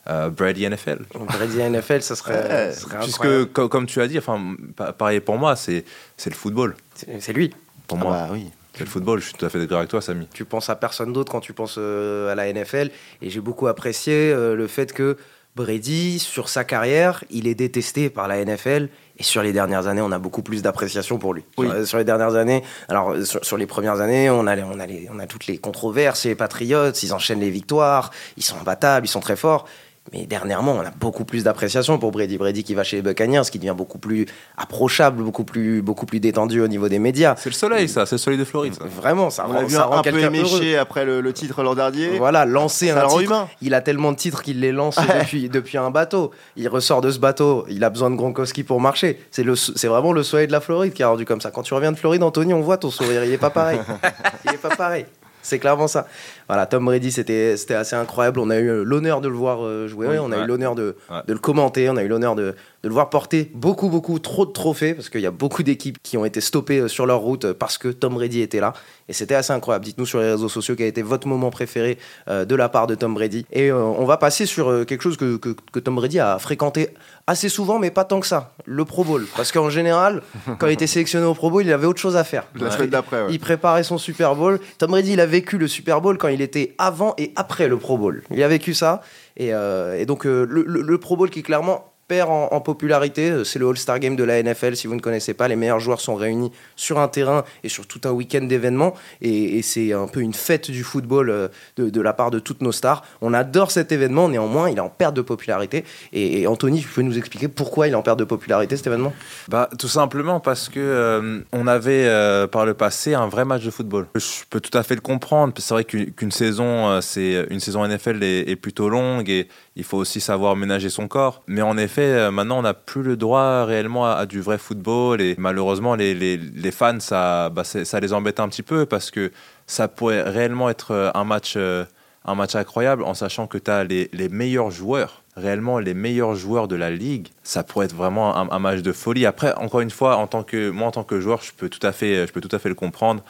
euh, 0.10 0.30
Brady 0.30 0.64
NFL 0.68 1.06
Brady 1.14 1.60
NFL, 1.60 2.02
ça 2.02 2.16
serait, 2.16 2.34
Ouais, 2.34 2.72
ça 2.74 2.80
serait 2.82 2.98
Puisque, 3.00 3.20
incroyable. 3.22 3.52
co- 3.52 3.70
comme 3.70 3.86
tu 3.86 4.02
as 4.02 4.08
dit, 4.08 4.18
enfin, 4.18 4.56
pa- 4.76 4.92
pareil 4.92 5.20
pour 5.20 5.38
moi, 5.38 5.56
c'est 5.56 5.86
c'est 6.18 6.30
le 6.32 6.36
football. 6.36 6.76
C'est 6.96 7.22
c'est 7.22 7.32
lui. 7.34 7.54
Pour 7.88 8.00
Ah 8.02 8.04
moi, 8.04 8.12
bah 8.14 8.30
oui. 8.32 8.50
Le 8.80 8.86
football. 8.86 9.20
Je 9.20 9.26
suis 9.26 9.34
tout 9.34 9.46
à 9.46 9.50
fait 9.50 9.60
d'accord 9.60 9.78
avec 9.80 9.90
toi, 9.90 10.02
Samy. 10.02 10.28
Tu 10.34 10.46
penses 10.46 10.70
à 10.70 10.76
personne 10.76 11.14
d'autre 11.14 11.32
quand 11.32 11.40
tu 11.42 11.54
penses 11.54 11.76
euh, 11.78 12.32
à 12.32 12.36
la 12.36 12.52
NFL. 12.52 12.90
Et 13.22 13.30
j'ai 13.30 13.40
beaucoup 13.42 13.68
apprécié 13.68 14.14
euh, 14.32 14.56
le 14.56 14.68
fait 14.68 14.94
que 14.94 15.18
Brady, 15.56 16.18
sur 16.18 16.50
sa 16.50 16.64
carrière, 16.64 17.24
il 17.30 17.48
est 17.48 17.54
détesté 17.54 18.10
par 18.10 18.28
la 18.28 18.44
NFL. 18.44 18.90
Et 19.20 19.24
sur 19.24 19.44
les 19.44 19.54
dernières 19.54 19.86
années, 19.86 20.02
on 20.02 20.12
a 20.12 20.18
beaucoup 20.18 20.42
plus 20.42 20.64
d'appréciation 20.64 21.20
pour 21.20 21.36
lui. 21.36 21.44
Oui. 21.60 21.68
Sur, 21.68 21.88
sur 21.90 21.98
les 22.00 22.04
dernières 22.04 22.34
années, 22.36 22.64
alors 22.90 23.12
euh, 23.12 23.24
sur, 23.24 23.46
sur 23.46 23.58
les 23.58 23.68
premières 23.68 24.02
années, 24.02 24.32
on 24.32 24.48
a, 24.48 24.56
les- 24.56 24.64
on, 24.64 24.80
a 24.80 24.88
les- 24.88 25.08
on 25.14 25.20
a 25.20 25.28
toutes 25.28 25.46
les 25.46 25.60
controverses, 25.60 26.26
les 26.26 26.34
Patriots, 26.34 26.90
ils 26.92 27.14
enchaînent 27.14 27.40
les 27.42 27.52
victoires, 27.52 28.10
ils 28.38 28.44
sont 28.44 28.58
imbattables, 28.60 29.06
ils 29.06 29.10
sont 29.10 29.20
très 29.20 29.36
forts. 29.36 29.68
Mais 30.12 30.26
dernièrement, 30.26 30.74
on 30.74 30.82
a 30.82 30.92
beaucoup 30.92 31.24
plus 31.24 31.46
d'appréciation 31.46 31.98
pour 31.98 32.12
Brady. 32.12 32.38
Brady 32.38 32.64
qui 32.66 32.74
va 32.76 32.84
chez 32.84 32.98
les 32.98 33.02
Buccaneers, 33.02 33.44
qui 33.50 33.58
devient 33.58 33.74
beaucoup 33.76 33.98
plus 33.98 34.26
approchable, 34.58 35.24
beaucoup 35.24 35.46
plus, 35.46 35.82
beaucoup 35.82 36.06
plus 36.06 36.20
détendu 36.20 36.60
au 36.62 36.68
niveau 36.68 36.90
des 36.90 37.00
médias. 37.00 37.36
C'est 37.38 37.50
le 37.50 37.56
soleil, 37.56 37.88
ça. 37.88 38.06
C'est 38.06 38.16
le 38.16 38.20
soleil 38.20 38.38
de 38.38 38.44
Floride. 38.44 38.74
ça. 38.76 38.84
Vraiment, 38.86 39.30
ça 39.30 39.46
On 39.48 39.54
rend, 39.54 39.64
vu 39.64 39.74
ça 39.74 39.84
un, 39.84 39.86
rend 39.86 39.98
un 40.00 40.02
peu 40.02 40.12
quelqu'un 40.12 40.28
heureux. 40.28 40.36
éméché 40.60 40.78
après 40.78 41.06
le, 41.06 41.22
le 41.22 41.32
titre 41.34 41.64
l'an 41.64 41.74
dernier. 41.74 42.18
Voilà, 42.18 42.46
lancer 42.46 42.90
Ça 42.90 43.06
un 43.06 43.08
titre. 43.08 43.22
humain. 43.22 43.48
Il 43.62 43.74
a 43.74 43.82
tellement 43.82 44.12
de 44.12 44.18
titres 44.18 44.44
qu'il 44.44 44.60
les 44.60 44.74
lance 44.74 44.98
Ouais. 44.98 45.06
depuis, 45.22 45.48
depuis 45.50 45.78
un 45.78 45.90
bateau. 45.90 46.32
Il 46.58 46.68
ressort 46.68 47.00
de 47.02 47.10
ce 47.10 47.18
bateau, 47.20 47.66
il 47.70 47.84
a 47.84 47.90
besoin 47.90 48.12
de 48.12 48.16
Gronkowski 48.18 48.64
pour 48.64 48.82
marcher. 48.82 49.20
C'est 49.32 49.44
le- 49.44 49.56
c'est 49.56 49.88
vraiment 49.88 50.12
le 50.12 50.22
soleil 50.24 50.48
de 50.48 50.52
la 50.52 50.60
Floride 50.62 50.92
qui 50.94 51.02
a 51.02 51.08
rendu 51.08 51.24
comme 51.26 51.40
ça. 51.42 51.50
Quand 51.50 51.64
tu 51.64 51.74
reviens 51.74 51.94
de 51.94 51.98
Floride, 51.98 52.24
Anthony, 52.24 52.54
on 52.54 52.62
voit 52.62 52.78
ton 52.78 52.92
sourire, 52.92 53.24
il 53.24 53.32
est 53.32 53.38
pas 53.38 53.50
pareil. 53.52 53.80
il 54.46 54.52
est 54.54 54.58
pas 54.62 54.76
pareil. 54.76 55.06
C'est 55.44 55.60
clairement 55.60 55.88
ça. 55.88 56.08
Voilà, 56.48 56.66
Tom 56.66 56.86
Brady, 56.86 57.12
c'était 57.12 57.56
c'était 57.58 57.76
assez 57.76 57.96
incroyable. 57.96 58.40
On 58.40 58.50
a 58.50 58.58
eu 58.58 58.68
euh, 58.70 58.84
l'honneur 58.84 59.22
de 59.22 59.28
le 59.28 59.36
voir 59.36 59.64
euh, 59.64 59.88
jouer, 59.88 60.08
Oui, 60.08 60.18
on 60.20 60.32
a 60.32 60.38
ouais. 60.38 60.44
eu 60.44 60.48
l'honneur 60.48 60.74
de, 60.74 60.96
Ouais. 61.12 61.18
de 61.28 61.34
le 61.34 61.40
commenter, 61.40 61.90
on 61.90 61.98
a 61.98 62.04
eu 62.04 62.08
l'honneur 62.08 62.34
de, 62.36 62.56
de 62.84 62.90
le 62.90 62.94
voir 62.94 63.10
porter 63.10 63.50
beaucoup, 63.54 63.88
beaucoup, 63.88 64.20
trop 64.20 64.46
de 64.46 64.52
trophées, 64.52 64.94
parce 64.94 65.10
qu'il 65.10 65.22
y 65.22 65.26
a 65.26 65.32
beaucoup 65.32 65.64
d'équipes 65.64 65.98
qui 66.04 66.18
ont 66.18 66.26
été 66.26 66.42
stoppées 66.42 66.80
euh, 66.80 66.88
sur 66.90 67.06
leur 67.06 67.20
route 67.20 67.46
euh, 67.46 67.54
parce 67.54 67.78
que 67.78 67.88
Tom 67.88 68.16
Brady 68.16 68.42
était 68.42 68.60
là. 68.60 68.74
Et 69.08 69.14
c'était 69.14 69.36
assez 69.36 69.54
incroyable. 69.54 69.86
Dites-nous 69.86 70.06
sur 70.06 70.20
les 70.20 70.32
réseaux 70.32 70.50
sociaux 70.50 70.76
quel 70.78 70.86
a 70.86 70.90
été 70.90 71.02
votre 71.02 71.28
moment 71.28 71.50
préféré 71.50 71.98
euh, 72.28 72.44
de 72.44 72.56
la 72.56 72.68
part 72.70 72.88
de 72.88 72.96
Tom 72.96 73.14
Brady. 73.14 73.46
Et 73.54 73.72
on 73.72 74.04
va 74.06 74.18
passer 74.18 74.46
sur 74.46 74.86
quelque 74.86 75.02
chose 75.02 75.16
que, 75.18 75.38
que- 75.38 75.56
que 75.72 75.80
Tom 75.80 75.96
Brady 75.96 76.20
a 76.20 76.38
fréquenté 76.40 76.90
assez 77.26 77.48
souvent, 77.48 77.80
mais 77.80 77.90
pas 77.90 78.04
tant 78.04 78.20
que 78.20 78.28
ça, 78.28 78.54
le 78.66 78.84
Pro 78.86 79.04
Bowl. 79.06 79.26
Parce 79.38 79.52
qu'en 79.54 79.70
général, 79.70 80.22
quand 80.60 80.68
il 80.68 80.74
était 80.74 80.88
sélectionné 80.88 81.26
au 81.26 81.34
Pro 81.34 81.50
Bowl, 81.52 81.64
il 81.64 81.72
avait 81.72 81.88
autre 81.88 82.02
chose 82.02 82.18
à 82.18 82.26
faire. 82.26 82.44
La 82.56 82.70
semaine 82.70 82.90
d'après, 82.90 83.22
ouais. 83.24 83.28
Il 83.32 83.40
préparait 83.40 83.84
son 83.84 83.98
Super 83.98 84.36
Bowl. 84.36 84.60
Tom 84.78 84.92
Brady, 84.92 85.14
il 85.14 85.20
a 85.22 85.26
vécu 85.26 85.58
le 85.58 85.70
Super 85.70 86.02
Bowl 86.02 86.18
quand 86.18 86.28
il 86.28 86.42
était 86.42 86.76
avant 86.78 87.14
et 87.18 87.32
après 87.38 87.70
le 87.70 87.78
Pro 87.78 87.98
Bowl. 87.98 88.24
Il 88.32 88.44
a 88.44 88.48
vécu 88.50 88.74
ça. 88.74 89.02
Et, 89.38 89.54
euh, 89.54 89.98
et 89.98 90.06
donc, 90.06 90.26
euh, 90.26 90.46
le, 90.50 90.64
le- 90.68 90.82
le 90.82 90.98
Pro 90.98 91.16
Bowl 91.16 91.30
qui 91.30 91.44
clairement 91.44 91.93
perd 92.08 92.30
en, 92.30 92.62
popularité, 92.62 93.30
euh, 93.30 93.44
c'est 93.44 93.60
le 93.60 93.68
All-Star 93.68 94.00
Game 94.00 94.16
de 94.16 94.24
la 94.24 94.42
NFL. 94.42 94.76
Si 94.76 94.88
vous 94.88 94.96
ne 94.96 95.00
connaissez 95.00 95.34
pas, 95.34 95.48
les 95.48 95.56
meilleurs 95.56 95.80
joueurs 95.80 96.02
sont 96.02 96.16
réunis 96.16 96.52
sur 96.76 97.00
un 97.00 97.08
terrain 97.08 97.44
et 97.64 97.70
sur 97.70 97.88
tout 97.88 98.02
un 98.06 98.12
week-end 98.12 98.42
d'événements. 98.42 98.94
Et, 99.22 99.62
c'est 99.62 99.94
un 99.94 100.08
peu 100.08 100.20
une 100.20 100.34
fête 100.34 100.70
du 100.70 100.84
football 100.84 101.30
euh, 101.30 101.48
de, 101.78 102.02
la 102.02 102.14
part 102.14 102.32
de 102.32 102.40
toutes 102.40 102.62
nos 102.62 102.72
stars. 102.72 103.04
On 103.22 103.34
adore 103.34 103.72
cet 103.72 103.92
événement, 103.92 104.28
néanmoins, 104.28 104.70
il 104.70 104.78
est 104.78 104.82
en 104.82 104.90
perte 104.90 105.16
de 105.16 105.22
popularité. 105.22 105.86
Et, 106.12 106.46
Anthony, 106.48 106.82
tu 106.82 106.88
peux 106.88 107.02
nous 107.02 107.18
expliquer 107.18 107.48
pourquoi 107.48 107.88
il 107.88 107.92
est 107.92 107.96
en 107.96 108.02
perte 108.02 108.20
de 108.20 108.26
popularité 108.26 108.76
cet 108.76 108.88
événement? 108.88 109.14
Bah, 109.48 109.70
tout 109.78 109.88
simplement 109.88 110.40
parce 110.40 110.70
que 110.70 110.80
euh, 110.80 111.40
on 111.52 111.68
avait 111.68 112.04
par 112.52 112.66
le 112.66 112.74
passé 112.74 113.14
un 113.14 113.28
vrai 113.28 113.46
match 113.46 113.64
de 113.64 113.72
football. 113.72 114.08
Je 114.16 114.44
peux 114.50 114.60
tout 114.60 114.78
à 114.78 114.84
fait 114.84 114.96
le 114.96 115.02
comprendre. 115.02 115.54
C'est 115.58 115.74
vrai 115.74 115.86
qu'une 115.86 116.32
saison, 116.32 117.02
c'est 117.02 117.46
une 117.50 117.60
saison 117.60 117.88
NFL 117.88 118.24
est, 118.24 118.50
est 118.50 118.56
plutôt 118.56 118.90
longue 118.90 119.30
et 119.30 119.48
il 119.76 119.84
faut 119.84 119.98
aussi 119.98 120.22
savoir 120.22 120.56
ménager 120.56 120.90
son 120.90 121.08
corps. 121.08 121.42
Mais 121.48 121.62
en 121.62 121.78
effet, 121.78 122.02
euh, 122.02 122.32
maintenant, 122.32 122.60
on 122.60 122.62
n'a 122.62 122.74
plus 122.74 123.04
le 123.04 123.18
droit 123.18 123.66
réellement 123.66 124.06
à, 124.06 124.26
du 124.26 124.42
vrai 124.42 124.58
football 124.58 125.22
et 125.22 125.36
malheureusement, 125.38 125.96
les, 125.96 126.14
les, 126.14 126.38
les 126.38 126.72
fans, 126.72 127.00
ça, 127.00 127.50
bah, 127.50 127.64
ça 127.64 128.00
les 128.00 128.14
embête 128.14 128.40
un 128.40 128.50
petit 128.50 128.64
peu 128.64 128.86
parce 128.86 129.12
que 129.12 129.32
ça 129.66 129.88
pourrait 129.88 130.22
réellement 130.22 130.70
être 130.70 131.12
un 131.16 131.24
match, 131.24 131.58
un 131.58 132.36
match 132.36 132.56
incroyable 132.56 133.04
en 133.04 133.14
sachant 133.14 133.48
que 133.48 133.58
tu 133.58 133.72
as 133.72 133.84
les, 133.84 134.10
les, 134.14 134.30
meilleurs 134.30 134.72
joueurs, 134.72 135.24
réellement 135.36 135.80
les 135.80 135.94
meilleurs 135.94 136.36
joueurs 136.36 136.68
de 136.68 136.76
la 136.76 136.92
ligue. 136.92 137.30
Ça 137.44 137.64
pourrait 137.64 137.86
être 137.86 137.96
vraiment 137.96 138.36
un, 138.36 138.50
un, 138.52 138.60
match 138.60 138.82
de 138.82 138.92
folie. 138.92 139.26
Après, 139.26 139.54
encore 139.56 139.82
une 139.82 139.90
fois, 139.90 140.18
en 140.18 140.28
tant 140.28 140.44
que, 140.44 140.70
moi 140.70 140.88
en 140.88 140.92
tant 140.92 141.04
que 141.04 141.20
joueur, 141.20 141.42
je 141.42 141.52
peux 141.54 141.70
tout 141.70 141.86
à 141.86 141.92
fait, 141.92 142.28
je 142.28 142.32
peux 142.32 142.42
tout 142.42 142.54
à 142.56 142.60
fait 142.60 142.70
le 142.70 142.76
comprendre. 142.76 143.24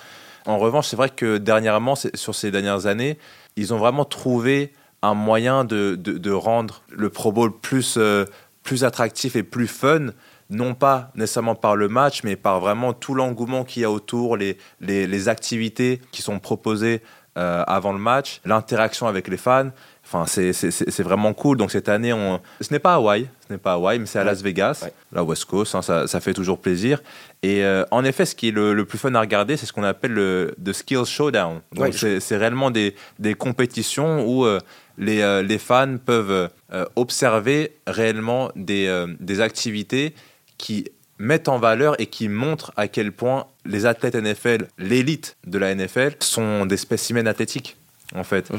En 0.45 0.57
revanche, 0.57 0.87
c'est 0.87 0.97
vrai 0.97 1.09
que 1.09 1.37
dernièrement, 1.37 1.95
sur 1.95 2.35
ces 2.35 2.51
dernières 2.51 2.85
années, 2.85 3.17
ils 3.55 3.73
ont 3.73 3.77
vraiment 3.77 4.05
trouvé 4.05 4.73
un 5.03 5.13
moyen 5.13 5.65
de, 5.65 5.95
de, 5.99 6.17
de 6.17 6.31
rendre 6.31 6.81
le 6.89 7.09
Pro 7.09 7.31
Bowl 7.31 7.51
plus, 7.51 7.95
euh, 7.97 8.25
plus 8.63 8.85
attractif 8.85 9.35
et 9.35 9.43
plus 9.43 9.67
fun, 9.67 10.07
non 10.49 10.73
pas 10.73 11.11
nécessairement 11.15 11.55
par 11.55 11.75
le 11.75 11.89
match, 11.89 12.23
mais 12.23 12.35
par 12.37 12.61
vraiment 12.61 12.93
tout 12.93 13.13
l'engouement 13.13 13.65
qu'il 13.65 13.81
y 13.81 13.85
a 13.85 13.91
autour, 13.91 14.37
les, 14.37 14.57
les, 14.79 15.05
les, 15.05 15.29
activités 15.29 16.01
qui 16.11 16.21
sont 16.21 16.39
proposées 16.39 17.01
euh, 17.37 17.63
avant 17.67 17.91
le 17.91 17.99
match, 17.99 18.39
l'interaction 18.45 19.07
avec 19.07 19.27
les 19.27 19.37
fans. 19.37 19.71
Enfin, 20.05 20.25
c'est 20.27 21.01
vraiment 21.01 21.33
cool. 21.33 21.57
Donc 21.57 21.71
cette 21.71 21.89
année, 21.89 22.13
on... 22.13 22.39
ce 22.61 22.71
n'est 22.71 22.79
pas 22.79 22.95
Hawaï, 22.95 23.27
ce 23.47 23.53
n'est 23.53 23.59
pas 23.59 23.73
Hawaï, 23.73 23.99
mais 23.99 24.05
c'est 24.05 24.19
à 24.19 24.23
Las 24.23 24.43
Vegas, 24.43 24.81
ouais. 24.83 24.93
la 25.11 25.23
West 25.23 25.45
Coast. 25.45 25.73
Hein, 25.75 25.81
ça, 25.81 26.07
ça, 26.07 26.19
fait 26.19 26.33
toujours 26.33 26.59
plaisir. 26.59 27.01
Et 27.41 27.63
euh, 27.63 27.85
en 27.89 28.03
effet, 28.03 28.25
ce 28.25 28.35
qui 28.35 28.49
est 28.49 28.51
le, 28.51 28.73
le 28.73 28.85
plus 28.85 28.97
fun 28.97 29.15
à 29.15 29.19
regarder, 29.21 29.57
c'est 29.57 29.65
ce 29.65 29.73
qu'on 29.73 29.83
appelle 29.83 30.11
le 30.11 30.53
the 30.63 30.73
Skills 30.73 31.05
Showdown. 31.05 31.61
Donc 31.71 31.93
ouais, 32.01 32.19
c'est 32.19 32.37
réellement 32.37 32.69
des, 32.69 32.95
des, 33.17 33.33
compétitions 33.33 34.25
où 34.27 34.45
euh, 34.45 34.59
les, 34.97 35.21
euh, 35.21 35.41
les, 35.41 35.57
fans 35.57 35.97
peuvent 36.03 36.49
euh, 36.73 36.85
observer 36.95 37.75
réellement 37.87 38.51
des, 38.55 38.87
euh, 38.87 39.07
des 39.19 39.41
activités 39.41 40.13
qui 40.57 40.87
mettent 41.17 41.47
en 41.47 41.57
valeur 41.57 41.99
et 41.99 42.07
qui 42.07 42.27
montrent 42.29 42.71
à 42.75 42.87
quel 42.87 43.11
point 43.11 43.47
les 43.65 43.85
athlètes 43.85 44.15
NFL, 44.15 44.67
l'élite 44.77 45.37
de 45.45 45.57
la 45.57 45.73
NFL, 45.73 46.15
sont 46.19 46.65
des 46.65 46.77
spécimens 46.77 47.27
athlétiques 47.27 47.77
en 48.15 48.23
fait. 48.23 48.49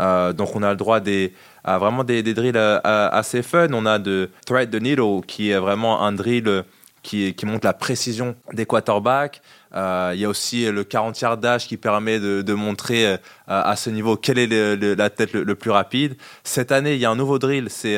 Euh, 0.00 0.32
donc 0.32 0.56
on 0.56 0.62
a 0.62 0.70
le 0.70 0.76
droit 0.76 1.00
des, 1.00 1.32
à 1.62 1.78
vraiment 1.78 2.02
des, 2.02 2.22
des 2.22 2.34
drills 2.34 2.56
assez 2.56 3.42
fun. 3.42 3.68
On 3.72 3.86
a 3.86 3.98
de 3.98 4.30
Thread 4.46 4.70
the 4.70 4.82
Needle 4.82 5.20
qui 5.26 5.50
est 5.50 5.58
vraiment 5.58 6.02
un 6.02 6.12
drill 6.12 6.64
qui, 7.02 7.34
qui 7.34 7.46
montre 7.46 7.66
la 7.66 7.74
précision 7.74 8.34
des 8.52 8.66
quarterbacks. 8.66 9.40
Euh, 9.74 10.12
il 10.14 10.20
y 10.20 10.24
a 10.24 10.28
aussi 10.28 10.70
le 10.70 10.84
40 10.84 11.20
yard 11.20 11.40
dash 11.40 11.66
qui 11.66 11.76
permet 11.76 12.20
de, 12.20 12.54
montrer 12.54 13.06
euh, 13.06 13.16
à 13.46 13.74
ce 13.76 13.90
niveau 13.90 14.16
quel 14.16 14.38
est 14.38 14.96
la 14.96 15.10
tête 15.10 15.32
le, 15.32 15.54
plus 15.54 15.70
rapide. 15.70 16.16
Cette 16.44 16.72
année, 16.72 16.94
il 16.94 17.00
y 17.00 17.04
a 17.04 17.10
un 17.10 17.16
nouveau 17.16 17.38
drill, 17.38 17.68
c'est 17.70 17.96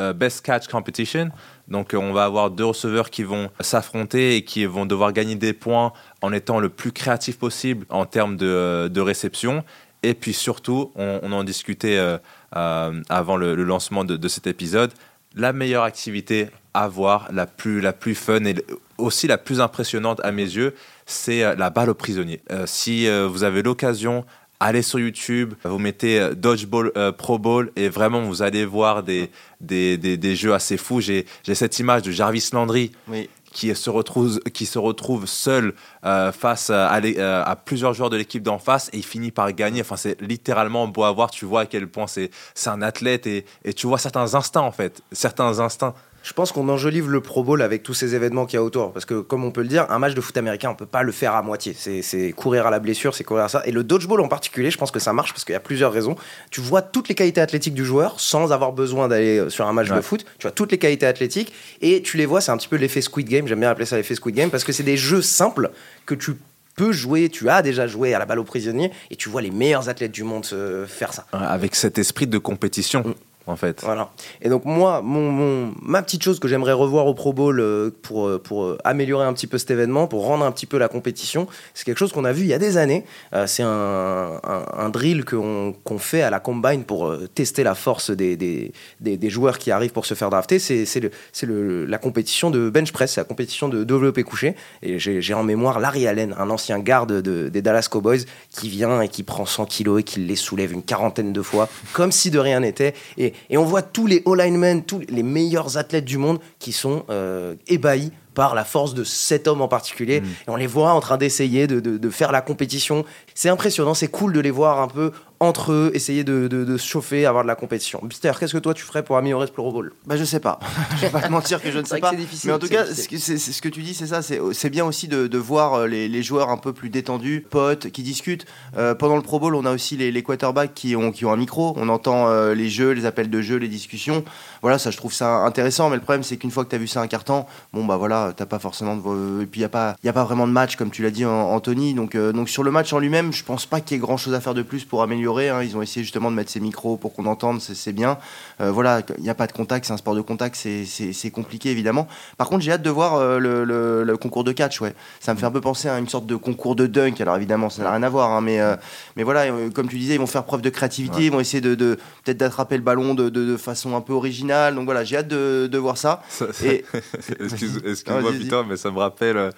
euh, 0.00 0.12
Best 0.12 0.44
Catch 0.44 0.66
Competition. 0.66 1.30
Donc 1.68 1.94
on 1.96 2.12
va 2.12 2.24
avoir 2.24 2.50
deux 2.50 2.64
receveurs 2.64 3.10
qui 3.10 3.22
vont 3.22 3.48
s'affronter 3.60 4.36
et 4.36 4.44
qui 4.44 4.64
vont 4.64 4.86
devoir 4.86 5.12
gagner 5.12 5.36
des 5.36 5.52
points 5.52 5.92
en 6.20 6.32
étant 6.32 6.58
le 6.58 6.68
plus 6.68 6.90
créatif 6.90 7.38
possible 7.38 7.86
en 7.90 8.04
termes 8.04 8.36
de, 8.36 9.00
réception. 9.00 9.64
Et 10.02 10.14
puis 10.14 10.32
surtout, 10.32 10.90
on, 10.96 11.32
en 11.32 11.44
discutait 11.44 11.96
euh, 11.96 12.18
euh, 12.56 13.00
avant 13.08 13.36
le, 13.36 13.54
le, 13.54 13.62
lancement 13.62 14.04
de, 14.04 14.16
de, 14.16 14.28
cet 14.28 14.48
épisode, 14.48 14.92
la 15.36 15.52
meilleure 15.52 15.84
activité 15.84 16.48
à 16.74 16.88
voir, 16.88 17.28
la 17.32 17.46
plus, 17.46 17.80
la 17.80 17.92
plus 17.92 18.16
fun 18.16 18.44
et 18.44 18.56
aussi 18.98 19.26
la 19.26 19.38
plus 19.38 19.60
impressionnante 19.60 20.20
à 20.24 20.32
mes 20.32 20.42
yeux, 20.42 20.74
c'est 21.06 21.42
euh, 21.42 21.54
la 21.56 21.70
balle 21.70 21.90
au 21.90 21.94
prisonnier. 21.94 22.40
Euh, 22.50 22.64
si 22.66 23.06
euh, 23.06 23.26
vous 23.26 23.44
avez 23.44 23.62
l'occasion, 23.62 24.24
allez 24.60 24.82
sur 24.82 24.98
YouTube, 24.98 25.54
vous 25.64 25.78
mettez 25.78 26.30
Dodgeball 26.34 26.92
euh, 26.96 27.12
Pro 27.12 27.38
Bowl 27.38 27.70
et 27.76 27.88
vraiment 27.88 28.22
vous 28.22 28.42
allez 28.42 28.64
voir 28.64 29.02
des, 29.02 29.30
des, 29.60 29.98
des, 29.98 30.16
des 30.16 30.36
jeux 30.36 30.54
assez 30.54 30.76
fous. 30.76 31.00
J'ai 31.00 31.26
cette 31.42 31.78
image 31.78 32.02
de 32.02 32.10
Jarvis 32.10 32.50
Landry. 32.52 32.92
Oui 33.08 33.28
qui 33.54 33.72
se 33.76 33.88
retrouve, 33.88 34.40
qui 34.52 34.66
se 34.66 34.80
retrouve 34.80 35.26
seul 35.26 35.74
face 36.02 36.70
à, 36.70 36.88
à, 36.88 37.42
à, 37.42 37.54
plusieurs 37.54 37.94
joueurs 37.94 38.10
de 38.10 38.16
l'équipe 38.16 38.42
d'en 38.42 38.58
face 38.58 38.90
et 38.92 38.96
il 38.96 39.04
finit 39.04 39.30
par 39.30 39.52
gagner. 39.52 39.80
Enfin, 39.82 39.96
c'est 39.96 40.20
littéralement 40.20 40.88
beau 40.88 41.04
à 41.04 41.12
voir. 41.12 41.30
Tu 41.30 41.44
vois 41.44 41.60
à 41.60 41.66
quel 41.66 41.86
point 41.86 42.08
c'est 42.08 42.30
un 42.66 42.82
athlète 42.82 43.28
et, 43.28 43.46
et 43.64 43.72
tu 43.72 43.86
vois 43.86 43.98
certains 43.98 44.34
instincts 44.34 44.60
en 44.60 44.72
fait, 44.72 45.02
certains 45.12 45.60
instincts 45.60 45.94
je 46.24 46.32
pense 46.32 46.52
qu'on 46.52 46.68
enjolive 46.70 47.10
le 47.10 47.20
Pro 47.20 47.44
Bowl 47.44 47.60
avec 47.60 47.82
tous 47.82 47.92
ces 47.92 48.14
événements 48.14 48.46
qu'il 48.46 48.56
y 48.56 48.58
a 48.58 48.62
autour. 48.62 48.92
Parce 48.92 49.04
que, 49.04 49.20
comme 49.20 49.44
on 49.44 49.50
peut 49.50 49.60
le 49.60 49.68
dire, 49.68 49.86
un 49.90 49.98
match 49.98 50.14
de 50.14 50.20
foot 50.22 50.34
américain, 50.38 50.70
on 50.70 50.74
peut 50.74 50.86
pas 50.86 51.02
le 51.02 51.12
faire 51.12 51.34
à 51.34 51.42
moitié. 51.42 51.74
C'est 51.74 52.32
courir 52.32 52.66
à 52.66 52.70
la 52.70 52.78
blessure, 52.78 53.14
c'est 53.14 53.24
courir 53.24 53.44
à 53.44 53.48
ça. 53.48 53.62
Et 53.66 53.72
le 53.72 53.84
dodgeball 53.84 54.22
en 54.22 54.28
particulier, 54.28 54.70
je 54.70 54.78
pense 54.78 54.90
que 54.90 54.98
ça 54.98 55.12
marche 55.12 55.32
parce 55.32 55.44
qu'il 55.44 55.52
y 55.52 55.56
a 55.56 55.60
plusieurs 55.60 55.92
raisons. 55.92 56.16
Tu 56.50 56.62
vois 56.62 56.80
toutes 56.80 57.10
les 57.10 57.14
qualités 57.14 57.42
athlétiques 57.42 57.74
du 57.74 57.84
joueur 57.84 58.18
sans 58.20 58.52
avoir 58.52 58.72
besoin 58.72 59.06
d'aller 59.06 59.50
sur 59.50 59.66
un 59.66 59.74
match 59.74 59.90
ouais. 59.90 59.96
de 59.96 60.00
foot. 60.00 60.24
Tu 60.38 60.44
vois 60.44 60.50
toutes 60.50 60.72
les 60.72 60.78
qualités 60.78 61.06
athlétiques 61.06 61.52
et 61.82 62.00
tu 62.00 62.16
les 62.16 62.24
vois, 62.24 62.40
c'est 62.40 62.52
un 62.52 62.56
petit 62.56 62.68
peu 62.68 62.76
l'effet 62.76 63.02
Squid 63.02 63.28
Game. 63.28 63.46
J'aime 63.46 63.60
bien 63.60 63.68
appeler 63.68 63.86
ça 63.86 63.96
l'effet 63.96 64.14
Squid 64.14 64.34
Game 64.34 64.48
parce 64.48 64.64
que 64.64 64.72
c'est 64.72 64.82
des 64.82 64.96
jeux 64.96 65.22
simples 65.22 65.72
que 66.06 66.14
tu 66.14 66.36
peux 66.74 66.90
jouer, 66.90 67.28
tu 67.28 67.50
as 67.50 67.60
déjà 67.60 67.86
joué 67.86 68.14
à 68.14 68.18
la 68.18 68.24
balle 68.24 68.38
aux 68.38 68.44
prisonniers 68.44 68.90
et 69.10 69.16
tu 69.16 69.28
vois 69.28 69.42
les 69.42 69.50
meilleurs 69.50 69.90
athlètes 69.90 70.10
du 70.10 70.24
monde 70.24 70.46
faire 70.88 71.12
ça. 71.12 71.26
Avec 71.32 71.74
cet 71.74 71.98
esprit 71.98 72.26
de 72.26 72.38
compétition. 72.38 73.02
Mmh 73.06 73.14
en 73.46 73.56
fait. 73.56 73.82
Voilà. 73.82 74.10
Et 74.40 74.48
donc 74.48 74.64
moi, 74.64 75.02
mon, 75.02 75.30
mon 75.30 75.74
ma 75.82 76.02
petite 76.02 76.22
chose 76.22 76.40
que 76.40 76.48
j'aimerais 76.48 76.72
revoir 76.72 77.06
au 77.06 77.14
Pro 77.14 77.32
Bowl 77.32 77.60
euh, 77.60 77.90
pour, 78.02 78.26
euh, 78.26 78.38
pour 78.38 78.64
euh, 78.64 78.78
améliorer 78.84 79.26
un 79.26 79.32
petit 79.32 79.46
peu 79.46 79.58
cet 79.58 79.70
événement, 79.70 80.06
pour 80.06 80.24
rendre 80.24 80.44
un 80.44 80.52
petit 80.52 80.66
peu 80.66 80.78
la 80.78 80.88
compétition, 80.88 81.46
c'est 81.74 81.84
quelque 81.84 81.98
chose 81.98 82.12
qu'on 82.12 82.24
a 82.24 82.32
vu 82.32 82.42
il 82.42 82.48
y 82.48 82.54
a 82.54 82.58
des 82.58 82.76
années. 82.76 83.04
C'est 83.46 83.62
un, 83.62 84.40
un, 84.42 84.88
drill 84.88 85.24
qu'on 85.24 85.74
qu 85.84 85.98
fait 85.98 86.22
à 86.22 86.30
la 86.30 86.40
Combine 86.40 86.84
pour 86.84 87.14
tester 87.34 87.62
la 87.62 87.74
force 87.74 88.10
des, 88.10 88.36
des, 88.36 88.72
des, 89.00 89.30
joueurs 89.30 89.58
qui 89.58 89.70
arrivent 89.70 89.92
pour 89.92 90.06
se 90.06 90.14
faire 90.14 90.30
drafter. 90.30 90.58
C'est 90.58 91.10
la 91.42 91.98
compétition 91.98 92.50
de 92.50 92.70
bench 92.70 92.92
press, 92.92 93.12
c'est 93.12 93.20
la 93.20 93.24
compétition 93.24 93.68
de 93.68 93.84
développé 93.84 94.22
couché. 94.22 94.54
Et 94.82 94.98
j'ai 94.98 95.34
en 95.34 95.42
mémoire 95.42 95.80
Larry 95.80 96.06
Allen, 96.06 96.34
un 96.38 96.50
ancien 96.50 96.78
garde 96.78 97.20
de, 97.20 97.48
des 97.48 97.62
Dallas 97.62 97.88
Cowboys, 97.90 98.24
qui 98.50 98.68
vient 98.68 99.00
et 99.00 99.08
qui 99.08 99.22
prend 99.22 99.46
100 99.46 99.66
kilos 99.66 100.00
et 100.00 100.02
qui 100.02 100.20
les 100.20 100.36
soulève 100.36 100.72
une 100.72 100.82
quarantaine 100.82 101.32
de 101.32 101.42
fois, 101.42 101.68
comme 101.92 102.12
si 102.12 102.30
de 102.30 102.38
rien 102.38 102.60
n'était. 102.60 102.94
Et 103.18 103.33
et 103.50 103.56
on 103.58 103.64
voit 103.64 103.82
tous 103.82 104.06
les 104.06 104.22
all-linemen, 104.26 104.84
tous 104.84 105.02
les 105.08 105.22
meilleurs 105.22 105.76
athlètes 105.76 106.04
du 106.04 106.18
monde 106.18 106.38
qui 106.58 106.72
sont 106.72 107.04
euh, 107.10 107.54
ébahis 107.66 108.12
par 108.34 108.54
la 108.54 108.64
force 108.64 108.94
de 108.94 109.04
cet 109.04 109.46
homme 109.46 109.60
en 109.60 109.68
particulier. 109.68 110.20
Mmh. 110.20 110.24
Et 110.24 110.50
on 110.50 110.56
les 110.56 110.66
voit 110.66 110.92
en 110.92 111.00
train 111.00 111.16
d'essayer 111.16 111.66
de, 111.66 111.80
de, 111.80 111.98
de, 111.98 112.10
faire 112.10 112.32
la 112.32 112.40
compétition. 112.40 113.04
C'est 113.34 113.48
impressionnant, 113.48 113.94
c'est 113.94 114.08
cool 114.08 114.32
de 114.32 114.40
les 114.40 114.50
voir 114.50 114.80
un 114.80 114.88
peu 114.88 115.12
entre 115.44 115.72
eux, 115.72 115.90
essayer 115.94 116.24
de, 116.24 116.48
de 116.48 116.76
se 116.76 116.86
chauffer, 116.86 117.26
avoir 117.26 117.44
de 117.44 117.48
la 117.48 117.54
compétition. 117.54 118.00
Bister, 118.02 118.32
qu'est-ce 118.38 118.52
que 118.52 118.58
toi 118.58 118.74
tu 118.74 118.82
ferais 118.82 119.02
pour 119.02 119.16
améliorer 119.16 119.46
ce 119.46 119.52
Pro 119.52 119.72
Bowl? 119.72 119.92
Bah, 120.06 120.16
Je 120.16 120.24
sais 120.24 120.40
pas. 120.40 120.58
je 120.96 121.02
vais 121.02 121.10
pas 121.10 121.22
te 121.22 121.30
mentir 121.30 121.62
que 121.62 121.70
je 121.70 121.78
ne 121.78 121.84
sais 121.84 121.98
pas. 121.98 122.12
Mais 122.44 122.52
en 122.52 122.58
tout 122.58 122.68
cas, 122.68 122.86
ce 122.86 123.60
que 123.60 123.68
tu 123.68 123.82
dis, 123.82 123.94
c'est 123.94 124.08
ça. 124.08 124.20
C'est 124.22 124.70
bien 124.70 124.84
aussi 124.84 125.08
de, 125.08 125.38
voir 125.38 125.74
euh, 125.74 125.86
les, 125.86 126.08
les, 126.08 126.22
joueurs 126.22 126.48
un 126.50 126.56
peu 126.56 126.72
plus 126.72 126.90
détendus, 126.90 127.46
potes, 127.48 127.90
qui 127.90 128.02
discutent. 128.02 128.46
Euh, 128.76 128.94
pendant 128.94 129.16
le 129.16 129.22
Pro 129.22 129.38
Bowl, 129.38 129.54
on 129.54 129.64
a 129.64 129.72
aussi 129.72 129.96
les, 129.96 130.10
les, 130.10 130.22
quarterbacks 130.22 130.74
qui 130.74 130.96
ont, 130.96 131.12
qui 131.12 131.24
ont 131.24 131.32
un 131.32 131.36
micro. 131.36 131.74
On 131.76 131.88
entend 131.88 132.28
euh, 132.28 132.54
les 132.54 132.68
jeux, 132.68 132.92
les 132.92 133.06
appels 133.06 133.30
de 133.30 133.40
jeu, 133.40 133.56
les 133.56 133.68
discussions. 133.68 134.24
Voilà, 134.62 134.78
ça, 134.78 134.90
je 134.90 134.96
trouve 134.96 135.12
ça 135.12 135.28
intéressant. 135.38 135.90
Mais 135.90 135.96
le 135.96 136.02
problème, 136.02 136.22
c'est 136.22 136.36
qu'une 136.36 136.50
fois 136.50 136.64
que 136.64 136.70
tu 136.70 136.76
as 136.76 136.78
vu 136.78 136.86
ça 136.86 137.00
un 137.00 137.06
carton, 137.06 137.44
bon, 137.72 137.84
bah 137.84 137.96
voilà, 137.96 138.32
t'as 138.36 138.46
pas 138.46 138.58
forcément 138.58 138.96
de... 138.96 139.42
et 139.42 139.46
puis 139.46 139.60
il 139.60 139.62
y 139.62 139.66
a 139.66 139.68
pas 139.68 139.96
y 140.02 140.08
a 140.08 140.12
pas 140.12 140.24
vraiment 140.24 140.46
de 140.46 140.52
match 140.52 140.76
comme 140.76 140.90
tu 140.90 141.02
l'as 141.02 141.10
dit 141.10 141.24
Anthony 141.24 141.94
donc 141.94 142.14
euh, 142.14 142.32
donc 142.32 142.48
sur 142.48 142.62
le 142.62 142.70
match 142.70 142.92
en 142.92 142.98
lui-même 142.98 143.32
je 143.32 143.44
pense 143.44 143.66
pas 143.66 143.80
qu'il 143.80 143.96
y 143.96 143.98
ait 143.98 144.00
grand 144.00 144.16
chose 144.16 144.34
à 144.34 144.40
faire 144.40 144.54
de 144.54 144.62
plus 144.62 144.84
pour 144.84 145.02
améliorer 145.02 145.33
hein. 145.40 145.62
ils 145.62 145.76
ont 145.76 145.82
essayé 145.82 146.02
justement 146.02 146.30
de 146.30 146.36
mettre 146.36 146.50
ces 146.50 146.60
micros 146.60 146.96
pour 146.96 147.12
qu'on 147.12 147.26
entende 147.26 147.60
c'est 147.60 147.92
bien. 147.92 148.18
Euh, 148.60 148.70
voilà 148.70 149.02
il 149.18 149.24
n'y 149.24 149.30
a 149.30 149.34
pas 149.34 149.46
de 149.46 149.52
contact 149.52 149.86
c'est 149.86 149.92
un 149.92 149.96
sport 149.96 150.14
de 150.14 150.20
contact 150.20 150.56
c'est 150.56 151.30
compliqué 151.30 151.70
évidemment. 151.70 152.08
Par 152.36 152.48
contre 152.48 152.62
j'ai 152.62 152.72
hâte 152.72 152.82
de 152.82 152.90
voir 152.90 153.14
euh, 153.14 153.38
le, 153.38 153.64
le, 153.64 154.04
le, 154.04 154.16
concours 154.16 154.44
de 154.44 154.52
catch 154.52 154.80
ouais. 154.80 154.94
Ça 155.20 155.34
me 155.34 155.38
fait 155.38 155.46
un 155.46 155.50
peu 155.50 155.60
penser 155.60 155.88
à 155.88 155.98
une 155.98 156.08
sorte 156.08 156.26
de 156.26 156.36
concours 156.36 156.76
de 156.76 156.86
dunk. 156.86 157.20
Alors 157.20 157.36
évidemment 157.36 157.70
ça 157.70 157.82
n'a 157.82 157.92
rien 157.92 158.02
à 158.02 158.08
voir 158.08 158.30
hein, 158.30 158.40
mais 158.40 158.60
euh, 158.60 158.76
mais 159.16 159.22
voilà 159.22 159.46
comme 159.74 159.88
tu 159.88 159.98
disais 159.98 160.14
ils 160.14 160.20
vont 160.20 160.26
faire 160.26 160.44
preuve 160.44 160.62
de 160.62 160.70
créativité 160.70 161.16
ouais. 161.16 161.24
ils 161.24 161.32
vont 161.32 161.40
essayer 161.40 161.60
de, 161.60 161.74
de 161.74 161.98
peut-être 162.24 162.38
d'attraper 162.38 162.76
le 162.76 162.82
ballon 162.82 163.14
de, 163.14 163.28
de, 163.28 163.44
de, 163.44 163.56
façon 163.56 163.96
un 163.96 164.00
peu 164.00 164.12
originale. 164.12 164.74
Donc 164.74 164.84
voilà 164.84 165.04
j'ai 165.04 165.16
hâte 165.16 165.28
de, 165.28 165.68
de 165.70 165.78
voir 165.78 165.96
ça, 165.96 166.22
ça, 166.28 166.52
ça 166.52 166.66
et... 166.66 166.84
excuse-moi 167.40 168.20
excuse 168.20 168.38
putain 168.38 168.64
mais 168.68 168.76
ça 168.76 168.90
me 168.90 168.98
rappelle 168.98 169.52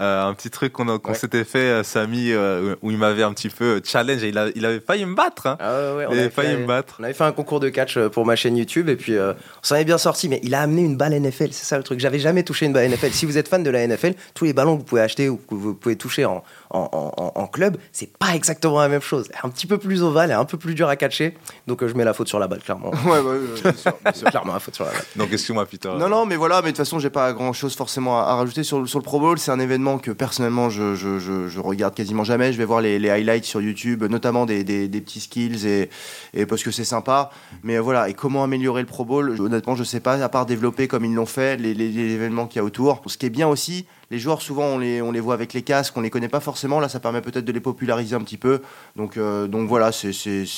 euh, 0.00 0.24
un 0.24 0.34
petit 0.34 0.50
truc 0.50 0.72
qu'on 0.72 0.98
qu 0.98 1.08
ouais. 1.08 1.14
s'était 1.14 1.44
fait, 1.44 1.58
euh, 1.58 1.82
Samy, 1.82 2.32
euh, 2.32 2.76
où 2.82 2.90
il 2.90 2.98
m'avait 2.98 3.22
un 3.22 3.32
petit 3.32 3.48
peu 3.48 3.80
challenge 3.84 4.24
et 4.24 4.28
il, 4.28 4.38
a, 4.38 4.48
il 4.54 4.64
avait 4.64 4.80
failli 4.80 5.04
me 5.04 5.14
battre. 5.14 5.46
Hein. 5.46 5.56
Ah 5.60 5.94
ouais, 5.94 6.06
il 6.10 6.18
avait 6.18 6.30
failli 6.30 6.56
me 6.56 6.66
battre. 6.66 6.96
On 7.00 7.04
avait 7.04 7.12
fait 7.12 7.24
un 7.24 7.32
concours 7.32 7.60
de 7.60 7.68
catch 7.68 7.98
pour 8.08 8.24
ma 8.24 8.36
chaîne 8.36 8.56
YouTube 8.56 8.88
et 8.88 8.96
puis 8.96 9.16
euh, 9.16 9.32
on 9.32 9.66
s'en 9.66 9.76
est 9.76 9.84
bien 9.84 9.98
sorti. 9.98 10.28
Mais 10.28 10.40
il 10.42 10.54
a 10.54 10.62
amené 10.62 10.82
une 10.82 10.96
balle 10.96 11.18
NFL, 11.18 11.52
c'est 11.52 11.66
ça 11.66 11.76
le 11.76 11.84
truc. 11.84 12.00
J'avais 12.00 12.18
jamais 12.18 12.42
touché 12.42 12.66
une 12.66 12.72
balle 12.72 12.90
NFL. 12.90 13.12
Si 13.12 13.26
vous 13.26 13.38
êtes 13.38 13.48
fan 13.48 13.62
de 13.62 13.70
la 13.70 13.86
NFL, 13.86 14.14
tous 14.34 14.44
les 14.44 14.52
ballons 14.52 14.76
que 14.76 14.80
vous 14.80 14.86
pouvez 14.86 15.02
acheter 15.02 15.28
ou 15.28 15.36
que 15.36 15.54
vous 15.54 15.74
pouvez 15.74 15.96
toucher 15.96 16.24
en, 16.24 16.42
en, 16.72 17.12
en, 17.16 17.32
en 17.34 17.46
club, 17.46 17.76
c'est 17.92 18.16
pas 18.16 18.34
exactement 18.34 18.80
la 18.80 18.88
même 18.88 19.00
chose. 19.02 19.28
Un 19.42 19.48
petit 19.50 19.66
peu 19.66 19.78
plus 19.78 20.02
ovale 20.02 20.30
et 20.30 20.34
un 20.34 20.44
peu 20.44 20.56
plus 20.58 20.74
dur 20.74 20.88
à 20.88 20.96
catcher. 20.96 21.36
Donc 21.66 21.84
je 21.86 21.94
mets 21.94 22.04
la 22.04 22.14
faute 22.14 22.28
sur 22.28 22.38
la 22.38 22.48
balle, 22.48 22.60
clairement. 22.60 22.90
ouais, 22.90 23.20
ouais, 23.20 23.38
bien 23.62 23.72
sûr, 23.72 23.92
bien 24.04 24.12
sûr. 24.12 24.28
clairement 24.30 24.54
la 24.54 24.60
faute 24.60 24.74
sur 24.74 24.84
la 24.84 24.90
balle. 24.92 25.02
Donc 25.16 25.32
excuse-moi, 25.32 25.66
Peter? 25.66 25.90
Non, 25.98 26.08
non, 26.08 26.26
mais 26.26 26.36
voilà, 26.36 26.56
mais 26.56 26.68
de 26.68 26.68
toute 26.68 26.78
façon, 26.78 26.98
j'ai 26.98 27.10
pas 27.10 27.32
grand 27.32 27.52
chose 27.52 27.76
forcément 27.76 28.18
à, 28.18 28.22
à 28.24 28.34
rajouter 28.36 28.62
sur, 28.62 28.86
sur 28.88 28.98
le 28.98 29.04
Pro 29.04 29.20
Bowl. 29.20 29.38
C'est 29.38 29.50
un 29.50 29.60
événement 29.60 29.98
que 29.98 30.10
personnellement, 30.10 30.70
je, 30.70 30.94
je, 30.94 31.18
je, 31.18 31.48
je, 31.48 31.60
regarde 31.60 31.94
quasiment 31.94 32.24
jamais. 32.24 32.52
Je 32.52 32.58
vais 32.58 32.64
voir 32.64 32.80
les, 32.80 32.98
les 32.98 33.10
highlights 33.10 33.44
sur 33.44 33.60
YouTube, 33.60 34.02
notamment 34.04 34.46
des, 34.46 34.64
des, 34.64 34.88
des 34.88 35.00
petits 35.00 35.20
skills 35.20 35.66
et, 35.66 35.90
et 36.34 36.46
parce 36.46 36.62
que 36.62 36.70
c'est 36.70 36.84
sympa. 36.84 37.30
Mais 37.62 37.78
voilà, 37.78 38.08
et 38.08 38.14
comment 38.14 38.42
améliorer 38.44 38.80
le 38.82 38.86
Pro 38.86 39.04
Bowl? 39.04 39.40
Honnêtement, 39.40 39.76
je 39.76 39.84
sais 39.84 40.00
pas, 40.00 40.22
à 40.22 40.28
part 40.28 40.46
développer 40.46 40.88
comme 40.88 41.04
ils 41.04 41.14
l'ont 41.14 41.26
fait, 41.26 41.56
les, 41.56 41.74
les, 41.74 41.90
les 41.90 42.12
événements 42.12 42.46
qu'il 42.46 42.56
y 42.56 42.60
a 42.60 42.64
autour. 42.64 43.02
Ce 43.06 43.16
qui 43.18 43.26
est 43.26 43.30
bien 43.30 43.48
aussi, 43.48 43.86
Les 44.12 44.18
joueurs, 44.18 44.42
souvent, 44.42 44.64
on 44.66 44.78
les, 44.78 45.00
on 45.00 45.10
les 45.10 45.20
voit 45.20 45.32
avec 45.32 45.54
les 45.54 45.62
casques, 45.62 45.96
on 45.96 46.02
les 46.02 46.10
connaît 46.10 46.28
pas 46.28 46.40
forcément. 46.40 46.80
Là, 46.80 46.90
ça 46.90 47.00
permet 47.00 47.22
peut-être 47.22 47.46
de 47.46 47.50
les 47.52 47.60
populariser 47.60 48.14
un 48.14 48.20
petit 48.20 48.36
peu. 48.36 48.60
Donc, 48.94 49.16
euh, 49.16 49.46
donc 49.46 49.66
voilà, 49.68 49.90
c'est- 49.90 50.12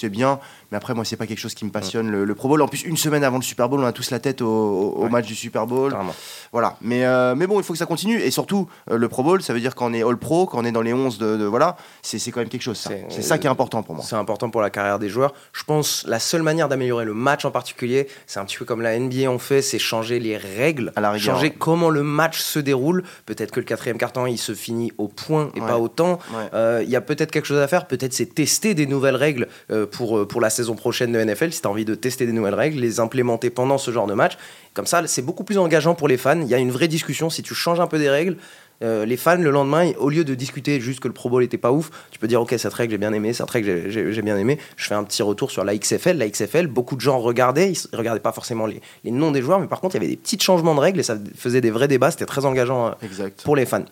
bien. 0.08 0.40
Mais 0.72 0.76
après, 0.76 0.92
moi, 0.92 1.04
c'est 1.04 1.16
pas 1.16 1.28
quelque 1.28 1.38
chose 1.38 1.54
qui 1.54 1.64
me 1.64 1.70
passionne, 1.70 2.10
le, 2.10 2.24
le 2.24 2.34
Pro 2.34 2.48
Bowl. 2.48 2.60
En 2.62 2.66
plus, 2.66 2.82
une 2.82 2.96
semaine 2.96 3.22
avant 3.22 3.36
le 3.38 3.44
Super 3.44 3.68
Bowl, 3.68 3.78
on 3.78 3.84
a 3.86 3.92
tous 3.92 4.10
la 4.10 4.18
tête 4.18 4.42
au, 4.42 4.48
au- 4.48 5.04
Ouais. 5.04 5.08
match 5.08 5.26
du 5.26 5.36
Super 5.36 5.68
Bowl. 5.68 5.92
Carrément. 5.92 6.14
Voilà. 6.50 6.76
Mais, 6.80 7.04
euh, 7.06 7.36
mais 7.36 7.46
bon, 7.46 7.60
il 7.60 7.62
faut 7.64 7.72
que 7.74 7.78
ça 7.78 7.86
continue. 7.86 8.20
Et 8.20 8.32
surtout, 8.32 8.68
euh, 8.90 8.98
le 8.98 9.08
Pro 9.08 9.22
Bowl, 9.22 9.40
ça 9.40 9.52
veut 9.54 9.60
dire 9.60 9.76
qu'on 9.76 9.94
est 9.94 10.02
All 10.02 10.16
Pro, 10.16 10.46
qu'on 10.46 10.64
est 10.64 10.72
dans 10.72 10.82
les 10.82 10.92
11 10.92 11.18
de. 11.18 11.36
de- 11.36 11.44
voilà, 11.44 11.76
c'est 12.02 12.18
quand 12.32 12.40
même 12.40 12.48
quelque 12.48 12.62
chose. 12.62 12.76
C'est- 13.08 13.22
ça 13.22 13.38
qui 13.38 13.46
est 13.46 13.50
important 13.50 13.84
pour 13.84 13.94
moi. 13.94 14.04
C'est 14.04 14.16
important 14.16 14.50
pour 14.50 14.62
la 14.62 14.70
carrière 14.70 14.98
des 14.98 15.08
joueurs. 15.08 15.32
Je 15.52 15.62
pense 15.62 16.04
la 16.08 16.18
seule 16.18 16.42
manière 16.42 16.68
d'améliorer 16.68 17.04
le 17.04 17.14
match 17.14 17.44
en 17.44 17.52
particulier, 17.52 18.08
c'est 18.26 18.40
un 18.40 18.44
petit 18.44 18.56
peu 18.56 18.64
comme 18.64 18.82
la 18.82 18.98
NBA 18.98 19.30
en 19.30 19.38
fait, 19.38 19.62
c'est 19.62 19.78
changer 19.78 20.18
les 20.18 20.36
règles, 20.36 20.92
À 20.96 21.00
la 21.00 21.12
rigueur, 21.12 21.36
changer 21.36 21.48
ouais. 21.50 21.54
comment 21.56 21.88
le 21.88 22.02
match 22.02 22.40
se 22.40 22.58
déroule. 22.58 23.04
Peut-être 23.26 23.43
que 23.50 23.60
le 23.60 23.66
quatrième 23.66 23.98
carton 23.98 24.26
il 24.26 24.38
se 24.38 24.52
finit 24.54 24.92
au 24.98 25.08
point 25.08 25.50
et 25.54 25.60
Ouais. 25.60 25.66
pas 25.66 25.78
au 25.78 25.88
temps. 25.88 26.18
Ouais. 26.34 26.44
Euh, 26.54 26.80
Il 26.84 26.90
y 26.90 26.96
a 26.96 27.00
peut-être 27.00 27.30
quelque 27.30 27.46
chose 27.46 27.58
à 27.60 27.68
faire. 27.68 27.86
Peut-être 27.86 28.12
c'est 28.12 28.26
tester 28.34 28.74
des 28.74 28.86
nouvelles 28.86 29.16
règles 29.16 29.48
euh, 29.70 29.86
pour, 29.86 30.18
euh, 30.18 30.26
pour 30.28 30.40
la 30.40 30.50
saison 30.50 30.74
prochaine 30.74 31.12
de 31.12 31.18
NFL. 31.18 31.52
Si 31.52 31.60
tu 31.60 31.66
as 31.66 31.70
envie 31.70 31.84
de 31.84 31.94
tester 31.94 32.26
des 32.26 32.32
nouvelles 32.32 32.54
règles, 32.54 32.80
les 32.80 33.00
implémenter 33.00 33.50
pendant 33.50 33.78
ce 33.78 33.90
genre 33.90 34.06
de 34.06 34.14
match. 34.14 34.36
Comme 34.74 34.86
ça, 34.86 35.06
c'est 35.06 35.22
beaucoup 35.22 35.44
plus 35.44 35.56
engageant 35.58 35.94
pour 35.94 36.08
les 36.08 36.16
fans. 36.16 36.40
Il 36.40 36.48
y 36.48 36.54
a 36.54 36.58
une 36.58 36.72
vraie 36.72 36.88
discussion. 36.88 37.30
Si 37.30 37.42
tu 37.42 37.54
changes 37.54 37.78
un 37.80 37.86
peu 37.86 37.98
des 37.98 38.10
règles, 38.10 38.36
euh, 38.84 39.04
les 39.04 39.16
fans, 39.16 39.36
le 39.36 39.50
lendemain, 39.50 39.90
au 39.98 40.10
lieu 40.10 40.24
de 40.24 40.34
discuter 40.34 40.80
juste 40.80 41.00
que 41.00 41.08
le 41.08 41.14
Pro 41.14 41.28
Bowl 41.30 41.42
était 41.42 41.58
pas 41.58 41.72
ouf, 41.72 41.90
tu 42.10 42.18
peux 42.18 42.28
dire 42.28 42.40
Ok, 42.40 42.54
cette 42.56 42.72
règle 42.74 42.92
j'ai 42.92 42.98
bien 42.98 43.12
aimé, 43.12 43.32
cette 43.32 43.50
règle 43.50 43.90
j'ai- 43.90 44.22
bien 44.22 44.36
aimé. 44.38 44.58
Je 44.76 44.86
fais 44.86 44.94
un 44.94 45.02
petit 45.04 45.22
retour 45.22 45.50
sur 45.50 45.64
la 45.64 45.74
XFL. 45.76 46.16
La 46.18 46.28
XFL, 46.28 46.66
beaucoup 46.68 46.94
de 46.96 47.00
gens 47.00 47.18
regardaient. 47.18 47.72
Ils 47.72 47.78
ne 47.92 47.98
regardaient 47.98 48.20
pas 48.20 48.32
forcément 48.32 48.66
les, 48.66 48.80
les 49.04 49.10
noms 49.10 49.32
des 49.32 49.42
joueurs, 49.42 49.58
mais 49.60 49.66
par 49.66 49.80
contre, 49.80 49.96
il 49.96 50.02
y 50.02 50.04
avait 50.04 50.12
des 50.12 50.16
petits 50.18 50.38
changements 50.38 50.74
de 50.74 50.80
règles 50.80 51.00
et 51.00 51.02
ça 51.02 51.16
faisait 51.36 51.60
des 51.60 51.70
vrais 51.70 51.88
débats. 51.88 52.10
C'était 52.10 52.26
très 52.26 52.44
engageant 52.44 52.86
euh, 52.86 52.90
Exact. 53.02 53.42
pour 53.42 53.56
les 53.56 53.66
fans. 53.66 53.84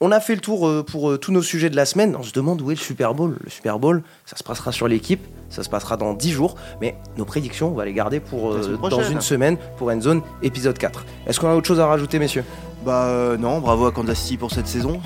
On 0.00 0.12
a 0.12 0.20
fait 0.20 0.36
le 0.36 0.40
tour 0.40 0.68
euh, 0.68 0.84
pour 0.84 1.10
euh, 1.10 1.18
tous 1.18 1.32
nos 1.32 1.42
sujets 1.42 1.70
de 1.70 1.76
la 1.76 1.84
semaine. 1.84 2.14
On 2.16 2.22
se 2.22 2.32
demande 2.32 2.62
où 2.62 2.70
est 2.70 2.74
le 2.74 2.80
Super 2.80 3.14
Bowl. 3.14 3.36
Le 3.42 3.50
Super 3.50 3.80
Bowl, 3.80 4.02
ça 4.24 4.36
se 4.36 4.44
passera 4.44 4.70
sur 4.70 4.86
l'équipe, 4.86 5.20
ça 5.50 5.64
se 5.64 5.68
passera 5.68 5.96
dans 5.96 6.14
10 6.14 6.30
jours, 6.30 6.54
mais 6.80 6.96
nos 7.16 7.24
prédictions, 7.24 7.68
on 7.68 7.74
va 7.74 7.84
les 7.84 7.92
garder 7.92 8.20
pour 8.20 8.52
euh, 8.52 8.78
dans 8.90 9.02
une 9.02 9.20
semaine 9.20 9.56
pour 9.76 9.88
Endzone 9.88 10.22
épisode 10.42 10.78
4. 10.78 11.04
Est-ce 11.26 11.40
qu'on 11.40 11.48
a 11.48 11.54
autre 11.54 11.66
chose 11.66 11.80
à 11.80 11.86
rajouter, 11.86 12.18
messieurs? 12.18 12.44
Bah 12.84 13.06
euh, 13.06 13.36
non, 13.36 13.58
bravo 13.58 13.86
à 13.86 13.92
Kansas 13.92 14.18
City 14.20 14.36
pour 14.36 14.52
cette 14.52 14.68
saison. 14.68 15.00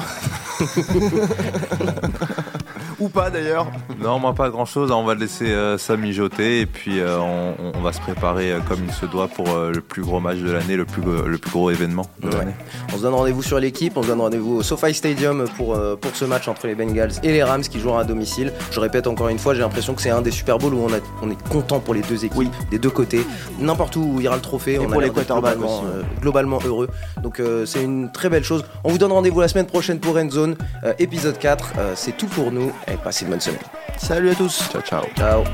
Ou 3.03 3.09
pas 3.09 3.31
d'ailleurs. 3.31 3.67
Non, 4.01 4.21
moi 4.21 4.33
pas 4.33 4.49
grand 4.49 4.65
chose. 4.65 4.93
On 4.93 5.03
va 5.05 5.15
laisser 5.17 5.51
euh, 5.51 5.77
ça 5.77 5.97
mijoter 5.97 6.61
et 6.61 6.67
puis 6.67 7.01
euh, 7.01 7.19
on, 7.19 7.81
va 7.81 7.93
se 7.93 8.01
préparer 8.01 8.53
euh, 8.53 8.61
comme 8.69 8.79
il 8.87 8.93
se 8.93 9.07
doit 9.07 9.27
pour 9.27 9.49
euh, 9.51 9.73
le 9.73 9.81
plus 9.81 10.03
gros 10.03 10.21
match 10.21 10.39
de 10.39 10.53
l'année, 10.53 10.77
le 10.77 10.85
plus, 10.85 11.03
gros- 11.03 11.23
le 11.27 11.37
plus 11.37 11.51
gros 11.51 11.71
événement 11.71 12.07
de 12.21 12.29
Ouais. 12.29 12.37
l'année. 12.39 12.55
On 12.95 12.97
se 12.99 13.03
donne 13.03 13.15
rendez-vous 13.15 13.43
sur 13.43 13.59
l'équipe, 13.59 13.97
on 13.97 14.03
se 14.05 14.07
donne 14.09 14.21
rendez-vous 14.21 14.59
au 14.59 14.63
SoFi 14.63 14.95
Stadium 14.95 15.47
pour, 15.57 15.75
euh, 15.75 15.97
pour 15.97 16.15
ce 16.15 16.25
match 16.25 16.47
entre 16.47 16.69
les 16.69 16.77
Bengals 16.77 17.11
et 17.25 17.33
les 17.33 17.43
Rams 17.43 17.63
qui 17.63 17.81
joueront 17.81 17.99
à 17.99 18.05
domicile. 18.05 18.53
Je 18.71 18.79
répète 18.79 19.09
encore 19.09 19.29
une 19.29 19.39
fois, 19.41 19.55
j'ai 19.55 19.61
l'impression 19.63 19.95
que 19.95 20.03
c'est 20.03 20.11
un 20.11 20.23
des 20.23 20.31
Super 20.31 20.59
Bowls 20.59 20.75
où 20.75 20.85
on, 20.89 20.93
a- 20.93 21.01
on 21.23 21.31
est 21.31 21.49
content 21.49 21.81
pour 21.81 21.95
les 21.95 22.03
deux 22.03 22.25
équipes, 22.25 22.53
des 22.71 22.79
deux 22.79 22.91
côtés. 22.91 23.27
N'importe 23.59 23.97
où 23.97 24.21
ira 24.21 24.37
le 24.37 24.43
trophée, 24.43 24.79
on 24.79 24.85
pour 24.87 25.01
a 25.01 25.05
les 25.05 25.11
globalement, 25.11 25.79
aussi, 25.79 25.87
ouais. 25.87 25.91
euh, 25.97 26.03
globalement 26.21 26.59
heureux. 26.65 26.89
Donc 27.21 27.41
euh, 27.41 27.67
c'est 27.67 27.83
une 27.83 28.13
très 28.13 28.29
belle 28.29 28.45
chose. 28.45 28.65
On 28.85 28.91
vous 28.91 28.99
donne 28.99 29.13
rendez-vous 29.13 29.41
la 29.41 29.49
semaine 29.49 29.67
prochaine 29.67 29.99
pour 29.99 30.17
Endzone, 30.17 30.55
euh, 30.85 30.93
épisode 31.01 31.37
4. 31.39 31.73
Euh, 31.79 31.93
c'est 31.97 32.17
tout 32.17 32.27
pour 32.27 32.53
nous 32.53 32.71
et 32.93 32.97
passez 32.97 33.25
une 33.25 33.31
bonne 33.31 33.41
semaine. 33.41 33.61
Salut 33.97 34.31
à 34.31 34.35
tous. 34.35 34.69
Ciao, 34.71 34.83
ciao. 34.83 35.05
Ciao 35.17 35.45